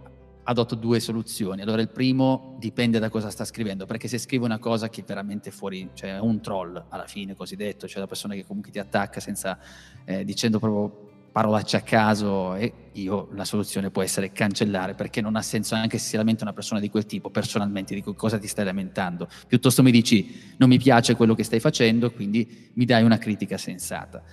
adotto 0.50 0.74
due 0.74 0.98
soluzioni. 0.98 1.62
Allora, 1.62 1.80
il 1.80 1.88
primo 1.88 2.56
dipende 2.58 2.98
da 2.98 3.08
cosa 3.08 3.30
sta 3.30 3.44
scrivendo, 3.44 3.86
perché 3.86 4.08
se 4.08 4.18
scrive 4.18 4.44
una 4.44 4.58
cosa 4.58 4.88
che 4.88 5.02
è 5.02 5.04
veramente 5.04 5.52
fuori, 5.52 5.90
cioè 5.94 6.18
un 6.18 6.40
troll 6.40 6.84
alla 6.88 7.06
fine 7.06 7.34
cosiddetto, 7.36 7.86
cioè 7.86 8.00
la 8.00 8.08
persona 8.08 8.34
che 8.34 8.44
comunque 8.44 8.72
ti 8.72 8.80
attacca 8.80 9.20
senza 9.20 9.58
eh, 10.04 10.24
dicendo 10.24 10.58
proprio 10.58 11.08
parolacce 11.30 11.76
a 11.76 11.82
caso 11.82 12.56
e 12.56 12.72
io 12.94 13.28
la 13.34 13.44
soluzione 13.44 13.90
può 13.90 14.02
essere 14.02 14.32
cancellare 14.32 14.94
perché 14.94 15.20
non 15.20 15.36
ha 15.36 15.42
senso 15.42 15.76
anche 15.76 15.96
se 15.96 16.08
si 16.08 16.16
lamenta 16.16 16.42
una 16.42 16.52
persona 16.52 16.80
di 16.80 16.90
quel 16.90 17.06
tipo 17.06 17.30
personalmente 17.30 17.94
dico 17.94 18.14
cosa 18.14 18.36
ti 18.36 18.48
stai 18.48 18.64
lamentando 18.64 19.28
piuttosto 19.46 19.84
mi 19.84 19.92
dici 19.92 20.54
non 20.56 20.68
mi 20.68 20.78
piace 20.78 21.14
quello 21.14 21.36
che 21.36 21.44
stai 21.44 21.60
facendo 21.60 22.10
quindi 22.10 22.70
mi 22.72 22.84
dai 22.84 23.04
una 23.04 23.18
critica 23.18 23.56
sensata 23.58 24.24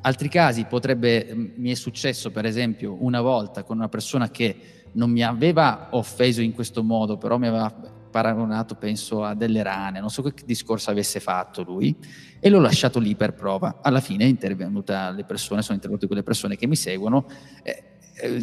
altri 0.00 0.28
casi 0.28 0.64
potrebbe 0.64 1.52
mi 1.54 1.70
è 1.70 1.74
successo 1.74 2.32
per 2.32 2.46
esempio 2.46 2.96
una 2.98 3.20
volta 3.20 3.62
con 3.62 3.76
una 3.76 3.88
persona 3.88 4.28
che 4.28 4.83
non 4.94 5.10
mi 5.10 5.22
aveva 5.22 5.88
offeso 5.90 6.40
in 6.40 6.52
questo 6.52 6.82
modo, 6.82 7.16
però 7.16 7.38
mi 7.38 7.46
aveva 7.46 7.72
paragonato, 8.14 8.76
penso, 8.76 9.24
a 9.24 9.34
delle 9.34 9.62
rane, 9.62 9.98
non 9.98 10.08
so 10.08 10.22
che 10.22 10.32
discorso 10.44 10.90
avesse 10.90 11.18
fatto 11.18 11.62
lui, 11.62 11.96
e 12.38 12.48
l'ho 12.48 12.60
lasciato 12.60 13.00
lì 13.00 13.16
per 13.16 13.34
prova. 13.34 13.80
Alla 13.82 14.00
fine 14.00 14.24
è 14.24 14.28
intervenuta 14.28 15.10
le 15.10 15.24
persone, 15.24 15.62
sono 15.62 15.74
intervenute 15.74 16.06
quelle 16.06 16.22
persone 16.22 16.56
che 16.56 16.68
mi 16.68 16.76
seguono. 16.76 17.26
Eh, 17.62 17.82
eh, 18.16 18.42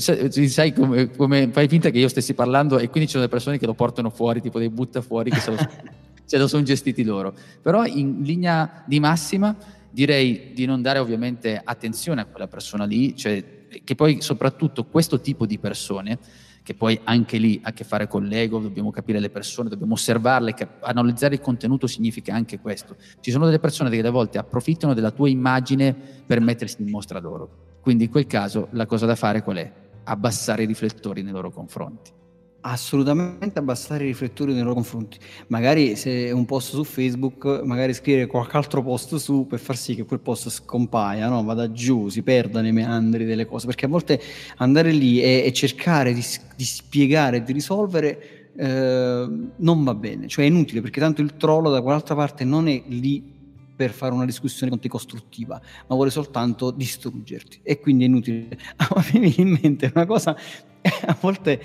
sai 0.49 0.73
come, 0.73 1.11
come, 1.11 1.49
fai 1.51 1.69
finta 1.69 1.89
che 1.89 1.99
io 1.99 2.09
stessi 2.09 2.33
parlando 2.33 2.79
e 2.79 2.89
quindi 2.89 3.05
ci 3.07 3.11
sono 3.15 3.23
delle 3.23 3.33
persone 3.33 3.57
che 3.57 3.65
lo 3.65 3.73
portano 3.73 4.09
fuori, 4.09 4.41
tipo 4.41 4.59
dei 4.59 4.69
butta 4.69 5.01
fuori, 5.01 5.29
che 5.29 5.39
se 5.39 5.51
lo, 5.51 5.57
se 6.25 6.37
lo 6.37 6.47
sono 6.47 6.63
gestiti 6.63 7.03
loro. 7.03 7.33
Però 7.61 7.85
in 7.85 8.23
linea 8.23 8.83
di 8.85 8.99
massima 8.99 9.55
direi 9.91 10.51
di 10.53 10.65
non 10.65 10.81
dare 10.81 10.99
ovviamente 10.99 11.59
attenzione 11.63 12.21
a 12.21 12.25
quella 12.25 12.47
persona 12.47 12.85
lì, 12.85 13.15
cioè 13.15 13.59
che 13.83 13.95
poi 13.95 14.21
soprattutto 14.21 14.85
questo 14.85 15.21
tipo 15.21 15.45
di 15.45 15.59
persone, 15.59 16.17
che 16.63 16.73
poi 16.73 16.99
anche 17.03 17.37
lì 17.37 17.59
ha 17.63 17.69
a 17.69 17.73
che 17.73 17.83
fare 17.83 18.07
con 18.07 18.25
l'ego, 18.25 18.59
dobbiamo 18.59 18.91
capire 18.91 19.19
le 19.19 19.29
persone, 19.29 19.69
dobbiamo 19.69 19.93
osservarle, 19.93 20.55
analizzare 20.81 21.35
il 21.35 21.41
contenuto 21.41 21.87
significa 21.87 22.33
anche 22.33 22.59
questo. 22.59 22.95
Ci 23.19 23.31
sono 23.31 23.45
delle 23.45 23.59
persone 23.59 23.89
che 23.89 24.05
a 24.05 24.11
volte 24.11 24.37
approfittano 24.37 24.93
della 24.93 25.11
tua 25.11 25.29
immagine 25.29 25.95
per 26.25 26.39
mettersi 26.39 26.81
in 26.81 26.89
mostra 26.89 27.19
loro. 27.19 27.79
Quindi 27.81 28.05
in 28.05 28.09
quel 28.11 28.27
caso 28.27 28.67
la 28.71 28.85
cosa 28.85 29.05
da 29.05 29.15
fare 29.15 29.41
qual 29.41 29.57
è? 29.57 29.71
Abbassare 30.03 30.63
i 30.63 30.67
riflettori 30.67 31.23
nei 31.23 31.31
loro 31.31 31.51
confronti 31.51 32.19
assolutamente 32.61 33.59
abbassare 33.59 34.03
i 34.03 34.07
riflettori 34.07 34.53
nei 34.53 34.61
loro 34.61 34.75
confronti. 34.75 35.17
Magari 35.47 35.95
se 35.95 36.31
un 36.31 36.45
post 36.45 36.73
su 36.73 36.83
Facebook, 36.83 37.61
magari 37.63 37.93
scrivere 37.93 38.27
qualche 38.27 38.57
altro 38.57 38.83
post 38.83 39.15
su 39.15 39.47
per 39.47 39.59
far 39.59 39.77
sì 39.77 39.95
che 39.95 40.05
quel 40.05 40.19
post 40.19 40.49
scompaia, 40.49 41.27
no? 41.27 41.43
vada 41.43 41.71
giù, 41.71 42.09
si 42.09 42.21
perda 42.21 42.61
nei 42.61 42.71
meandri 42.71 43.25
delle 43.25 43.45
cose, 43.45 43.65
perché 43.65 43.85
a 43.85 43.89
volte 43.89 44.21
andare 44.57 44.91
lì 44.91 45.21
e, 45.21 45.43
e 45.45 45.53
cercare 45.53 46.13
di, 46.13 46.23
di 46.55 46.63
spiegare, 46.63 47.43
di 47.43 47.53
risolvere 47.53 48.51
eh, 48.55 49.29
non 49.55 49.83
va 49.83 49.95
bene, 49.95 50.27
cioè 50.27 50.45
è 50.45 50.47
inutile 50.47 50.81
perché 50.81 50.99
tanto 50.99 51.21
il 51.21 51.35
troll 51.37 51.71
da 51.71 51.81
quell'altra 51.81 52.15
parte 52.15 52.43
non 52.43 52.67
è 52.67 52.81
lì 52.87 53.39
per 53.75 53.91
fare 53.91 54.13
una 54.13 54.25
discussione 54.25 54.69
con 54.69 54.79
te 54.79 54.87
costruttiva, 54.89 55.59
ma 55.87 55.95
vuole 55.95 56.11
soltanto 56.11 56.69
distruggerti 56.69 57.61
e 57.63 57.79
quindi 57.79 58.03
è 58.03 58.07
inutile. 58.07 58.47
Me 59.13 59.19
viene 59.19 59.33
in 59.37 59.57
mente 59.59 59.91
una 59.95 60.05
cosa, 60.05 60.35
a 61.05 61.17
volte 61.19 61.59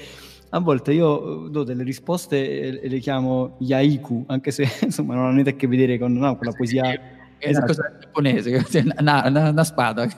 a 0.56 0.60
volte 0.60 0.92
io 0.92 1.46
eh, 1.46 1.50
do 1.50 1.64
delle 1.64 1.82
risposte 1.82 2.80
e 2.80 2.88
le 2.88 2.98
chiamo 2.98 3.56
yaiku, 3.58 4.24
anche 4.28 4.50
se 4.50 4.66
insomma 4.82 5.14
non 5.14 5.24
hanno 5.24 5.32
niente 5.32 5.50
a 5.50 5.54
che 5.54 5.66
vedere 5.66 5.98
con 5.98 6.12
no, 6.12 6.36
quella 6.36 6.52
poesia. 6.52 7.14
È 7.38 7.50
una 7.50 7.66
cosa 7.66 7.96
giapponese, 8.00 8.64
una, 8.98 9.24
una, 9.26 9.50
una 9.50 9.64
spada. 9.64 10.08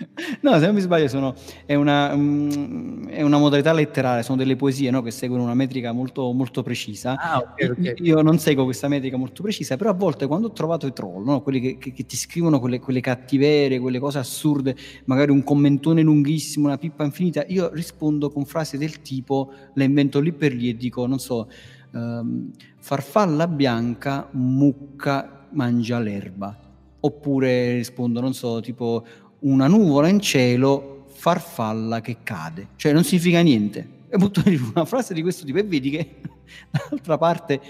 No, 0.42 0.58
se 0.58 0.66
non 0.66 0.74
mi 0.74 0.80
sbaglio, 0.80 1.08
sono, 1.08 1.34
è, 1.64 1.74
una, 1.74 2.12
um, 2.14 3.06
è, 3.08 3.22
una, 3.22 3.38
modalità 3.38 3.72
letterale, 3.72 4.22
sono 4.22 4.36
delle 4.36 4.56
poesie 4.56 4.90
no, 4.90 5.02
che 5.02 5.10
seguono 5.10 5.42
una 5.42 5.54
metrica 5.54 5.92
molto, 5.92 6.32
molto 6.32 6.62
precisa. 6.62 7.16
Ah, 7.16 7.38
okay, 7.38 7.68
okay. 7.68 7.94
Io 7.98 8.20
non 8.22 8.38
seguo 8.38 8.64
questa 8.64 8.88
metrica 8.88 9.16
molto 9.16 9.42
precisa, 9.42 9.76
però 9.76 9.90
a 9.90 9.94
volte 9.94 10.26
quando 10.26 10.48
ho 10.48 10.52
trovato 10.52 10.86
i 10.86 10.92
troll, 10.92 11.24
no, 11.24 11.42
quelli 11.42 11.60
che, 11.60 11.78
che, 11.78 11.92
che, 11.92 12.06
ti 12.06 12.16
scrivono 12.16 12.60
quelle, 12.60 12.80
quelle 12.80 13.00
cattiverie, 13.00 13.78
quelle 13.78 13.98
cose 13.98 14.18
assurde, 14.18 14.74
magari 15.04 15.30
un 15.30 15.42
commentone 15.42 16.02
lunghissimo, 16.02 16.66
una 16.66 16.78
pippa 16.78 17.04
infinita, 17.04 17.44
io 17.46 17.70
rispondo 17.72 18.30
con 18.30 18.44
frasi 18.44 18.76
del 18.78 19.02
tipo, 19.02 19.52
le 19.74 19.84
invento 19.84 20.20
lì 20.20 20.32
per 20.32 20.54
lì 20.54 20.68
e 20.68 20.76
dico, 20.76 21.06
non 21.06 21.18
so, 21.18 21.48
um, 21.92 22.50
farfalla 22.78 23.46
bianca, 23.46 24.28
mucca, 24.32 25.46
mangia 25.50 25.98
l'erba. 25.98 26.56
Oppure 27.02 27.76
rispondo, 27.76 28.20
non 28.20 28.34
so, 28.34 28.60
tipo 28.60 29.02
una 29.40 29.66
nuvola 29.66 30.08
in 30.08 30.20
cielo, 30.20 31.04
farfalla 31.08 32.00
che 32.00 32.18
cade. 32.22 32.68
Cioè 32.76 32.92
non 32.92 33.04
significa 33.04 33.40
niente. 33.40 33.98
E 34.08 34.16
butto 34.16 34.42
una 34.74 34.84
frase 34.84 35.14
di 35.14 35.22
questo 35.22 35.44
tipo 35.44 35.58
e 35.58 35.62
vedi 35.62 35.90
che 35.90 36.16
dall'altra 36.70 37.16
parte 37.16 37.60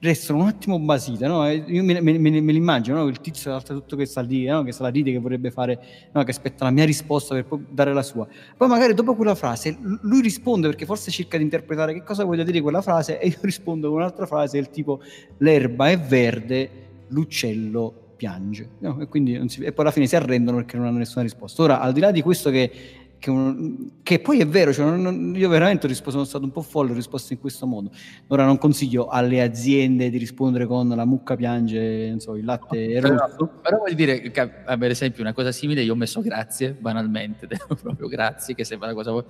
restano 0.00 0.40
un 0.40 0.46
attimo 0.46 0.78
basite, 0.78 1.26
no? 1.26 1.48
Io 1.48 1.82
me, 1.82 2.00
me, 2.00 2.18
me, 2.18 2.40
me 2.40 2.52
l'immagino, 2.52 2.98
no? 2.98 3.08
il 3.08 3.20
tizio 3.20 3.50
dall'altra 3.50 3.74
tutto 3.74 3.96
che 3.96 4.06
sta 4.06 4.20
lì, 4.20 4.44
no? 4.44 4.62
che 4.62 4.72
sta 4.72 4.84
la 4.84 4.90
ride, 4.90 5.10
che 5.10 5.18
vorrebbe 5.18 5.50
fare, 5.50 5.80
no? 6.12 6.22
che 6.22 6.30
aspetta 6.30 6.64
la 6.64 6.70
mia 6.70 6.84
risposta 6.84 7.34
per 7.34 7.46
poi 7.46 7.64
dare 7.68 7.92
la 7.92 8.02
sua. 8.02 8.26
Poi 8.56 8.68
magari 8.68 8.94
dopo 8.94 9.14
quella 9.16 9.34
frase 9.34 9.76
lui 10.02 10.20
risponde 10.20 10.68
perché 10.68 10.84
forse 10.84 11.10
cerca 11.10 11.36
di 11.36 11.42
interpretare 11.42 11.94
che 11.94 12.04
cosa 12.04 12.24
voglio 12.24 12.44
dire 12.44 12.60
quella 12.60 12.82
frase 12.82 13.18
e 13.18 13.26
io 13.28 13.38
rispondo 13.40 13.88
con 13.88 13.98
un'altra 13.98 14.26
frase 14.26 14.56
del 14.56 14.70
tipo 14.70 15.00
l'erba 15.38 15.90
è 15.90 15.98
verde, 15.98 16.70
l'uccello 17.08 18.06
piange. 18.18 18.68
No? 18.80 19.00
E, 19.00 19.06
quindi 19.06 19.48
si, 19.48 19.62
e 19.62 19.72
poi 19.72 19.84
alla 19.84 19.94
fine 19.94 20.06
si 20.06 20.16
arrendono 20.16 20.58
perché 20.58 20.76
non 20.76 20.86
hanno 20.86 20.98
nessuna 20.98 21.22
risposta. 21.22 21.62
Ora, 21.62 21.80
al 21.80 21.92
di 21.92 22.00
là 22.00 22.10
di 22.10 22.20
questo 22.20 22.50
che, 22.50 22.70
che, 23.18 23.30
un, 23.30 24.02
che 24.02 24.18
poi 24.18 24.40
è 24.40 24.46
vero, 24.46 24.72
cioè 24.72 24.84
non, 24.84 25.32
io 25.34 25.48
veramente 25.48 25.86
risposto, 25.86 26.10
sono 26.10 26.24
stato 26.24 26.44
un 26.44 26.50
po' 26.50 26.60
folle, 26.60 26.90
ho 26.90 26.94
risposto 26.94 27.32
in 27.32 27.38
questo 27.38 27.66
modo. 27.66 27.90
Ora 28.26 28.44
non 28.44 28.58
consiglio 28.58 29.06
alle 29.06 29.40
aziende 29.40 30.10
di 30.10 30.18
rispondere 30.18 30.66
con 30.66 30.88
la 30.88 31.04
mucca 31.06 31.36
piange, 31.36 32.18
so, 32.18 32.34
il 32.34 32.44
latte 32.44 32.88
è 32.88 33.00
rosso. 33.00 33.46
Però 33.62 33.78
voglio 33.78 33.94
dire, 33.94 34.20
che, 34.20 34.30
per 34.48 34.90
esempio, 34.90 35.22
una 35.22 35.32
cosa 35.32 35.52
simile, 35.52 35.82
io 35.82 35.92
ho 35.92 35.96
messo 35.96 36.20
grazie, 36.20 36.72
banalmente, 36.72 37.46
proprio 37.80 38.08
grazie, 38.08 38.54
che 38.54 38.64
sembra 38.64 38.88
una 38.88 38.96
cosa 38.96 39.24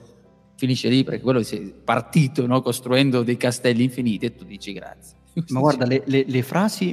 finisce 0.57 0.89
lì 0.89 1.05
perché 1.05 1.20
quello 1.20 1.41
si 1.45 1.57
è 1.57 1.61
partito 1.61 2.45
no? 2.45 2.61
costruendo 2.62 3.22
dei 3.22 3.36
castelli 3.36 3.84
infiniti 3.84 4.26
e 4.26 4.34
tu 4.34 4.45
dici 4.45 4.72
grazie. 4.72 5.16
Ma 5.51 5.61
guarda, 5.61 5.86
le, 5.86 6.03
le, 6.07 6.24
le 6.26 6.43
frasi 6.43 6.93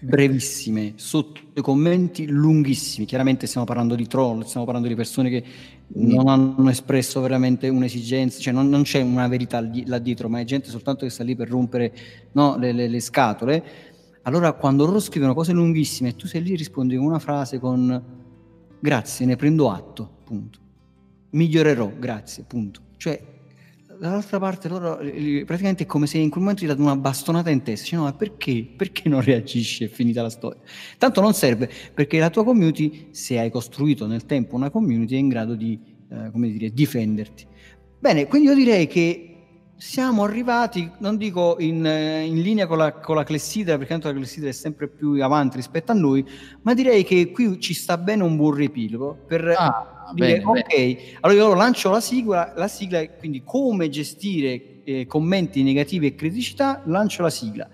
brevissime, 0.00 0.94
sotto 0.96 1.40
i 1.54 1.60
commenti 1.62 2.26
lunghissimi. 2.26 3.06
Chiaramente 3.06 3.46
stiamo 3.46 3.66
parlando 3.66 3.94
di 3.94 4.06
troll, 4.06 4.42
stiamo 4.42 4.64
parlando 4.64 4.88
di 4.88 4.94
persone 4.94 5.30
che 5.30 5.44
non 5.94 6.28
hanno 6.28 6.68
espresso 6.68 7.20
veramente 7.20 7.68
un'esigenza, 7.68 8.40
cioè 8.40 8.52
non, 8.52 8.68
non 8.68 8.82
c'è 8.82 9.00
una 9.00 9.28
verità 9.28 9.60
lì, 9.60 9.86
là 9.86 9.98
dietro, 9.98 10.28
ma 10.28 10.40
è 10.40 10.44
gente 10.44 10.68
soltanto 10.70 11.04
che 11.04 11.10
sta 11.10 11.24
lì 11.24 11.36
per 11.36 11.48
rompere 11.48 11.92
no, 12.32 12.56
le, 12.58 12.72
le, 12.72 12.88
le, 12.88 13.00
scatole. 13.00 13.64
Allora, 14.22 14.52
quando 14.52 14.84
loro 14.84 14.98
scrivono 14.98 15.34
cose 15.34 15.52
lunghissime 15.52 16.10
e 16.10 16.16
tu 16.16 16.26
sei 16.26 16.42
lì 16.42 16.52
e 16.52 16.56
rispondi 16.56 16.96
con 16.96 17.06
una 17.06 17.18
frase 17.18 17.58
con 17.58 18.02
grazie, 18.78 19.26
ne 19.26 19.36
prendo 19.36 19.70
atto, 19.70 20.10
punto. 20.24 20.58
Migliorerò, 21.30 21.92
grazie, 21.98 22.44
punto. 22.44 22.80
Cioè, 22.96 23.35
dall'altra 23.98 24.38
parte 24.38 24.68
loro 24.68 24.98
eh, 24.98 25.44
praticamente 25.46 25.84
è 25.84 25.86
come 25.86 26.06
se 26.06 26.18
in 26.18 26.30
quel 26.30 26.42
momento 26.42 26.64
gli 26.64 26.68
dato 26.68 26.82
una 26.82 26.96
bastonata 26.96 27.50
in 27.50 27.62
testa, 27.62 27.86
cioè, 27.86 27.98
no, 27.98 28.04
ma 28.04 28.12
perché? 28.12 28.66
Perché 28.76 29.08
non 29.08 29.20
reagisci? 29.20 29.84
È 29.84 29.88
finita 29.88 30.22
la 30.22 30.30
storia. 30.30 30.60
Tanto 30.98 31.20
non 31.20 31.34
serve, 31.34 31.70
perché 31.94 32.18
la 32.18 32.30
tua 32.30 32.44
community, 32.44 33.08
se 33.10 33.38
hai 33.38 33.50
costruito 33.50 34.06
nel 34.06 34.26
tempo 34.26 34.54
una 34.54 34.70
community, 34.70 35.14
è 35.14 35.18
in 35.18 35.28
grado 35.28 35.54
di, 35.54 35.78
eh, 36.10 36.30
come 36.30 36.50
dire, 36.50 36.70
difenderti. 36.70 37.46
Bene, 37.98 38.26
quindi 38.26 38.48
io 38.48 38.54
direi 38.54 38.86
che 38.86 39.36
siamo 39.78 40.24
arrivati, 40.24 40.90
non 40.98 41.16
dico 41.16 41.56
in, 41.58 41.84
in 41.84 42.40
linea 42.40 42.66
con 42.66 42.78
la, 42.78 42.92
con 42.92 43.16
la, 43.16 43.24
clessidra, 43.24 43.76
perché 43.76 43.92
tanto 43.92 44.08
la 44.08 44.14
clessidra 44.14 44.48
è 44.48 44.52
sempre 44.52 44.88
più 44.88 45.22
avanti 45.22 45.56
rispetto 45.56 45.92
a 45.92 45.94
noi, 45.94 46.24
ma 46.62 46.72
direi 46.72 47.04
che 47.04 47.30
qui 47.30 47.60
ci 47.60 47.74
sta 47.74 47.98
bene 47.98 48.22
un 48.22 48.36
buon 48.36 48.54
riepilogo 48.54 49.24
per 49.26 49.54
ah, 49.56 49.95
dire, 50.12 50.40
bene, 50.40 50.44
ok, 50.44 50.76
bene. 50.76 50.98
allora 51.20 51.38
io 51.38 51.54
lancio 51.54 51.90
la 51.90 52.00
sigla, 52.00 52.52
la 52.56 52.68
sigla, 52.68 53.06
quindi 53.08 53.42
come 53.44 53.88
gestire 53.88 54.82
eh, 54.84 55.06
commenti 55.06 55.62
negativi 55.62 56.06
e 56.06 56.14
criticità, 56.14 56.82
lancio 56.86 57.22
la 57.22 57.30
sigla. 57.30 57.68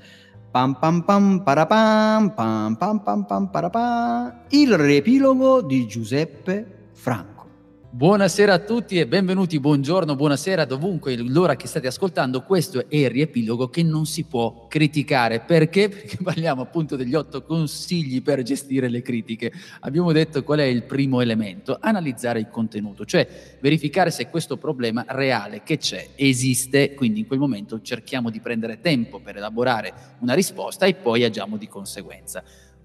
Pam 0.51 0.75
pam 0.75 1.03
pam 1.03 1.43
parapam, 1.43 2.35
pam 2.35 2.77
pam 2.77 3.03
pam 3.03 3.25
pam 3.25 3.51
parapam, 3.51 4.45
il 4.51 4.77
riepilogo 4.77 5.63
di 5.63 5.87
Giuseppe 5.87 6.89
Franco. 6.93 7.32
Buonasera 7.95 8.55
a 8.55 8.59
tutti 8.59 8.99
e 8.99 9.07
benvenuti, 9.07 9.61
buongiorno, 9.61 10.17
buonasera 10.17 10.65
dovunque 10.65 11.15
l'ora 11.15 11.57
che 11.57 11.67
state 11.67 11.89
ascoltando. 11.89 12.41
Questo 12.41 12.89
è 12.89 12.97
il 12.97 13.11
riepilogo 13.11 13.69
che 13.69 13.83
non 13.83 14.07
si 14.07 14.25
può 14.25 14.67
criticare. 14.67 15.41
Perché? 15.41 15.91
Perché 15.91 16.17
parliamo 16.25 16.63
appunto 16.63 16.97
degli 16.97 17.15
otto 17.15 17.43
consigli 17.43 18.23
per 18.23 18.41
gestire 18.45 18.89
le 18.89 19.03
critiche. 19.03 19.53
Abbiamo 19.81 20.11
detto 20.13 20.43
qual 20.43 20.61
è 20.61 20.65
il 20.65 20.85
primo 20.85 21.21
elemento, 21.21 21.77
analizzare 21.79 22.39
il 22.39 22.49
contenuto, 22.49 23.05
cioè 23.05 23.59
verificare 23.61 24.11
se 24.11 24.31
questo 24.31 24.57
problema 24.57 25.05
reale 25.09 25.63
che 25.63 25.77
c'è 25.77 26.13
esiste, 26.15 26.95
quindi 26.95 27.21
in 27.21 27.27
quel 27.27 27.41
momento 27.41 27.83
cerchiamo 27.83 28.31
di 28.31 28.41
prendere 28.41 28.81
tempo 28.81 29.21
per 29.21 29.37
elaborare 29.37 29.93
una 30.21 30.33
risposta 30.33 30.87
e 30.87 30.95
poi 30.95 31.25
agiamo 31.25 31.59
di 31.59 31.69
conseguenza 31.69 32.43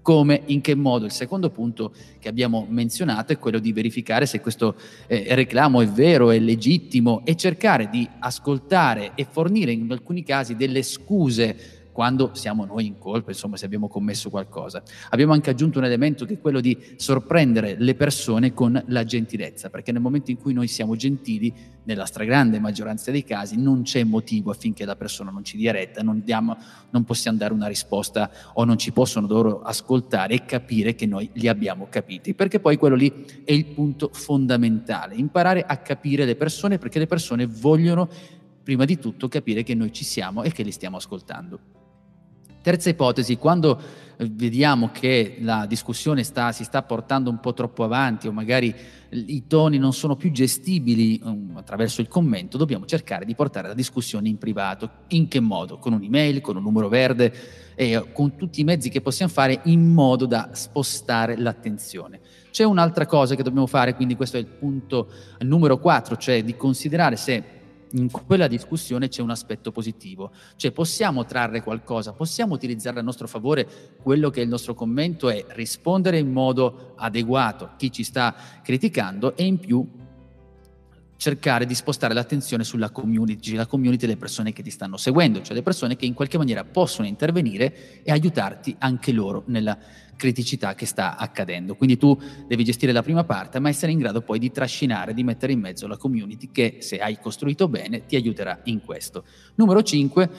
come, 0.08 0.40
in 0.46 0.62
che 0.62 0.74
modo. 0.74 1.04
Il 1.04 1.12
secondo 1.12 1.50
punto 1.50 1.92
che 2.18 2.30
abbiamo 2.30 2.66
menzionato 2.66 3.34
è 3.34 3.38
quello 3.38 3.58
di 3.58 3.74
verificare 3.74 4.24
se 4.24 4.40
questo 4.40 4.74
eh, 5.06 5.34
reclamo 5.34 5.82
è 5.82 5.86
vero, 5.86 6.30
è 6.30 6.38
legittimo 6.38 7.20
e 7.26 7.36
cercare 7.36 7.90
di 7.90 8.08
ascoltare 8.18 9.12
e 9.14 9.26
fornire 9.30 9.70
in 9.70 9.86
alcuni 9.90 10.22
casi 10.22 10.56
delle 10.56 10.82
scuse 10.82 11.77
quando 11.98 12.30
siamo 12.34 12.64
noi 12.64 12.86
in 12.86 12.96
colpa, 12.96 13.32
insomma, 13.32 13.56
se 13.56 13.64
abbiamo 13.64 13.88
commesso 13.88 14.30
qualcosa. 14.30 14.84
Abbiamo 15.08 15.32
anche 15.32 15.50
aggiunto 15.50 15.80
un 15.80 15.84
elemento 15.84 16.26
che 16.26 16.34
è 16.34 16.38
quello 16.40 16.60
di 16.60 16.78
sorprendere 16.94 17.74
le 17.76 17.96
persone 17.96 18.54
con 18.54 18.80
la 18.86 19.02
gentilezza, 19.02 19.68
perché 19.68 19.90
nel 19.90 20.00
momento 20.00 20.30
in 20.30 20.36
cui 20.36 20.52
noi 20.52 20.68
siamo 20.68 20.94
gentili, 20.94 21.52
nella 21.82 22.04
stragrande 22.04 22.60
maggioranza 22.60 23.10
dei 23.10 23.24
casi, 23.24 23.60
non 23.60 23.82
c'è 23.82 24.04
motivo 24.04 24.52
affinché 24.52 24.84
la 24.84 24.94
persona 24.94 25.32
non 25.32 25.42
ci 25.42 25.56
dia 25.56 25.72
retta, 25.72 26.00
non, 26.00 26.22
diamo, 26.22 26.56
non 26.90 27.02
possiamo 27.02 27.36
dare 27.36 27.52
una 27.52 27.66
risposta 27.66 28.30
o 28.52 28.62
non 28.62 28.78
ci 28.78 28.92
possono 28.92 29.26
loro 29.26 29.62
ascoltare 29.62 30.34
e 30.34 30.44
capire 30.44 30.94
che 30.94 31.06
noi 31.06 31.28
li 31.32 31.48
abbiamo 31.48 31.88
capiti, 31.90 32.32
perché 32.32 32.60
poi 32.60 32.76
quello 32.76 32.94
lì 32.94 33.12
è 33.42 33.50
il 33.50 33.64
punto 33.64 34.10
fondamentale, 34.12 35.16
imparare 35.16 35.64
a 35.66 35.76
capire 35.78 36.24
le 36.24 36.36
persone 36.36 36.78
perché 36.78 37.00
le 37.00 37.08
persone 37.08 37.44
vogliono 37.46 38.08
prima 38.62 38.84
di 38.84 39.00
tutto 39.00 39.26
capire 39.26 39.64
che 39.64 39.74
noi 39.74 39.92
ci 39.92 40.04
siamo 40.04 40.44
e 40.44 40.52
che 40.52 40.62
li 40.62 40.70
stiamo 40.70 40.98
ascoltando. 40.98 41.77
Terza 42.60 42.88
ipotesi, 42.90 43.36
quando 43.36 43.80
eh, 44.16 44.28
vediamo 44.30 44.90
che 44.92 45.38
la 45.40 45.64
discussione 45.66 46.24
sta, 46.24 46.50
si 46.50 46.64
sta 46.64 46.82
portando 46.82 47.30
un 47.30 47.38
po' 47.38 47.54
troppo 47.54 47.84
avanti 47.84 48.26
o 48.26 48.32
magari 48.32 48.74
i 49.10 49.46
toni 49.46 49.78
non 49.78 49.92
sono 49.92 50.16
più 50.16 50.30
gestibili 50.32 51.20
um, 51.22 51.52
attraverso 51.56 52.00
il 52.00 52.08
commento, 52.08 52.58
dobbiamo 52.58 52.84
cercare 52.84 53.24
di 53.24 53.34
portare 53.34 53.68
la 53.68 53.74
discussione 53.74 54.28
in 54.28 54.36
privato. 54.38 54.90
In 55.08 55.28
che 55.28 55.40
modo? 55.40 55.78
Con 55.78 55.92
un'email, 55.92 56.40
con 56.40 56.56
un 56.56 56.62
numero 56.62 56.88
verde 56.88 57.32
e 57.74 58.10
con 58.12 58.34
tutti 58.34 58.60
i 58.60 58.64
mezzi 58.64 58.90
che 58.90 59.00
possiamo 59.00 59.30
fare 59.30 59.60
in 59.64 59.92
modo 59.92 60.26
da 60.26 60.50
spostare 60.52 61.36
l'attenzione. 61.36 62.20
C'è 62.50 62.64
un'altra 62.64 63.06
cosa 63.06 63.36
che 63.36 63.44
dobbiamo 63.44 63.68
fare, 63.68 63.94
quindi 63.94 64.16
questo 64.16 64.36
è 64.36 64.40
il 64.40 64.46
punto 64.46 65.10
numero 65.40 65.78
4, 65.78 66.16
cioè 66.16 66.42
di 66.42 66.56
considerare 66.56 67.14
se 67.14 67.57
in 67.92 68.10
quella 68.10 68.46
discussione 68.48 69.08
c'è 69.08 69.22
un 69.22 69.30
aspetto 69.30 69.72
positivo, 69.72 70.32
cioè 70.56 70.72
possiamo 70.72 71.24
trarre 71.24 71.62
qualcosa, 71.62 72.12
possiamo 72.12 72.54
utilizzare 72.54 73.00
a 73.00 73.02
nostro 73.02 73.26
favore 73.26 73.96
quello 74.02 74.30
che 74.30 74.40
è 74.40 74.42
il 74.42 74.48
nostro 74.48 74.74
commento 74.74 75.30
e 75.30 75.44
rispondere 75.48 76.18
in 76.18 76.30
modo 76.30 76.92
adeguato 76.96 77.64
a 77.64 77.74
chi 77.76 77.90
ci 77.90 78.02
sta 78.02 78.34
criticando 78.62 79.36
e 79.36 79.44
in 79.44 79.58
più 79.58 79.86
cercare 81.18 81.66
di 81.66 81.74
spostare 81.74 82.14
l'attenzione 82.14 82.62
sulla 82.62 82.90
community, 82.90 83.54
la 83.54 83.66
community 83.66 84.06
delle 84.06 84.16
persone 84.16 84.52
che 84.52 84.62
ti 84.62 84.70
stanno 84.70 84.96
seguendo, 84.96 85.42
cioè 85.42 85.54
le 85.54 85.62
persone 85.62 85.96
che 85.96 86.06
in 86.06 86.14
qualche 86.14 86.38
maniera 86.38 86.64
possono 86.64 87.08
intervenire 87.08 88.02
e 88.04 88.12
aiutarti 88.12 88.76
anche 88.78 89.12
loro 89.12 89.42
nella 89.46 89.76
criticità 90.16 90.74
che 90.74 90.86
sta 90.86 91.16
accadendo. 91.16 91.74
Quindi 91.74 91.96
tu 91.96 92.16
devi 92.46 92.62
gestire 92.62 92.92
la 92.92 93.02
prima 93.02 93.24
parte, 93.24 93.58
ma 93.58 93.68
essere 93.68 93.90
in 93.90 93.98
grado 93.98 94.22
poi 94.22 94.38
di 94.38 94.52
trascinare, 94.52 95.12
di 95.12 95.24
mettere 95.24 95.52
in 95.52 95.60
mezzo 95.60 95.88
la 95.88 95.96
community 95.96 96.50
che 96.52 96.76
se 96.80 96.98
hai 96.98 97.18
costruito 97.18 97.68
bene 97.68 98.06
ti 98.06 98.14
aiuterà 98.14 98.60
in 98.64 98.80
questo. 98.80 99.24
Numero 99.56 99.82
5 99.82 100.30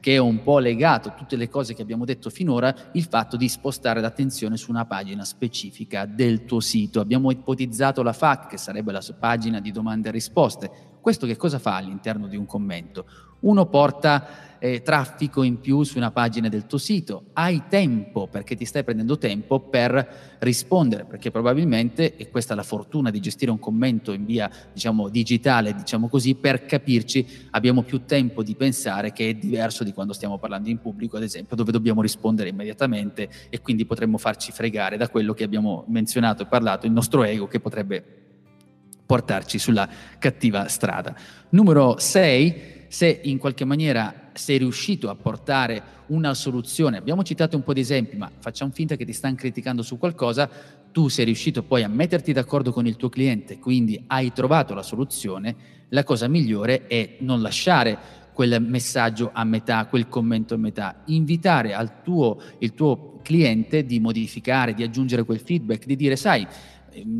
che 0.00 0.14
è 0.14 0.18
un 0.18 0.42
po' 0.42 0.58
legato 0.58 1.08
a 1.08 1.12
tutte 1.12 1.36
le 1.36 1.48
cose 1.48 1.74
che 1.74 1.82
abbiamo 1.82 2.04
detto 2.04 2.30
finora, 2.30 2.74
il 2.92 3.04
fatto 3.04 3.36
di 3.36 3.48
spostare 3.48 4.00
l'attenzione 4.00 4.56
su 4.56 4.70
una 4.70 4.84
pagina 4.84 5.24
specifica 5.24 6.06
del 6.06 6.44
tuo 6.44 6.60
sito. 6.60 7.00
Abbiamo 7.00 7.30
ipotizzato 7.30 8.02
la 8.02 8.12
FAQ, 8.12 8.48
che 8.48 8.56
sarebbe 8.56 8.92
la 8.92 9.02
pagina 9.18 9.60
di 9.60 9.70
domande 9.70 10.08
e 10.08 10.12
risposte. 10.12 10.70
Questo 11.00 11.26
che 11.26 11.36
cosa 11.36 11.58
fa 11.58 11.76
all'interno 11.76 12.26
di 12.26 12.36
un 12.36 12.46
commento? 12.46 13.06
Uno 13.40 13.66
porta 13.66 14.48
eh, 14.58 14.82
traffico 14.82 15.42
in 15.42 15.60
più 15.60 15.82
su 15.82 15.96
una 15.96 16.10
pagina 16.10 16.48
del 16.48 16.66
tuo 16.66 16.78
sito, 16.78 17.26
hai 17.34 17.64
tempo 17.68 18.26
perché 18.26 18.56
ti 18.56 18.64
stai 18.64 18.84
prendendo 18.84 19.18
tempo 19.18 19.60
per 19.60 20.36
rispondere, 20.40 21.04
perché 21.04 21.30
probabilmente, 21.30 22.16
e 22.16 22.28
questa 22.30 22.54
è 22.54 22.56
la 22.56 22.62
fortuna 22.62 23.10
di 23.10 23.20
gestire 23.20 23.50
un 23.50 23.58
commento 23.58 24.12
in 24.12 24.24
via 24.24 24.50
diciamo, 24.72 25.08
digitale, 25.08 25.74
diciamo 25.74 26.08
così, 26.08 26.34
per 26.34 26.64
capirci 26.66 27.48
abbiamo 27.50 27.82
più 27.82 28.04
tempo 28.04 28.42
di 28.42 28.54
pensare 28.54 29.12
che 29.12 29.30
è 29.30 29.34
diverso 29.34 29.84
di 29.84 29.92
quando 29.92 30.12
stiamo 30.12 30.38
parlando 30.38 30.68
in 30.68 30.80
pubblico, 30.80 31.16
ad 31.16 31.22
esempio, 31.22 31.56
dove 31.56 31.72
dobbiamo 31.72 32.02
rispondere 32.02 32.48
immediatamente 32.48 33.28
e 33.50 33.60
quindi 33.60 33.84
potremmo 33.84 34.18
farci 34.18 34.52
fregare 34.52 34.96
da 34.96 35.08
quello 35.08 35.34
che 35.34 35.44
abbiamo 35.44 35.84
menzionato 35.88 36.42
e 36.42 36.46
parlato, 36.46 36.86
il 36.86 36.92
nostro 36.92 37.22
ego 37.22 37.46
che 37.46 37.60
potrebbe 37.60 38.04
portarci 39.06 39.58
sulla 39.58 39.88
cattiva 40.18 40.68
strada. 40.68 41.16
Numero 41.50 41.98
6 41.98 42.77
se 42.88 43.20
in 43.24 43.38
qualche 43.38 43.64
maniera 43.64 44.30
sei 44.32 44.58
riuscito 44.58 45.10
a 45.10 45.14
portare 45.14 45.96
una 46.06 46.34
soluzione, 46.34 46.96
abbiamo 46.96 47.22
citato 47.22 47.56
un 47.56 47.62
po' 47.62 47.72
di 47.72 47.80
esempi, 47.80 48.16
ma 48.16 48.30
facciamo 48.38 48.70
finta 48.72 48.96
che 48.96 49.04
ti 49.04 49.12
stanno 49.12 49.36
criticando 49.36 49.82
su 49.82 49.98
qualcosa, 49.98 50.48
tu 50.90 51.08
sei 51.08 51.26
riuscito 51.26 51.62
poi 51.62 51.82
a 51.82 51.88
metterti 51.88 52.32
d'accordo 52.32 52.72
con 52.72 52.86
il 52.86 52.96
tuo 52.96 53.08
cliente, 53.08 53.58
quindi 53.58 54.02
hai 54.06 54.32
trovato 54.32 54.74
la 54.74 54.82
soluzione, 54.82 55.54
la 55.90 56.02
cosa 56.02 56.28
migliore 56.28 56.86
è 56.86 57.16
non 57.20 57.42
lasciare 57.42 58.26
quel 58.32 58.62
messaggio 58.62 59.30
a 59.32 59.44
metà, 59.44 59.86
quel 59.86 60.08
commento 60.08 60.54
a 60.54 60.58
metà, 60.58 61.02
invitare 61.06 61.74
al 61.74 62.02
tuo, 62.02 62.40
il 62.58 62.72
tuo 62.72 63.18
cliente 63.22 63.84
di 63.84 63.98
modificare, 63.98 64.74
di 64.74 64.84
aggiungere 64.84 65.24
quel 65.24 65.40
feedback, 65.40 65.84
di 65.84 65.96
dire 65.96 66.16
sai, 66.16 66.46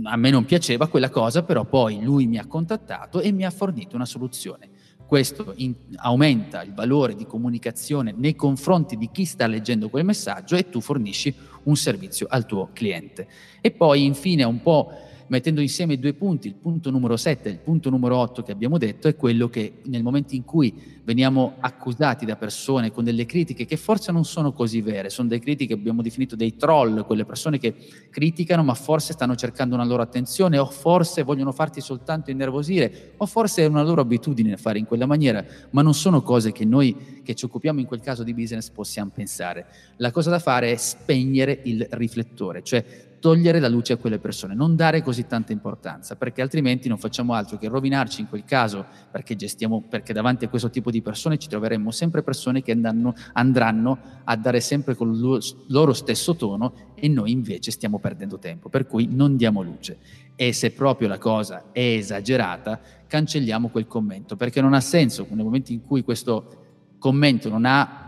a 0.05 0.17
me 0.17 0.31
non 0.31 0.45
piaceva 0.45 0.89
quella 0.89 1.11
cosa, 1.11 1.43
però 1.43 1.65
poi 1.65 2.03
lui 2.03 2.27
mi 2.27 2.39
ha 2.39 2.47
contattato 2.47 3.21
e 3.21 3.33
mi 3.33 3.45
ha 3.45 3.51
fornito 3.51 3.97
una 3.97 4.07
soluzione. 4.07 4.71
Questo 5.09 5.55
in, 5.57 5.75
aumenta 5.97 6.63
il 6.63 6.75
valore 6.75 7.15
di 7.15 7.25
comunicazione 7.25 8.13
nei 8.15 8.37
confronti 8.37 8.99
di 8.99 9.09
chi 9.11 9.25
sta 9.25 9.47
leggendo 9.47 9.89
quel 9.89 10.05
messaggio 10.05 10.55
e 10.55 10.69
tu 10.69 10.83
fornisci 10.83 11.35
un 11.63 11.77
servizio 11.77 12.27
al 12.29 12.45
tuo 12.45 12.69
cliente. 12.75 13.27
E 13.63 13.71
poi 13.71 14.05
infine 14.05 14.45
un 14.45 14.61
po' 14.61 14.93
mettendo 15.29 15.61
insieme 15.61 15.99
due 15.99 16.15
punti, 16.15 16.49
il 16.49 16.55
punto 16.55 16.91
numero 16.91 17.17
7 17.17 17.49
e 17.49 17.53
il 17.53 17.59
punto 17.59 17.91
numero 17.91 18.17
8 18.17 18.43
che 18.43 18.53
abbiamo 18.53 18.79
detto, 18.79 19.09
è 19.09 19.17
quello 19.17 19.49
che 19.49 19.81
nel 19.85 20.03
momento 20.03 20.35
in 20.35 20.45
cui 20.45 20.97
veniamo 21.05 21.55
accusati 21.61 22.27
da 22.27 22.37
persone 22.37 22.91
con 22.91 23.05
delle 23.05 23.25
critiche 23.25 23.65
che 23.65 23.77
forse 23.77 24.13
non 24.13 24.25
sono 24.25 24.53
così 24.53 24.83
vere, 24.83 25.09
sono 25.09 25.29
delle 25.29 25.41
critiche 25.41 25.75
che 25.75 25.81
abbiamo 25.81 26.03
definito 26.03 26.37
dei 26.37 26.57
troll, 26.57 27.05
quelle 27.07 27.25
persone 27.25 27.59
che 27.59 27.75
criticano 28.11 28.63
ma 28.63 28.75
forse 28.75 29.13
stanno 29.13 29.35
cercando 29.35 29.75
una 29.75 29.85
loro 29.85 30.03
attenzione 30.03 30.59
o 30.59 30.67
forse 30.67 31.23
vogliono 31.23 31.53
farti 31.53 31.81
soltanto 31.81 32.31
innervosire 32.31 33.13
o 33.17 33.27
forse 33.27 33.63
è 33.63 33.67
una 33.67 33.83
loro 33.83 34.03
abitudine 34.03 34.57
fare 34.57 34.79
in 34.79 34.85
quella 34.85 35.07
maniera, 35.07 35.45
ma 35.71 35.83
non 35.83 35.95
sono 35.95 36.23
cose 36.23 36.53
che 36.53 36.65
noi 36.65 37.21
che 37.23 37.35
ci 37.35 37.45
occupiamo 37.45 37.81
in 37.81 37.87
quel 37.87 38.01
caso 38.01 38.23
di 38.23 38.35
business 38.35 38.71
possiamo 38.71 39.11
pensare. 39.15 39.67
La 39.97 40.11
cosa 40.11 40.31
da 40.31 40.39
fare 40.39 40.73
è 40.73 40.77
spegnere 40.77 41.61
il 41.65 41.87
riflettore, 41.91 42.63
cioè 42.63 43.08
togliere 43.19 43.61
la 43.61 43.69
luce 43.69 43.95
a 43.95 43.97
quelle 43.97 44.19
persone, 44.19 44.55
non 44.55 44.77
dare 44.77 45.03
così 45.03 45.27
tanta 45.27 45.53
importanza, 45.53 46.17
perché 46.17 46.43
altrimenti 46.43 46.89
non 46.89 46.99
facciamo 46.99 47.35
altro 47.35 47.59
che 47.59 47.69
rovinarci 47.69 48.21
in 48.21 48.29
quel 48.29 48.45
caso, 48.45 48.85
perché 49.11 49.37
gestiamo, 49.37 49.85
perché 49.89 50.13
davanti 50.13 50.45
a 50.45 50.49
questo 50.49 50.71
tipo 50.71 50.91
di 50.91 51.03
persone 51.03 51.39
ci 51.39 51.49
troveremo 51.49 51.91
sempre 51.91 52.23
persone 52.23 52.63
che 52.63 52.73
andranno, 52.73 53.15
andranno 53.33 53.99
a 54.25 54.37
dare 54.37 54.61
sempre 54.61 54.95
con 54.95 55.13
il 55.13 55.41
loro 55.69 55.93
stesso 55.93 56.37
tono 56.37 56.93
e 56.95 57.09
noi 57.09 57.31
invece 57.31 57.71
stiamo 57.71 57.99
perdendo 57.99 58.39
tempo, 58.39 58.69
per 58.69 58.87
cui 58.87 59.09
non 59.11 59.37
diamo 59.37 59.63
luce. 59.63 59.99
E 60.37 60.53
se 60.53 60.71
proprio 60.71 61.09
la 61.09 61.19
cosa 61.19 61.73
è 61.73 61.81
esagerata, 61.81 62.81
cancelliamo 63.07 63.69
quel 63.69 63.87
commento, 63.87 64.37
perché 64.37 64.61
non 64.61 64.75
ha 64.75 64.81
senso 64.81 65.27
nel 65.31 65.45
momento 65.45 65.73
in 65.73 65.85
cui 65.85 66.03
questo 66.03 66.67
commento 66.99 67.49
non 67.49 67.65
ha 67.65 68.08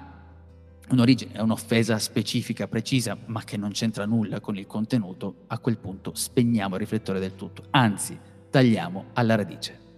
un'origine, 0.90 1.32
è 1.32 1.40
un'offesa 1.40 1.98
specifica, 1.98 2.68
precisa, 2.68 3.16
ma 3.26 3.42
che 3.44 3.56
non 3.56 3.70
c'entra 3.70 4.06
nulla 4.06 4.40
con 4.40 4.56
il 4.56 4.66
contenuto, 4.66 5.44
a 5.48 5.58
quel 5.58 5.78
punto 5.78 6.12
spegniamo 6.14 6.74
il 6.74 6.80
riflettore 6.80 7.20
del 7.20 7.34
tutto, 7.34 7.64
anzi 7.70 8.18
tagliamo 8.50 9.06
alla 9.14 9.36
radice. 9.36 9.89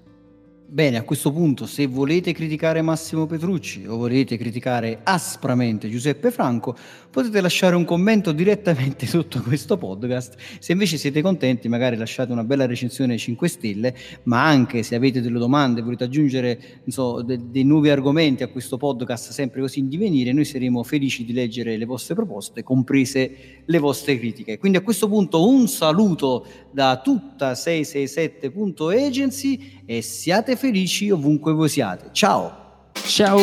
Bene, 0.73 0.97
a 0.97 1.03
questo 1.03 1.31
punto, 1.31 1.67
se 1.67 1.85
volete 1.85 2.33
criticare 2.33 2.81
Massimo 2.81 3.27
Petrucci 3.27 3.87
o 3.87 3.99
volete 3.99 4.39
criticare 4.39 5.01
aspramente 5.03 5.91
Giuseppe 5.91 6.31
Franco, 6.31 6.75
potete 7.11 7.43
lasciare 7.43 7.77
un 7.77 7.85
commento 7.85 8.33
direttamente 8.33 9.05
sotto 9.05 9.43
questo 9.43 9.77
podcast. 9.77 10.35
Se 10.59 10.73
invece 10.73 10.97
siete 10.97 11.21
contenti, 11.21 11.69
magari 11.69 11.97
lasciate 11.97 12.33
una 12.33 12.43
bella 12.43 12.65
recensione 12.65 13.19
5 13.19 13.49
stelle, 13.49 13.95
ma 14.23 14.47
anche 14.47 14.83
se 14.83 14.95
avete 14.95 15.21
delle 15.21 15.39
domande, 15.39 15.83
volete 15.83 16.05
aggiungere 16.05 16.59
so, 16.87 17.21
de- 17.21 17.51
dei 17.51 17.65
nuovi 17.65 17.91
argomenti 17.91 18.43
a 18.43 18.49
questo 18.49 18.79
podcast 18.79 19.31
sempre 19.33 19.61
così 19.61 19.81
in 19.81 19.89
divenire, 19.89 20.33
noi 20.33 20.47
saremo 20.47 20.83
felici 20.85 21.27
di 21.27 21.35
leggere 21.35 21.77
le 21.77 21.85
vostre 21.85 22.15
proposte, 22.15 22.63
comprese 22.63 23.62
le 23.65 23.79
vostre 23.79 24.19
critiche. 24.19 24.59
Quindi 24.59 24.79
a 24.79 24.83
questo 24.83 25.09
punto 25.09 25.49
un 25.49 25.69
saluto 25.69 26.45
da 26.71 27.01
tutta 27.03 27.53
667.agency 27.53 29.83
e 29.87 30.03
siate 30.03 30.57
felici 30.57 31.11
ovunque 31.11 31.53
voi 31.53 31.69
siate. 31.69 32.09
Ciao! 32.13 32.91
Ciao! 33.07 33.39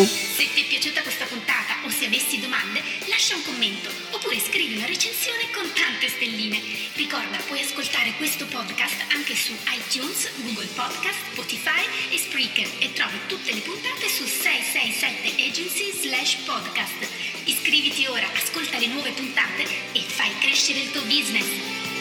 Ricorda, 7.10 7.38
puoi 7.48 7.60
ascoltare 7.62 8.14
questo 8.18 8.46
podcast 8.46 9.04
anche 9.16 9.36
su 9.36 9.52
iTunes, 9.74 10.30
Google 10.44 10.70
Podcast, 10.76 11.18
Spotify 11.32 11.84
e 12.14 12.20
Spreaker 12.20 12.70
e 12.78 12.94
trovi 12.94 13.18
tutte 13.26 13.52
le 13.52 13.62
puntate 13.62 14.08
su 14.08 14.28
667 14.28 15.42
agency 15.42 15.92
slash 15.92 16.36
podcast. 16.46 17.10
Iscriviti 17.46 18.06
ora, 18.06 18.28
ascolta 18.36 18.78
le 18.78 18.94
nuove 18.94 19.10
puntate 19.14 19.64
e 19.94 20.02
fai 20.02 20.38
crescere 20.38 20.82
il 20.82 20.92
tuo 20.92 21.02
business. 21.02 21.99